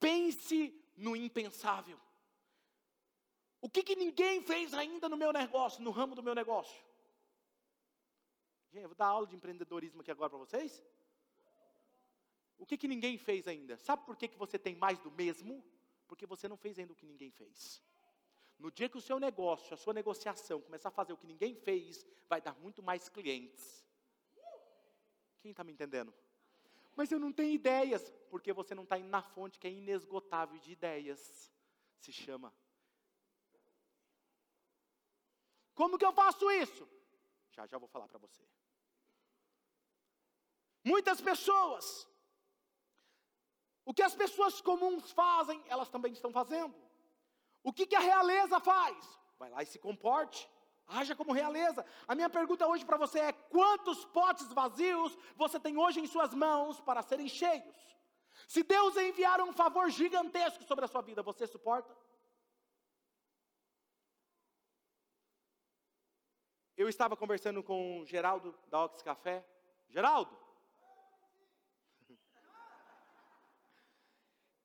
Pense 0.00 0.58
no 0.96 1.14
impensável. 1.14 1.98
O 3.60 3.70
que, 3.70 3.84
que 3.84 3.94
ninguém 3.94 4.42
fez 4.42 4.74
ainda 4.74 5.08
no 5.08 5.16
meu 5.16 5.32
negócio, 5.32 5.80
no 5.84 5.92
ramo 5.92 6.16
do 6.16 6.22
meu 6.22 6.34
negócio? 6.34 6.76
Gente, 8.72 8.82
eu 8.82 8.88
vou 8.88 8.96
dar 8.96 9.06
aula 9.06 9.28
de 9.28 9.36
empreendedorismo 9.36 10.00
aqui 10.00 10.10
agora 10.10 10.30
para 10.30 10.38
vocês. 10.40 10.84
O 12.58 12.66
que, 12.66 12.76
que 12.76 12.88
ninguém 12.88 13.16
fez 13.16 13.46
ainda? 13.46 13.76
Sabe 13.76 14.04
por 14.04 14.16
que, 14.16 14.26
que 14.26 14.36
você 14.36 14.58
tem 14.58 14.74
mais 14.74 14.98
do 14.98 15.12
mesmo? 15.12 15.64
Porque 16.08 16.26
você 16.26 16.48
não 16.48 16.56
fez 16.56 16.76
ainda 16.76 16.92
o 16.92 16.96
que 16.96 17.06
ninguém 17.06 17.30
fez. 17.30 17.80
No 18.64 18.70
dia 18.70 18.88
que 18.88 18.96
o 18.96 19.00
seu 19.08 19.20
negócio, 19.20 19.74
a 19.74 19.76
sua 19.76 19.92
negociação 19.92 20.58
começar 20.58 20.88
a 20.88 20.90
fazer 20.98 21.12
o 21.12 21.18
que 21.18 21.26
ninguém 21.26 21.54
fez, 21.54 22.02
vai 22.26 22.40
dar 22.40 22.54
muito 22.54 22.82
mais 22.82 23.10
clientes. 23.10 23.84
Quem 25.42 25.50
está 25.50 25.62
me 25.62 25.70
entendendo? 25.70 26.14
Mas 26.96 27.12
eu 27.12 27.18
não 27.18 27.30
tenho 27.30 27.52
ideias, 27.52 28.10
porque 28.30 28.54
você 28.54 28.74
não 28.74 28.84
está 28.84 28.98
indo 28.98 29.10
na 29.10 29.20
fonte 29.20 29.58
que 29.58 29.66
é 29.66 29.70
inesgotável 29.70 30.58
de 30.58 30.72
ideias. 30.72 31.52
Se 31.98 32.10
chama. 32.10 32.54
Como 35.74 35.98
que 35.98 36.06
eu 36.06 36.14
faço 36.14 36.50
isso? 36.50 36.88
Já, 37.50 37.66
já 37.66 37.76
vou 37.76 37.88
falar 37.88 38.08
para 38.08 38.18
você. 38.18 38.42
Muitas 40.82 41.20
pessoas, 41.20 42.08
o 43.84 43.92
que 43.92 44.02
as 44.02 44.14
pessoas 44.14 44.62
comuns 44.62 45.12
fazem, 45.12 45.62
elas 45.66 45.90
também 45.90 46.14
estão 46.14 46.32
fazendo. 46.32 46.83
O 47.64 47.72
que, 47.72 47.86
que 47.86 47.96
a 47.96 48.00
realeza 48.00 48.60
faz? 48.60 49.18
Vai 49.38 49.48
lá 49.48 49.62
e 49.62 49.66
se 49.66 49.78
comporte. 49.78 50.48
Haja 50.86 51.16
como 51.16 51.32
realeza. 51.32 51.84
A 52.06 52.14
minha 52.14 52.28
pergunta 52.28 52.66
hoje 52.66 52.84
para 52.84 52.98
você 52.98 53.20
é: 53.20 53.32
quantos 53.32 54.04
potes 54.04 54.52
vazios 54.52 55.16
você 55.34 55.58
tem 55.58 55.78
hoje 55.78 55.98
em 55.98 56.06
suas 56.06 56.34
mãos 56.34 56.78
para 56.80 57.02
serem 57.02 57.26
cheios? 57.26 57.74
Se 58.46 58.62
Deus 58.62 58.94
enviar 58.98 59.40
um 59.40 59.52
favor 59.52 59.88
gigantesco 59.88 60.62
sobre 60.64 60.84
a 60.84 60.88
sua 60.88 61.00
vida, 61.00 61.22
você 61.22 61.46
suporta? 61.46 61.96
Eu 66.76 66.86
estava 66.88 67.16
conversando 67.16 67.62
com 67.62 68.00
o 68.00 68.04
Geraldo 68.04 68.54
da 68.66 68.84
Ox 68.84 69.00
Café. 69.00 69.42
Geraldo! 69.88 70.36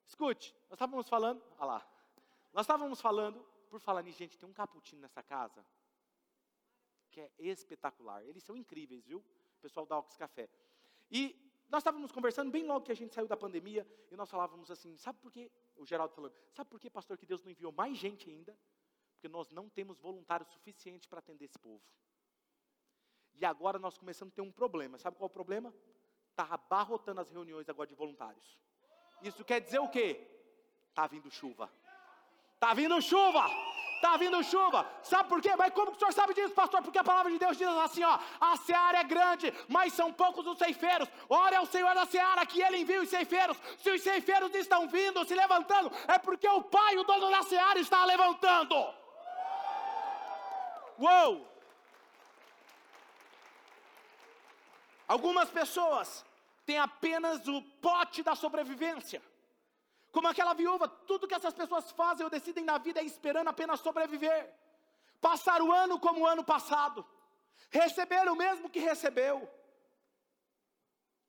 Escute, 0.06 0.54
nós 0.68 0.72
estávamos 0.72 1.08
falando. 1.08 1.42
Olha 1.56 1.64
lá. 1.64 1.99
Nós 2.52 2.64
estávamos 2.64 3.00
falando, 3.00 3.40
por 3.68 3.80
falar 3.80 4.02
nisso, 4.02 4.18
gente, 4.18 4.38
tem 4.38 4.48
um 4.48 4.52
cappuccino 4.52 5.00
nessa 5.00 5.22
casa 5.22 5.64
que 7.10 7.20
é 7.20 7.30
espetacular. 7.38 8.24
Eles 8.24 8.42
são 8.42 8.56
incríveis, 8.56 9.04
viu? 9.04 9.18
O 9.18 9.60
pessoal 9.60 9.86
da 9.86 9.98
Ox 9.98 10.16
Café. 10.16 10.48
E 11.10 11.50
Nós 11.70 11.82
estávamos 11.82 12.10
conversando 12.10 12.50
bem 12.50 12.64
logo 12.64 12.84
que 12.84 12.90
a 12.90 12.96
gente 12.96 13.14
saiu 13.14 13.28
da 13.28 13.36
pandemia 13.36 13.86
e 14.10 14.16
nós 14.16 14.28
falávamos 14.28 14.72
assim: 14.72 14.96
sabe 14.96 15.20
por 15.20 15.30
quê? 15.30 15.48
O 15.76 15.86
Geraldo 15.86 16.12
falando: 16.12 16.34
sabe 16.52 16.68
por 16.68 16.80
quê, 16.80 16.90
pastor, 16.90 17.16
que 17.16 17.24
Deus 17.24 17.44
não 17.44 17.50
enviou 17.50 17.70
mais 17.70 17.96
gente 17.96 18.28
ainda? 18.28 18.58
Porque 19.12 19.28
nós 19.28 19.52
não 19.52 19.68
temos 19.68 20.00
voluntários 20.00 20.50
suficientes 20.50 21.06
para 21.06 21.20
atender 21.20 21.44
esse 21.44 21.58
povo. 21.58 21.80
E 23.34 23.44
agora 23.44 23.78
nós 23.78 23.96
começamos 23.96 24.32
a 24.32 24.34
ter 24.34 24.42
um 24.42 24.50
problema. 24.50 24.98
Sabe 24.98 25.16
qual 25.16 25.28
é 25.28 25.30
o 25.30 25.32
problema? 25.32 25.72
Está 26.30 26.52
abarrotando 26.52 27.20
as 27.20 27.30
reuniões 27.30 27.68
agora 27.68 27.86
de 27.86 27.94
voluntários. 27.94 28.58
Isso 29.22 29.44
quer 29.44 29.60
dizer 29.60 29.78
o 29.78 29.88
quê? 29.88 30.26
Está 30.88 31.06
vindo 31.06 31.30
chuva. 31.30 31.72
Está 32.60 32.74
vindo 32.74 33.00
chuva! 33.00 33.50
Está 33.96 34.18
vindo 34.18 34.42
chuva. 34.44 34.86
Sabe 35.02 35.28
por 35.30 35.40
quê? 35.40 35.54
Mas 35.56 35.72
como 35.72 35.92
que 35.92 35.96
o 35.96 36.00
senhor 36.00 36.12
sabe 36.12 36.34
disso, 36.34 36.54
pastor? 36.54 36.82
Porque 36.82 36.98
a 36.98 37.04
palavra 37.04 37.32
de 37.32 37.38
Deus 37.38 37.56
diz 37.56 37.66
assim: 37.68 38.02
ó, 38.02 38.18
a 38.38 38.54
seara 38.58 38.98
é 38.98 39.04
grande, 39.04 39.52
mas 39.66 39.94
são 39.94 40.12
poucos 40.12 40.46
os 40.46 40.58
ceifeiros. 40.58 41.08
Ora 41.28 41.56
é 41.56 41.60
o 41.60 41.66
Senhor 41.66 41.94
da 41.94 42.04
seara 42.04 42.44
que 42.44 42.62
ele 42.62 42.78
envia 42.78 43.00
os 43.00 43.08
ceifeiros. 43.10 43.56
Se 43.78 43.90
os 43.90 44.02
ceifeiros 44.02 44.54
estão 44.54 44.88
vindo, 44.88 45.24
se 45.26 45.34
levantando, 45.34 45.90
é 46.06 46.18
porque 46.18 46.48
o 46.48 46.62
Pai, 46.62 46.96
o 46.98 47.04
dono 47.04 47.30
da 47.30 47.42
seara, 47.42 47.78
está 47.78 48.04
levantando. 48.04 48.74
Uou! 50.98 51.46
Algumas 55.08 55.48
pessoas 55.50 56.24
têm 56.64 56.78
apenas 56.78 57.46
o 57.48 57.60
pote 57.82 58.22
da 58.22 58.34
sobrevivência. 58.34 59.22
Como 60.12 60.28
aquela 60.28 60.54
viúva, 60.54 60.88
tudo 60.88 61.28
que 61.28 61.34
essas 61.34 61.54
pessoas 61.54 61.90
fazem 61.92 62.24
ou 62.24 62.30
decidem 62.30 62.64
na 62.64 62.78
vida 62.78 63.00
é 63.00 63.04
esperando 63.04 63.48
apenas 63.48 63.80
sobreviver. 63.80 64.52
Passar 65.20 65.62
o 65.62 65.70
ano 65.70 65.98
como 66.00 66.20
o 66.20 66.26
ano 66.26 66.42
passado. 66.42 67.06
Receber 67.70 68.28
o 68.28 68.34
mesmo 68.34 68.68
que 68.68 68.80
recebeu. 68.80 69.48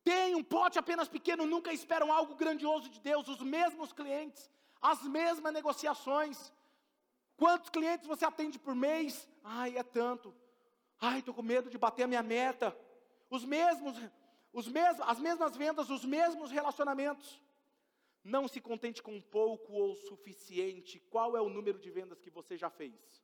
Tem 0.03 0.33
um 0.33 0.43
pote 0.43 0.79
apenas 0.79 1.07
pequeno, 1.07 1.45
nunca 1.45 1.71
esperam 1.71 2.11
algo 2.11 2.35
grandioso 2.35 2.89
de 2.89 2.99
Deus. 2.99 3.27
Os 3.27 3.41
mesmos 3.41 3.93
clientes, 3.93 4.49
as 4.81 5.03
mesmas 5.03 5.53
negociações. 5.53 6.51
Quantos 7.37 7.69
clientes 7.69 8.07
você 8.07 8.25
atende 8.25 8.57
por 8.57 8.73
mês? 8.73 9.27
Ai, 9.43 9.77
é 9.77 9.83
tanto. 9.83 10.33
Ai, 10.99 11.19
estou 11.19 11.33
com 11.33 11.43
medo 11.43 11.69
de 11.69 11.77
bater 11.77 12.03
a 12.03 12.07
minha 12.07 12.23
meta. 12.23 12.75
Os 13.29 13.45
mesmos, 13.45 13.95
os 14.51 14.67
mesmos, 14.67 15.07
as 15.07 15.19
mesmas 15.19 15.55
vendas, 15.55 15.89
os 15.89 16.03
mesmos 16.03 16.49
relacionamentos. 16.49 17.39
Não 18.23 18.47
se 18.47 18.61
contente 18.61 19.01
com 19.01 19.19
pouco 19.19 19.73
ou 19.73 19.95
suficiente. 19.95 20.99
Qual 20.99 21.35
é 21.35 21.41
o 21.41 21.49
número 21.49 21.79
de 21.79 21.89
vendas 21.89 22.21
que 22.21 22.29
você 22.29 22.55
já 22.55 22.69
fez? 22.69 23.23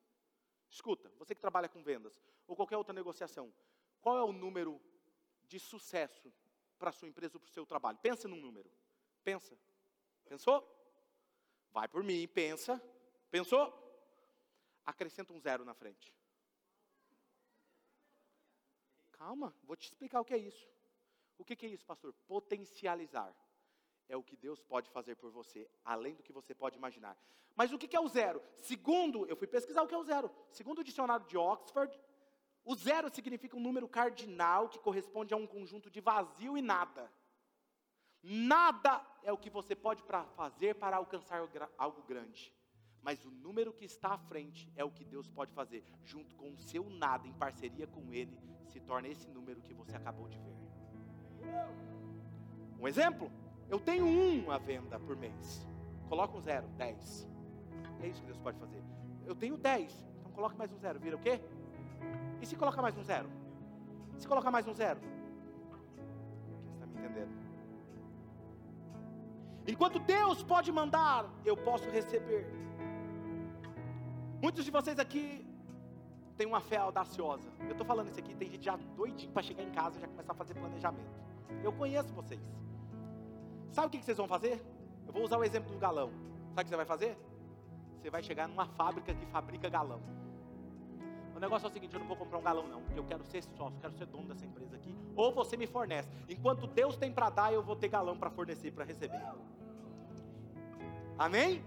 Escuta, 0.70 1.12
você 1.18 1.36
que 1.36 1.42
trabalha 1.42 1.70
com 1.70 1.84
vendas, 1.84 2.22
ou 2.46 2.56
qualquer 2.56 2.78
outra 2.78 2.94
negociação, 2.94 3.54
qual 4.02 4.18
é 4.18 4.24
o 4.24 4.34
número 4.34 4.82
de 5.48 5.60
sucesso 5.60 6.34
para 6.78 6.90
a 6.90 6.94
sua 6.94 7.08
empresa 7.08 7.38
ou 7.38 7.40
para 7.40 7.50
o 7.50 7.54
seu 7.54 7.66
trabalho? 7.66 7.98
Pensa 8.00 8.28
num 8.28 8.40
número. 8.40 8.70
Pensa. 9.24 9.58
Pensou? 10.26 10.66
Vai 11.72 11.88
por 11.88 12.04
mim, 12.04 12.28
pensa. 12.28 12.82
Pensou? 13.30 13.74
Acrescenta 14.86 15.34
um 15.34 15.40
zero 15.40 15.64
na 15.64 15.74
frente. 15.74 16.14
Calma, 19.12 19.56
vou 19.64 19.76
te 19.76 19.86
explicar 19.86 20.22
o 20.22 20.26
que 20.26 20.34
é 20.34 20.38
isso. 20.38 20.70
O 21.38 21.46
que 21.46 21.66
é 21.66 21.70
isso, 21.70 21.86
pastor? 21.86 22.14
Potencializar 22.28 23.36
é 24.10 24.16
o 24.16 24.24
que 24.24 24.36
Deus 24.36 24.62
pode 24.62 24.90
fazer 24.90 25.16
por 25.16 25.32
você, 25.32 25.70
além 25.84 26.16
do 26.16 26.24
que 26.24 26.32
você 26.32 26.54
pode 26.54 26.78
imaginar. 26.78 27.18
Mas 27.56 27.74
o 27.74 27.78
que 27.78 27.96
é 27.96 28.00
o 28.00 28.08
zero? 28.08 28.42
Segundo, 28.56 29.26
eu 29.26 29.36
fui 29.36 29.48
pesquisar 29.48 29.82
o 29.82 29.88
que 29.88 29.96
é 29.96 29.98
o 29.98 30.04
zero. 30.04 30.32
Segundo 30.52 30.80
o 30.80 30.84
dicionário 30.84 31.26
de 31.26 31.38
Oxford, 31.38 32.00
o 32.64 32.76
zero 32.76 33.10
significa 33.10 33.58
um 33.58 33.60
número 33.60 33.88
cardinal 33.88 34.70
que 34.70 34.80
corresponde 34.80 35.34
a 35.34 35.38
um 35.38 35.48
conjunto 35.48 35.90
de 35.90 36.00
vazio 36.00 36.58
e 36.58 36.62
nada. 36.62 37.12
Nada 38.22 39.06
é 39.24 39.32
o 39.32 39.38
que 39.38 39.50
você 39.50 39.76
pode 39.76 40.04
fazer 40.36 40.76
para 40.76 40.98
alcançar 40.98 41.42
algo 41.78 42.04
grande. 42.04 42.54
Mas 43.02 43.24
o 43.24 43.32
número 43.32 43.72
que 43.72 43.86
está 43.86 44.10
à 44.10 44.18
frente 44.18 44.72
é 44.76 44.84
o 44.84 44.92
que 44.92 45.06
Deus 45.06 45.30
pode 45.30 45.54
fazer, 45.54 45.84
junto 46.04 46.36
com 46.36 46.52
o 46.52 46.58
seu 46.58 46.90
nada, 46.90 47.26
em 47.26 47.34
parceria 47.34 47.88
com 47.88 48.14
Ele, 48.14 48.38
se 48.68 48.82
torna 48.82 49.08
esse 49.08 49.30
número 49.30 49.62
que 49.62 49.74
você 49.74 49.96
acabou 49.96 50.28
de 50.28 50.38
ver. 50.40 50.56
Um 52.80 52.88
exemplo? 52.88 53.32
Eu 53.70 53.80
tenho 53.80 54.06
um 54.06 54.50
à 54.50 54.58
venda 54.58 55.00
por 55.00 55.16
mês. 55.18 55.68
Coloca 56.08 56.38
um 56.38 56.42
zero, 56.42 56.68
dez. 56.78 57.28
É 58.02 58.08
isso 58.08 58.22
que 58.22 58.28
Deus 58.28 58.38
pode 58.38 58.58
fazer. 58.58 58.82
Eu 59.26 59.36
tenho 59.36 59.58
dez, 59.58 60.06
então 60.20 60.32
coloca 60.32 60.56
mais 60.56 60.72
um 60.72 60.78
zero. 60.78 61.00
Vira 61.00 61.16
o 61.16 61.20
quê? 61.20 61.42
E 62.42 62.46
se 62.46 62.56
colocar 62.56 62.82
mais 62.82 62.98
um 62.98 63.04
zero? 63.04 63.30
Se 64.18 64.28
colocar 64.28 64.52
mais 64.52 64.68
um 64.68 64.74
zero? 64.74 65.00
Quem 65.00 66.74
está 66.74 66.86
me 66.86 66.96
entendendo? 66.98 67.32
Enquanto 69.68 70.00
Deus 70.00 70.42
pode 70.44 70.72
mandar, 70.72 71.30
eu 71.44 71.58
posso 71.58 71.90
receber. 71.90 72.48
Muitos 74.42 74.64
de 74.64 74.72
vocês 74.72 74.98
aqui 74.98 75.46
têm 76.38 76.48
uma 76.48 76.62
fé 76.62 76.78
audaciosa. 76.78 77.50
Eu 77.62 77.72
estou 77.72 77.86
falando 77.86 78.08
isso 78.10 78.20
aqui, 78.20 78.34
tem 78.34 78.50
gente 78.50 78.64
já 78.64 78.78
doidinho 78.96 79.32
para 79.32 79.44
chegar 79.44 79.64
em 79.64 79.72
casa 79.72 79.98
e 79.98 80.02
já 80.02 80.08
começar 80.08 80.32
a 80.32 80.36
fazer 80.36 80.54
planejamento. 80.54 81.12
Eu 81.64 81.74
conheço 81.74 82.14
vocês. 82.14 82.40
Sabe 83.72 83.88
o 83.88 83.90
que 83.90 84.04
vocês 84.04 84.18
vão 84.18 84.28
fazer? 84.28 84.62
Eu 85.06 85.14
vou 85.14 85.24
usar 85.24 85.38
o 85.38 85.44
exemplo 85.44 85.72
do 85.72 85.80
galão. 85.80 86.12
Sabe 86.50 86.62
o 86.62 86.64
que 86.64 86.70
você 86.70 86.76
vai 86.76 86.86
fazer? 86.86 87.18
Você 88.00 88.10
vai 88.10 88.24
chegar 88.24 88.48
numa 88.48 88.66
fábrica 88.66 89.14
que 89.14 89.26
fabrica 89.28 89.70
galão. 89.70 90.02
O 91.36 91.40
negócio 91.40 91.68
é 91.68 91.70
o 91.70 91.74
seguinte: 91.74 91.94
eu 91.94 92.00
não 92.00 92.08
vou 92.08 92.18
comprar 92.18 92.40
um 92.40 92.42
galão, 92.42 92.68
não, 92.68 92.82
porque 92.82 93.00
eu 93.00 93.04
quero 93.04 93.24
ser 93.24 93.44
sócio, 93.44 93.80
quero 93.80 93.94
ser 93.94 94.08
dono 94.08 94.28
dessa 94.28 94.46
empresa 94.46 94.76
aqui. 94.76 94.96
Ou 95.16 95.32
você 95.32 95.56
me 95.56 95.68
fornece. 95.68 96.10
Enquanto 96.28 96.66
Deus 96.66 96.98
tem 96.98 97.12
para 97.12 97.30
dar, 97.30 97.54
eu 97.54 97.62
vou 97.62 97.76
ter 97.76 97.90
galão 97.90 98.18
para 98.18 98.30
fornecer, 98.30 98.72
para 98.72 98.84
receber. 98.84 99.22
Amém? 101.18 101.64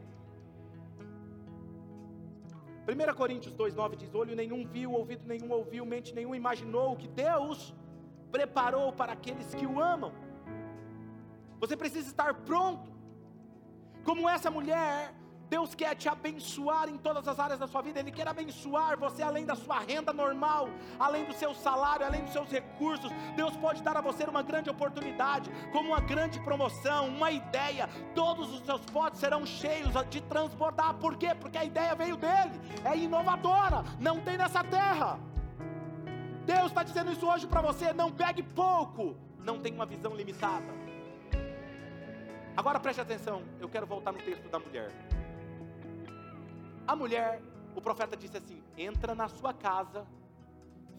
1 2.88 3.14
Coríntios 3.14 3.54
2,9 3.54 3.96
diz: 3.96 4.12
Olho 4.14 4.34
nenhum 4.34 4.66
viu, 4.66 4.92
ouvido 4.92 5.24
nenhum 5.26 5.52
ouviu, 5.52 5.86
mente 5.86 6.14
nenhum 6.14 6.34
imaginou 6.34 6.92
o 6.92 6.96
que 6.96 7.06
Deus 7.06 7.72
preparou 8.32 8.92
para 8.92 9.12
aqueles 9.12 9.54
que 9.54 9.66
o 9.66 9.80
amam. 9.80 10.12
Você 11.60 11.76
precisa 11.76 12.08
estar 12.08 12.32
pronto. 12.34 12.90
Como 14.02 14.28
essa 14.28 14.50
mulher, 14.50 15.14
Deus 15.50 15.74
quer 15.74 15.94
te 15.96 16.08
abençoar 16.08 16.88
em 16.88 16.96
todas 16.96 17.26
as 17.26 17.38
áreas 17.38 17.58
da 17.58 17.66
sua 17.66 17.82
vida. 17.82 17.98
Ele 17.98 18.12
quer 18.12 18.26
abençoar 18.26 18.96
você 18.96 19.20
além 19.20 19.44
da 19.44 19.56
sua 19.56 19.80
renda 19.80 20.12
normal, 20.12 20.70
além 20.98 21.24
do 21.24 21.34
seu 21.34 21.52
salário, 21.54 22.06
além 22.06 22.22
dos 22.22 22.32
seus 22.32 22.48
recursos. 22.50 23.10
Deus 23.36 23.54
pode 23.56 23.82
dar 23.82 23.96
a 23.96 24.00
você 24.00 24.24
uma 24.24 24.42
grande 24.42 24.70
oportunidade, 24.70 25.50
como 25.72 25.88
uma 25.88 26.00
grande 26.00 26.40
promoção, 26.40 27.08
uma 27.08 27.30
ideia. 27.30 27.88
Todos 28.14 28.54
os 28.54 28.64
seus 28.64 28.80
potes 28.86 29.20
serão 29.20 29.44
cheios 29.44 29.92
de 30.08 30.20
transbordar. 30.22 30.94
Por 30.94 31.16
quê? 31.16 31.34
Porque 31.34 31.58
a 31.58 31.64
ideia 31.64 31.94
veio 31.94 32.16
dele. 32.16 32.58
É 32.84 32.96
inovadora. 32.96 33.84
Não 33.98 34.20
tem 34.20 34.38
nessa 34.38 34.64
terra. 34.64 35.18
Deus 36.46 36.66
está 36.66 36.82
dizendo 36.82 37.12
isso 37.12 37.26
hoje 37.26 37.46
para 37.46 37.60
você. 37.60 37.92
Não 37.92 38.10
pegue 38.10 38.42
pouco. 38.42 39.16
Não 39.40 39.58
tem 39.58 39.74
uma 39.74 39.84
visão 39.84 40.14
limitada. 40.14 40.79
Agora 42.56 42.80
preste 42.80 43.00
atenção, 43.00 43.42
eu 43.60 43.68
quero 43.68 43.86
voltar 43.86 44.12
no 44.12 44.18
texto 44.18 44.48
da 44.48 44.58
mulher. 44.58 44.90
A 46.86 46.96
mulher, 46.96 47.40
o 47.74 47.80
profeta 47.80 48.16
disse 48.16 48.36
assim: 48.36 48.62
entra 48.76 49.14
na 49.14 49.28
sua 49.28 49.54
casa, 49.54 50.06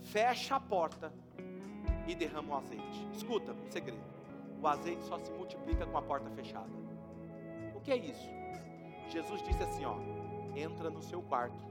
fecha 0.01 0.55
a 0.55 0.59
porta 0.59 1.11
e 2.07 2.15
derrama 2.15 2.55
o 2.55 2.57
azeite. 2.57 3.07
Escuta, 3.13 3.51
um 3.51 3.69
segredo: 3.69 4.01
o 4.61 4.67
azeite 4.67 5.03
só 5.03 5.17
se 5.19 5.31
multiplica 5.31 5.85
com 5.85 5.97
a 5.97 6.01
porta 6.01 6.29
fechada. 6.31 6.71
O 7.75 7.81
que 7.81 7.91
é 7.91 7.97
isso? 7.97 8.29
Jesus 9.09 9.41
disse 9.43 9.61
assim: 9.61 9.83
ó, 9.85 9.97
entra 10.55 10.89
no 10.89 11.01
seu 11.01 11.21
quarto, 11.21 11.61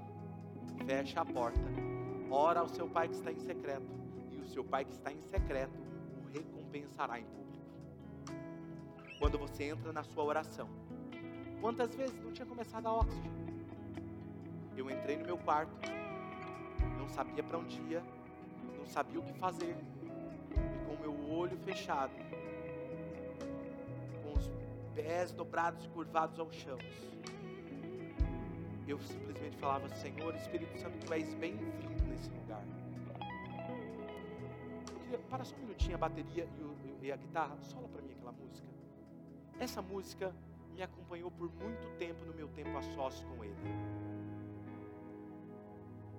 fecha 0.86 1.20
a 1.20 1.24
porta, 1.24 1.60
ora 2.30 2.60
ao 2.60 2.68
seu 2.68 2.86
pai 2.86 3.08
que 3.08 3.14
está 3.14 3.32
em 3.32 3.38
secreto, 3.38 3.90
e 4.30 4.36
o 4.36 4.46
seu 4.46 4.62
pai 4.62 4.84
que 4.84 4.92
está 4.92 5.10
em 5.10 5.22
secreto 5.22 5.80
o 6.18 6.30
recompensará 6.30 7.18
em 7.18 7.24
público 7.24 7.49
quando 9.20 9.38
você 9.38 9.64
entra 9.64 9.92
na 9.92 10.02
sua 10.02 10.24
oração. 10.24 10.66
Quantas 11.60 11.94
vezes 11.94 12.18
não 12.24 12.32
tinha 12.32 12.46
começado 12.46 12.86
a 12.86 12.94
oxigênio? 12.94 13.30
Eu 14.74 14.90
entrei 14.90 15.18
no 15.18 15.26
meu 15.26 15.36
quarto, 15.36 15.76
não 16.98 17.06
sabia 17.10 17.42
para 17.42 17.58
onde 17.58 17.78
ia, 17.82 18.02
não 18.78 18.86
sabia 18.86 19.20
o 19.20 19.22
que 19.22 19.34
fazer, 19.34 19.76
e 20.56 20.86
com 20.86 20.94
o 20.94 21.00
meu 21.00 21.30
olho 21.38 21.58
fechado, 21.58 22.12
com 24.22 24.32
os 24.38 24.50
pés 24.94 25.32
dobrados 25.32 25.84
e 25.84 25.88
curvados 25.90 26.40
ao 26.40 26.50
chão, 26.50 26.78
eu 28.88 28.98
simplesmente 29.00 29.56
falava: 29.58 29.86
Senhor 29.90 30.34
Espírito 30.34 30.78
Santo, 30.78 30.96
tu 31.04 31.12
és 31.12 31.34
bem-vindo 31.34 32.04
nesse 32.08 32.30
lugar. 32.30 32.64
Eu 34.90 35.00
queria, 35.00 35.18
para 35.28 35.44
só 35.44 35.54
um 35.56 35.58
minutinho 35.58 35.96
a 35.96 35.98
bateria 35.98 36.48
e, 36.58 36.62
o, 36.62 36.74
e 37.02 37.12
a 37.12 37.16
guitarra, 37.16 37.56
sola 37.60 37.86
para 37.88 38.00
mim 38.00 38.12
aquela 38.12 38.32
música. 38.32 38.79
Essa 39.60 39.82
música 39.82 40.34
me 40.74 40.82
acompanhou 40.82 41.30
por 41.30 41.52
muito 41.52 41.86
tempo 41.98 42.24
no 42.24 42.32
meu 42.32 42.48
tempo 42.48 42.78
a 42.78 42.82
sós 42.82 43.22
com 43.24 43.44
Ele. 43.44 43.54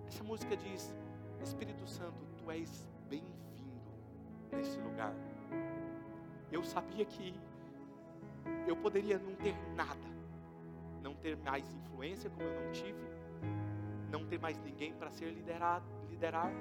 Essa 0.07 0.23
música 0.23 0.55
diz: 0.55 0.95
Espírito 1.41 1.87
Santo, 1.87 2.23
tu 2.37 2.51
és 2.51 2.87
bem-vindo 3.09 3.81
nesse 4.51 4.79
lugar. 4.79 5.15
Eu 6.51 6.63
sabia 6.63 7.03
que 7.03 7.33
eu 8.67 8.77
poderia 8.77 9.17
não 9.17 9.33
ter 9.33 9.55
nada, 9.75 10.07
não 11.01 11.15
ter 11.15 11.35
mais 11.37 11.65
influência 11.73 12.29
como 12.29 12.43
eu 12.43 12.61
não 12.61 12.71
tive, 12.71 13.03
não 14.11 14.23
ter 14.27 14.39
mais 14.39 14.59
ninguém 14.59 14.93
para 14.93 15.09
ser 15.09 15.31
liderado, 15.31 15.85
liderar, 16.11 16.51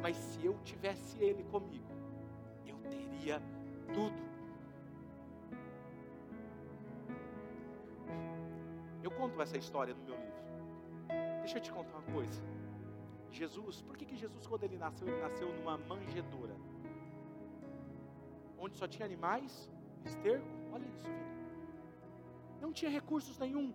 mas 0.00 0.16
se 0.16 0.46
eu 0.46 0.58
tivesse 0.64 1.22
Ele 1.22 1.44
comigo, 1.44 1.92
eu 2.64 2.78
teria 2.88 3.42
tudo. 3.92 4.33
Conto 9.24 9.40
essa 9.40 9.56
história 9.56 9.94
no 9.94 10.02
meu 10.04 10.16
livro. 10.16 10.44
Deixa 11.40 11.56
eu 11.58 11.62
te 11.62 11.72
contar 11.72 11.96
uma 11.96 12.12
coisa. 12.12 12.42
Jesus, 13.30 13.80
por 13.80 13.96
que, 13.96 14.04
que 14.04 14.16
Jesus, 14.16 14.46
quando 14.46 14.64
ele 14.64 14.76
nasceu, 14.76 15.08
ele 15.08 15.20
nasceu 15.20 15.48
numa 15.54 15.78
manjedoura? 15.78 16.54
Onde 18.58 18.76
só 18.76 18.86
tinha 18.86 19.06
animais, 19.06 19.70
esterco, 20.04 20.46
olha 20.72 20.86
isso, 20.94 21.04
filho. 21.04 21.34
Não 22.60 22.70
tinha 22.72 22.90
recursos 22.90 23.38
nenhum. 23.38 23.72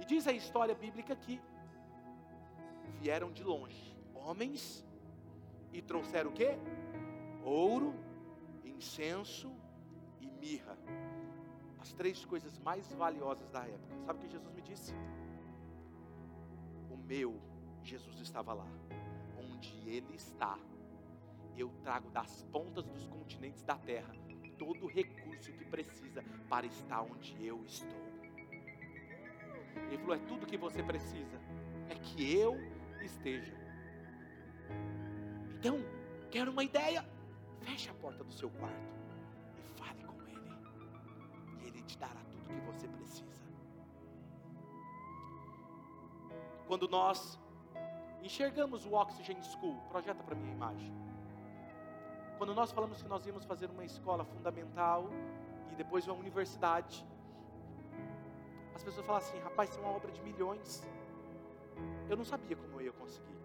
E 0.00 0.04
diz 0.04 0.26
a 0.26 0.32
história 0.32 0.74
bíblica 0.74 1.16
que 1.16 1.40
vieram 3.00 3.32
de 3.32 3.42
longe 3.42 3.96
homens 4.14 4.84
e 5.72 5.80
trouxeram 5.80 6.30
o 6.30 6.34
quê? 6.34 6.58
Ouro, 7.42 7.94
incenso 8.64 9.50
e 10.20 10.26
mirra. 10.26 10.76
As 11.86 11.92
três 11.92 12.24
coisas 12.24 12.58
mais 12.58 12.92
valiosas 12.94 13.48
da 13.48 13.60
época. 13.60 13.96
Sabe 14.04 14.18
o 14.18 14.22
que 14.22 14.28
Jesus 14.28 14.52
me 14.52 14.60
disse? 14.60 14.92
O 16.90 16.96
meu 16.96 17.40
Jesus 17.84 18.20
estava 18.20 18.52
lá. 18.52 18.66
Onde 19.38 19.88
ele 19.88 20.16
está, 20.16 20.58
eu 21.56 21.70
trago 21.84 22.10
das 22.10 22.42
pontas 22.50 22.88
dos 22.88 23.06
continentes 23.06 23.62
da 23.62 23.76
terra 23.76 24.12
todo 24.58 24.86
o 24.86 24.88
recurso 24.88 25.52
que 25.52 25.64
precisa 25.64 26.24
para 26.48 26.66
estar 26.66 27.02
onde 27.02 27.36
eu 27.46 27.64
estou. 27.64 28.02
Ele 29.88 29.98
falou: 29.98 30.16
é 30.16 30.18
tudo 30.26 30.44
que 30.44 30.56
você 30.56 30.82
precisa, 30.82 31.40
é 31.88 31.94
que 31.94 32.36
eu 32.36 32.56
esteja. 33.00 33.54
Então, 35.56 35.78
quer 36.32 36.48
uma 36.48 36.64
ideia? 36.64 37.08
Feche 37.60 37.88
a 37.88 37.94
porta 37.94 38.24
do 38.24 38.32
seu 38.32 38.50
quarto 38.50 38.95
te 41.86 41.98
dará 41.98 42.20
tudo 42.32 42.48
que 42.48 42.60
você 42.66 42.88
precisa. 42.88 43.46
Quando 46.66 46.88
nós 46.88 47.38
enxergamos 48.22 48.84
o 48.84 48.94
Oxygen 48.94 49.40
School, 49.42 49.76
projeta 49.88 50.22
para 50.22 50.34
mim 50.34 50.48
a 50.48 50.52
imagem. 50.52 50.92
Quando 52.38 52.54
nós 52.54 52.72
falamos 52.72 53.02
que 53.02 53.08
nós 53.08 53.26
íamos 53.26 53.44
fazer 53.44 53.70
uma 53.70 53.84
escola 53.84 54.24
fundamental 54.24 55.08
e 55.70 55.74
depois 55.74 56.06
uma 56.06 56.16
universidade, 56.16 57.06
as 58.74 58.82
pessoas 58.82 59.06
falam 59.06 59.22
assim: 59.22 59.38
rapaz, 59.38 59.70
isso 59.70 59.78
é 59.78 59.82
uma 59.82 59.92
obra 59.92 60.10
de 60.10 60.20
milhões. 60.22 60.86
Eu 62.08 62.16
não 62.16 62.24
sabia 62.24 62.56
como 62.56 62.74
eu 62.74 62.82
ia 62.82 62.92
conseguir. 62.92 63.36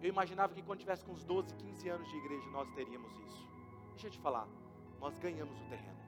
Eu 0.00 0.08
imaginava 0.08 0.52
que 0.52 0.62
quando 0.62 0.80
tivesse 0.80 1.04
com 1.04 1.12
uns 1.12 1.24
12, 1.24 1.54
15 1.54 1.88
anos 1.88 2.08
de 2.08 2.16
igreja, 2.16 2.48
nós 2.50 2.68
teríamos 2.72 3.12
isso. 3.20 3.48
Deixa 3.92 4.08
eu 4.08 4.10
te 4.10 4.18
falar, 4.18 4.46
nós 5.00 5.18
ganhamos 5.18 5.58
o 5.60 5.64
terreno. 5.64 6.01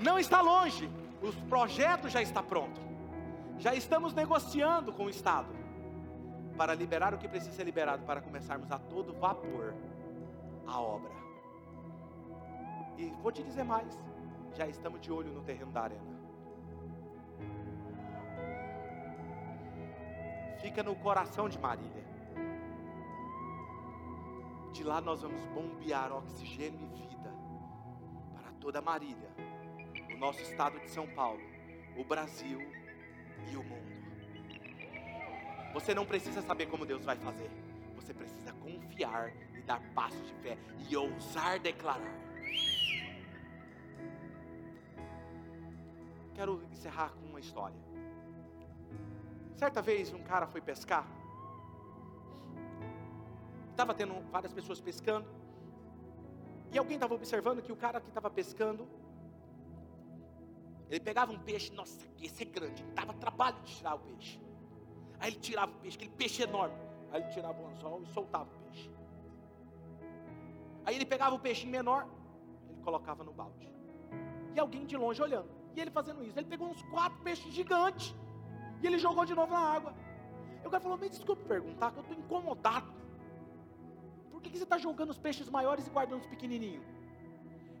Não 0.00 0.18
está 0.18 0.40
longe, 0.42 0.90
os 1.22 1.34
projetos 1.48 2.12
já 2.12 2.20
está 2.20 2.42
pronto. 2.42 2.80
Já 3.58 3.74
estamos 3.74 4.12
negociando 4.12 4.92
com 4.92 5.04
o 5.04 5.10
Estado 5.10 5.48
para 6.56 6.74
liberar 6.74 7.14
o 7.14 7.18
que 7.18 7.28
precisa 7.28 7.52
ser 7.52 7.64
liberado 7.64 8.04
para 8.04 8.20
começarmos 8.20 8.70
a 8.70 8.78
todo 8.78 9.12
vapor 9.14 9.74
a 10.66 10.80
obra. 10.80 11.12
E 12.96 13.10
vou 13.22 13.32
te 13.32 13.42
dizer 13.42 13.64
mais, 13.64 13.98
já 14.54 14.66
estamos 14.66 15.00
de 15.00 15.10
olho 15.10 15.32
no 15.32 15.42
terreno 15.42 15.72
da 15.72 15.82
arena. 15.82 16.14
Fica 20.60 20.82
no 20.82 20.94
coração 20.96 21.48
de 21.48 21.58
Marília. 21.58 22.04
De 24.74 24.82
lá 24.82 25.00
nós 25.00 25.22
vamos 25.22 25.40
bombear 25.54 26.12
oxigênio 26.12 26.80
e 26.82 27.06
vida 27.06 27.32
para 28.34 28.50
toda 28.60 28.82
Marília 28.82 29.30
o 30.12 30.18
nosso 30.18 30.42
estado 30.42 30.80
de 30.80 30.90
São 30.90 31.06
Paulo, 31.06 31.40
o 31.96 32.02
Brasil 32.02 32.58
e 33.52 33.56
o 33.56 33.62
mundo. 33.62 33.94
Você 35.72 35.94
não 35.94 36.04
precisa 36.04 36.42
saber 36.42 36.66
como 36.66 36.84
Deus 36.84 37.04
vai 37.04 37.16
fazer, 37.16 37.48
você 37.94 38.12
precisa 38.12 38.52
confiar 38.54 39.32
e 39.56 39.62
dar 39.62 39.80
passos 39.94 40.26
de 40.26 40.34
fé 40.42 40.58
e 40.90 40.96
ousar 40.96 41.60
declarar. 41.60 42.18
Quero 46.34 46.60
encerrar 46.72 47.10
com 47.10 47.26
uma 47.26 47.38
história. 47.38 47.78
Certa 49.54 49.80
vez 49.80 50.12
um 50.12 50.24
cara 50.24 50.48
foi 50.48 50.60
pescar, 50.60 51.06
estava 53.74 53.94
tendo 53.94 54.14
várias 54.30 54.52
pessoas 54.52 54.80
pescando, 54.80 55.26
e 56.72 56.78
alguém 56.78 56.96
estava 56.96 57.14
observando 57.14 57.62
que 57.62 57.70
o 57.70 57.76
cara 57.76 58.00
que 58.00 58.08
estava 58.08 58.30
pescando 58.30 58.86
ele 60.94 61.00
pegava 61.00 61.32
um 61.32 61.38
peixe, 61.38 61.72
nossa, 61.72 62.06
esse 62.20 62.42
é 62.42 62.46
grande, 62.46 62.84
dava 62.94 63.12
trabalho 63.14 63.56
de 63.64 63.76
tirar 63.76 63.94
o 63.94 63.98
peixe. 63.98 64.40
Aí 65.18 65.30
ele 65.30 65.40
tirava 65.40 65.72
o 65.72 65.74
peixe, 65.76 65.96
aquele 65.96 66.12
peixe 66.12 66.42
enorme. 66.42 66.76
Aí 67.10 67.22
ele 67.22 67.30
tirava 67.30 67.60
o 67.60 67.66
anzol 67.68 68.02
e 68.02 68.06
soltava 68.06 68.44
o 68.44 68.62
peixe. 68.64 68.90
Aí 70.84 70.94
ele 70.94 71.06
pegava 71.06 71.34
o 71.34 71.38
peixinho 71.38 71.72
menor, 71.72 72.06
ele 72.68 72.80
colocava 72.82 73.24
no 73.24 73.32
balde. 73.32 73.68
E 74.54 74.60
alguém 74.60 74.84
de 74.84 74.96
longe 74.96 75.22
olhando. 75.22 75.48
E 75.74 75.80
ele 75.80 75.90
fazendo 75.90 76.22
isso. 76.22 76.38
Ele 76.38 76.46
pegou 76.46 76.68
uns 76.68 76.82
quatro 76.82 77.18
peixes 77.22 77.52
gigantes. 77.52 78.14
E 78.82 78.86
ele 78.86 78.98
jogou 78.98 79.24
de 79.24 79.34
novo 79.34 79.52
na 79.52 79.58
água. 79.58 79.94
E 80.62 80.66
o 80.66 80.70
cara 80.70 80.80
falou: 80.80 80.98
Me 80.98 81.08
desculpe 81.08 81.42
perguntar, 81.44 81.90
que 81.90 81.98
eu 81.98 82.02
estou 82.02 82.16
incomodado. 82.16 82.86
Que, 84.44 84.50
que 84.50 84.58
você 84.58 84.64
está 84.64 84.78
jogando 84.78 85.10
os 85.10 85.18
peixes 85.18 85.48
maiores 85.48 85.86
e 85.86 85.90
guardando 85.90 86.20
os 86.20 86.26
pequenininhos? 86.26 86.86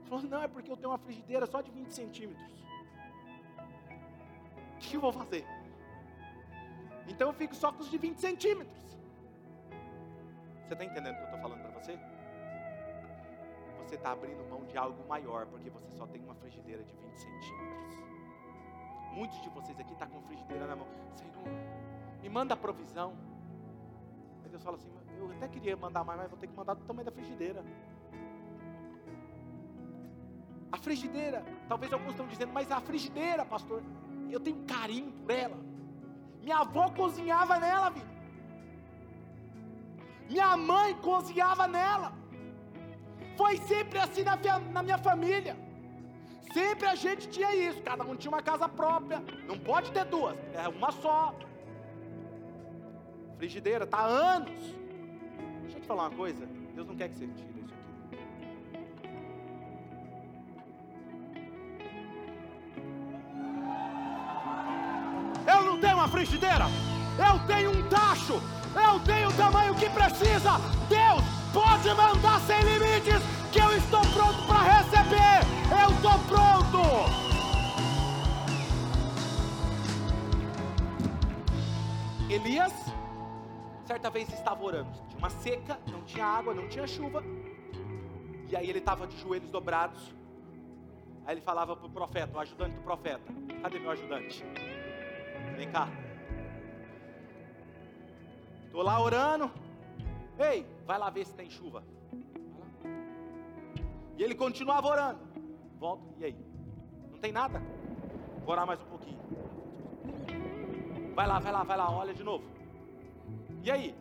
Ele 0.00 0.08
falou: 0.08 0.24
Não, 0.24 0.42
é 0.42 0.48
porque 0.48 0.70
eu 0.70 0.76
tenho 0.76 0.90
uma 0.90 0.98
frigideira 0.98 1.46
só 1.46 1.60
de 1.60 1.70
20 1.70 1.90
centímetros 1.90 2.54
o 4.74 4.78
que 4.78 4.96
eu 4.96 5.00
vou 5.00 5.12
fazer? 5.12 5.44
Então 7.06 7.28
eu 7.28 7.34
fico 7.34 7.54
só 7.54 7.72
com 7.72 7.82
os 7.82 7.90
de 7.90 7.98
20 7.98 8.18
centímetros. 8.18 8.82
Você 10.66 10.72
está 10.72 10.84
entendendo 10.84 11.14
o 11.14 11.16
que 11.16 11.22
eu 11.22 11.26
estou 11.26 11.40
falando 11.40 11.60
para 11.60 11.80
você? 11.80 11.98
Você 13.84 13.96
está 13.96 14.12
abrindo 14.12 14.48
mão 14.48 14.64
de 14.64 14.76
algo 14.78 15.06
maior, 15.06 15.46
porque 15.46 15.68
você 15.68 15.90
só 15.92 16.06
tem 16.06 16.22
uma 16.22 16.34
frigideira 16.34 16.82
de 16.82 16.94
20 16.94 17.16
centímetros. 17.16 17.94
Muitos 19.12 19.40
de 19.42 19.48
vocês 19.50 19.78
aqui 19.78 19.92
estão 19.92 20.08
tá 20.08 20.14
com 20.14 20.22
frigideira 20.22 20.66
na 20.66 20.74
mão. 20.74 20.88
Senhor, 21.14 21.32
me 22.22 22.28
manda 22.28 22.56
provisão. 22.56 23.14
Aí 24.42 24.48
Deus 24.48 24.62
fala 24.62 24.76
assim: 24.76 24.90
eu 25.18 25.30
até 25.32 25.48
queria 25.48 25.76
mandar 25.76 26.04
mais, 26.04 26.20
mas 26.20 26.30
vou 26.30 26.38
ter 26.38 26.46
que 26.46 26.56
mandar 26.56 26.74
do 26.74 26.84
tamanho 26.84 27.04
da 27.04 27.12
frigideira. 27.12 27.64
A 30.70 30.76
frigideira, 30.76 31.44
talvez 31.68 31.92
alguns 31.92 32.10
estão 32.10 32.26
dizendo, 32.26 32.52
mas 32.52 32.70
a 32.70 32.80
frigideira, 32.80 33.44
pastor, 33.44 33.82
eu 34.30 34.40
tenho 34.40 34.64
carinho 34.64 35.12
por 35.12 35.30
ela. 35.30 35.56
Minha 36.42 36.58
avó 36.58 36.90
cozinhava 36.90 37.58
nela, 37.58 37.90
vida. 37.90 38.14
Minha 40.28 40.56
mãe 40.56 40.94
cozinhava 40.94 41.66
nela. 41.68 42.12
Foi 43.36 43.56
sempre 43.58 43.98
assim 43.98 44.22
na, 44.22 44.36
na 44.72 44.82
minha 44.82 44.98
família. 44.98 45.56
Sempre 46.52 46.86
a 46.86 46.94
gente 46.94 47.28
tinha 47.28 47.54
isso. 47.54 47.82
Cada 47.82 48.04
um 48.04 48.16
tinha 48.16 48.30
uma 48.30 48.42
casa 48.42 48.68
própria. 48.68 49.22
Não 49.46 49.58
pode 49.58 49.90
ter 49.92 50.04
duas, 50.04 50.36
é 50.52 50.68
uma 50.68 50.90
só. 50.92 51.34
Frigideira, 53.38 53.86
tá 53.86 53.98
há 53.98 54.06
anos. 54.06 54.83
Eu 55.84 55.86
te 55.86 55.88
falar 55.88 56.08
uma 56.08 56.16
coisa. 56.16 56.48
Deus 56.74 56.86
não 56.86 56.96
quer 56.96 57.10
que 57.10 57.16
você 57.16 57.26
tire 57.26 57.60
isso 57.60 57.74
aqui. 57.74 57.84
tenho 65.80 65.96
uma 65.96 66.08
frigideira, 66.08 66.64
eu 67.18 67.46
tenho 67.46 67.70
um 67.70 67.88
tacho, 67.90 68.40
eu 68.74 69.00
tenho 69.00 69.28
o 69.28 69.32
tamanho 69.34 69.74
que 69.74 69.90
precisa. 69.90 70.52
Deus 70.88 71.22
pode 71.52 71.88
mandar 71.90 72.40
sem 72.40 72.58
limites, 72.62 73.20
que 73.52 73.58
eu 73.60 73.76
estou 73.76 74.00
pronto 74.00 74.46
para 74.46 74.80
receber. 74.80 75.44
Eu 75.70 75.94
estou 75.94 76.18
pronto. 76.20 77.14
Elias, 82.30 82.72
certa 83.86 84.08
vez 84.08 84.32
estava 84.32 84.64
orando, 84.64 85.03
uma 85.24 85.30
seca, 85.30 85.80
não 85.90 86.02
tinha 86.02 86.26
água, 86.26 86.52
não 86.52 86.68
tinha 86.68 86.86
chuva, 86.86 87.24
e 88.50 88.54
aí 88.54 88.68
ele 88.68 88.78
estava 88.78 89.06
de 89.06 89.16
joelhos 89.16 89.48
dobrados. 89.48 90.14
Aí 91.24 91.32
ele 91.32 91.40
falava 91.40 91.74
para 91.74 91.86
o 91.86 91.90
profeta, 91.90 92.36
o 92.36 92.40
ajudante 92.40 92.76
do 92.76 92.82
profeta: 92.82 93.32
Cadê 93.62 93.78
meu 93.78 93.90
ajudante? 93.92 94.44
Vem 95.56 95.70
cá. 95.72 95.88
Tô 98.70 98.82
lá 98.82 99.00
orando. 99.00 99.50
Ei, 100.38 100.66
vai 100.84 100.98
lá 100.98 101.08
ver 101.08 101.24
se 101.24 101.34
tem 101.34 101.48
chuva. 101.48 101.82
E 104.18 104.22
ele 104.22 104.34
continuava 104.34 104.86
orando. 104.88 105.20
Volta, 105.78 106.04
e 106.18 106.24
aí? 106.26 106.36
Não 107.10 107.18
tem 107.18 107.32
nada? 107.32 107.62
Vou 108.44 108.52
orar 108.52 108.66
mais 108.66 108.82
um 108.82 108.86
pouquinho. 108.86 109.18
Vai 111.14 111.26
lá, 111.26 111.38
vai 111.38 111.52
lá, 111.52 111.62
vai 111.62 111.76
lá, 111.78 111.90
olha 111.90 112.12
de 112.12 112.22
novo. 112.22 112.44
E 113.62 113.70
aí? 113.70 113.96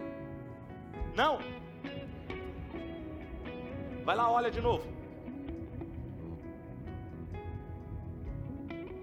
Não? 1.15 1.37
Vai 4.03 4.15
lá, 4.15 4.31
olha 4.31 4.49
de 4.49 4.59
novo. 4.59 4.83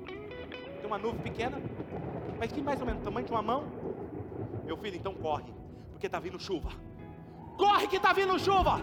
Tem 0.04 0.86
uma 0.86 0.98
nuvem 0.98 1.20
pequena, 1.20 1.61
mas 2.38 2.50
que 2.50 2.61
mais 2.61 2.80
ou 2.80 2.86
menos 2.86 3.02
tamanho 3.02 3.26
de 3.26 3.32
uma 3.32 3.42
mão. 3.42 3.64
Meu 4.64 4.76
filho, 4.76 4.96
então 4.96 5.14
corre, 5.14 5.52
porque 5.92 6.06
está 6.06 6.18
vindo 6.18 6.38
chuva. 6.38 6.70
Corre 7.56 7.86
que 7.86 7.96
está 7.96 8.12
vindo 8.12 8.38
chuva. 8.38 8.80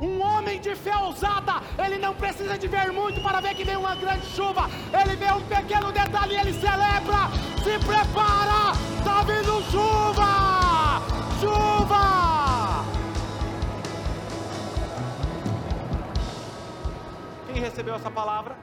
Um 0.00 0.20
homem 0.20 0.60
de 0.60 0.74
fé 0.74 0.96
ousada, 0.96 1.54
ele 1.82 1.98
não 1.98 2.14
precisa 2.14 2.58
de 2.58 2.68
ver 2.68 2.92
muito 2.92 3.20
para 3.22 3.40
ver 3.40 3.54
que 3.54 3.64
vem 3.64 3.76
uma 3.76 3.94
grande 3.94 4.26
chuva. 4.26 4.68
Ele 4.92 5.16
vê 5.16 5.32
um 5.32 5.42
pequeno 5.42 5.92
detalhe 5.92 6.34
e 6.34 6.38
ele 6.38 6.52
celebra. 6.52 7.30
Se 7.62 7.78
prepara, 7.84 8.72
está 8.98 9.22
vindo 9.22 9.62
chuva! 9.70 11.00
Chuva! 11.40 12.45
Recebeu 17.60 17.94
essa 17.94 18.10
palavra? 18.10 18.56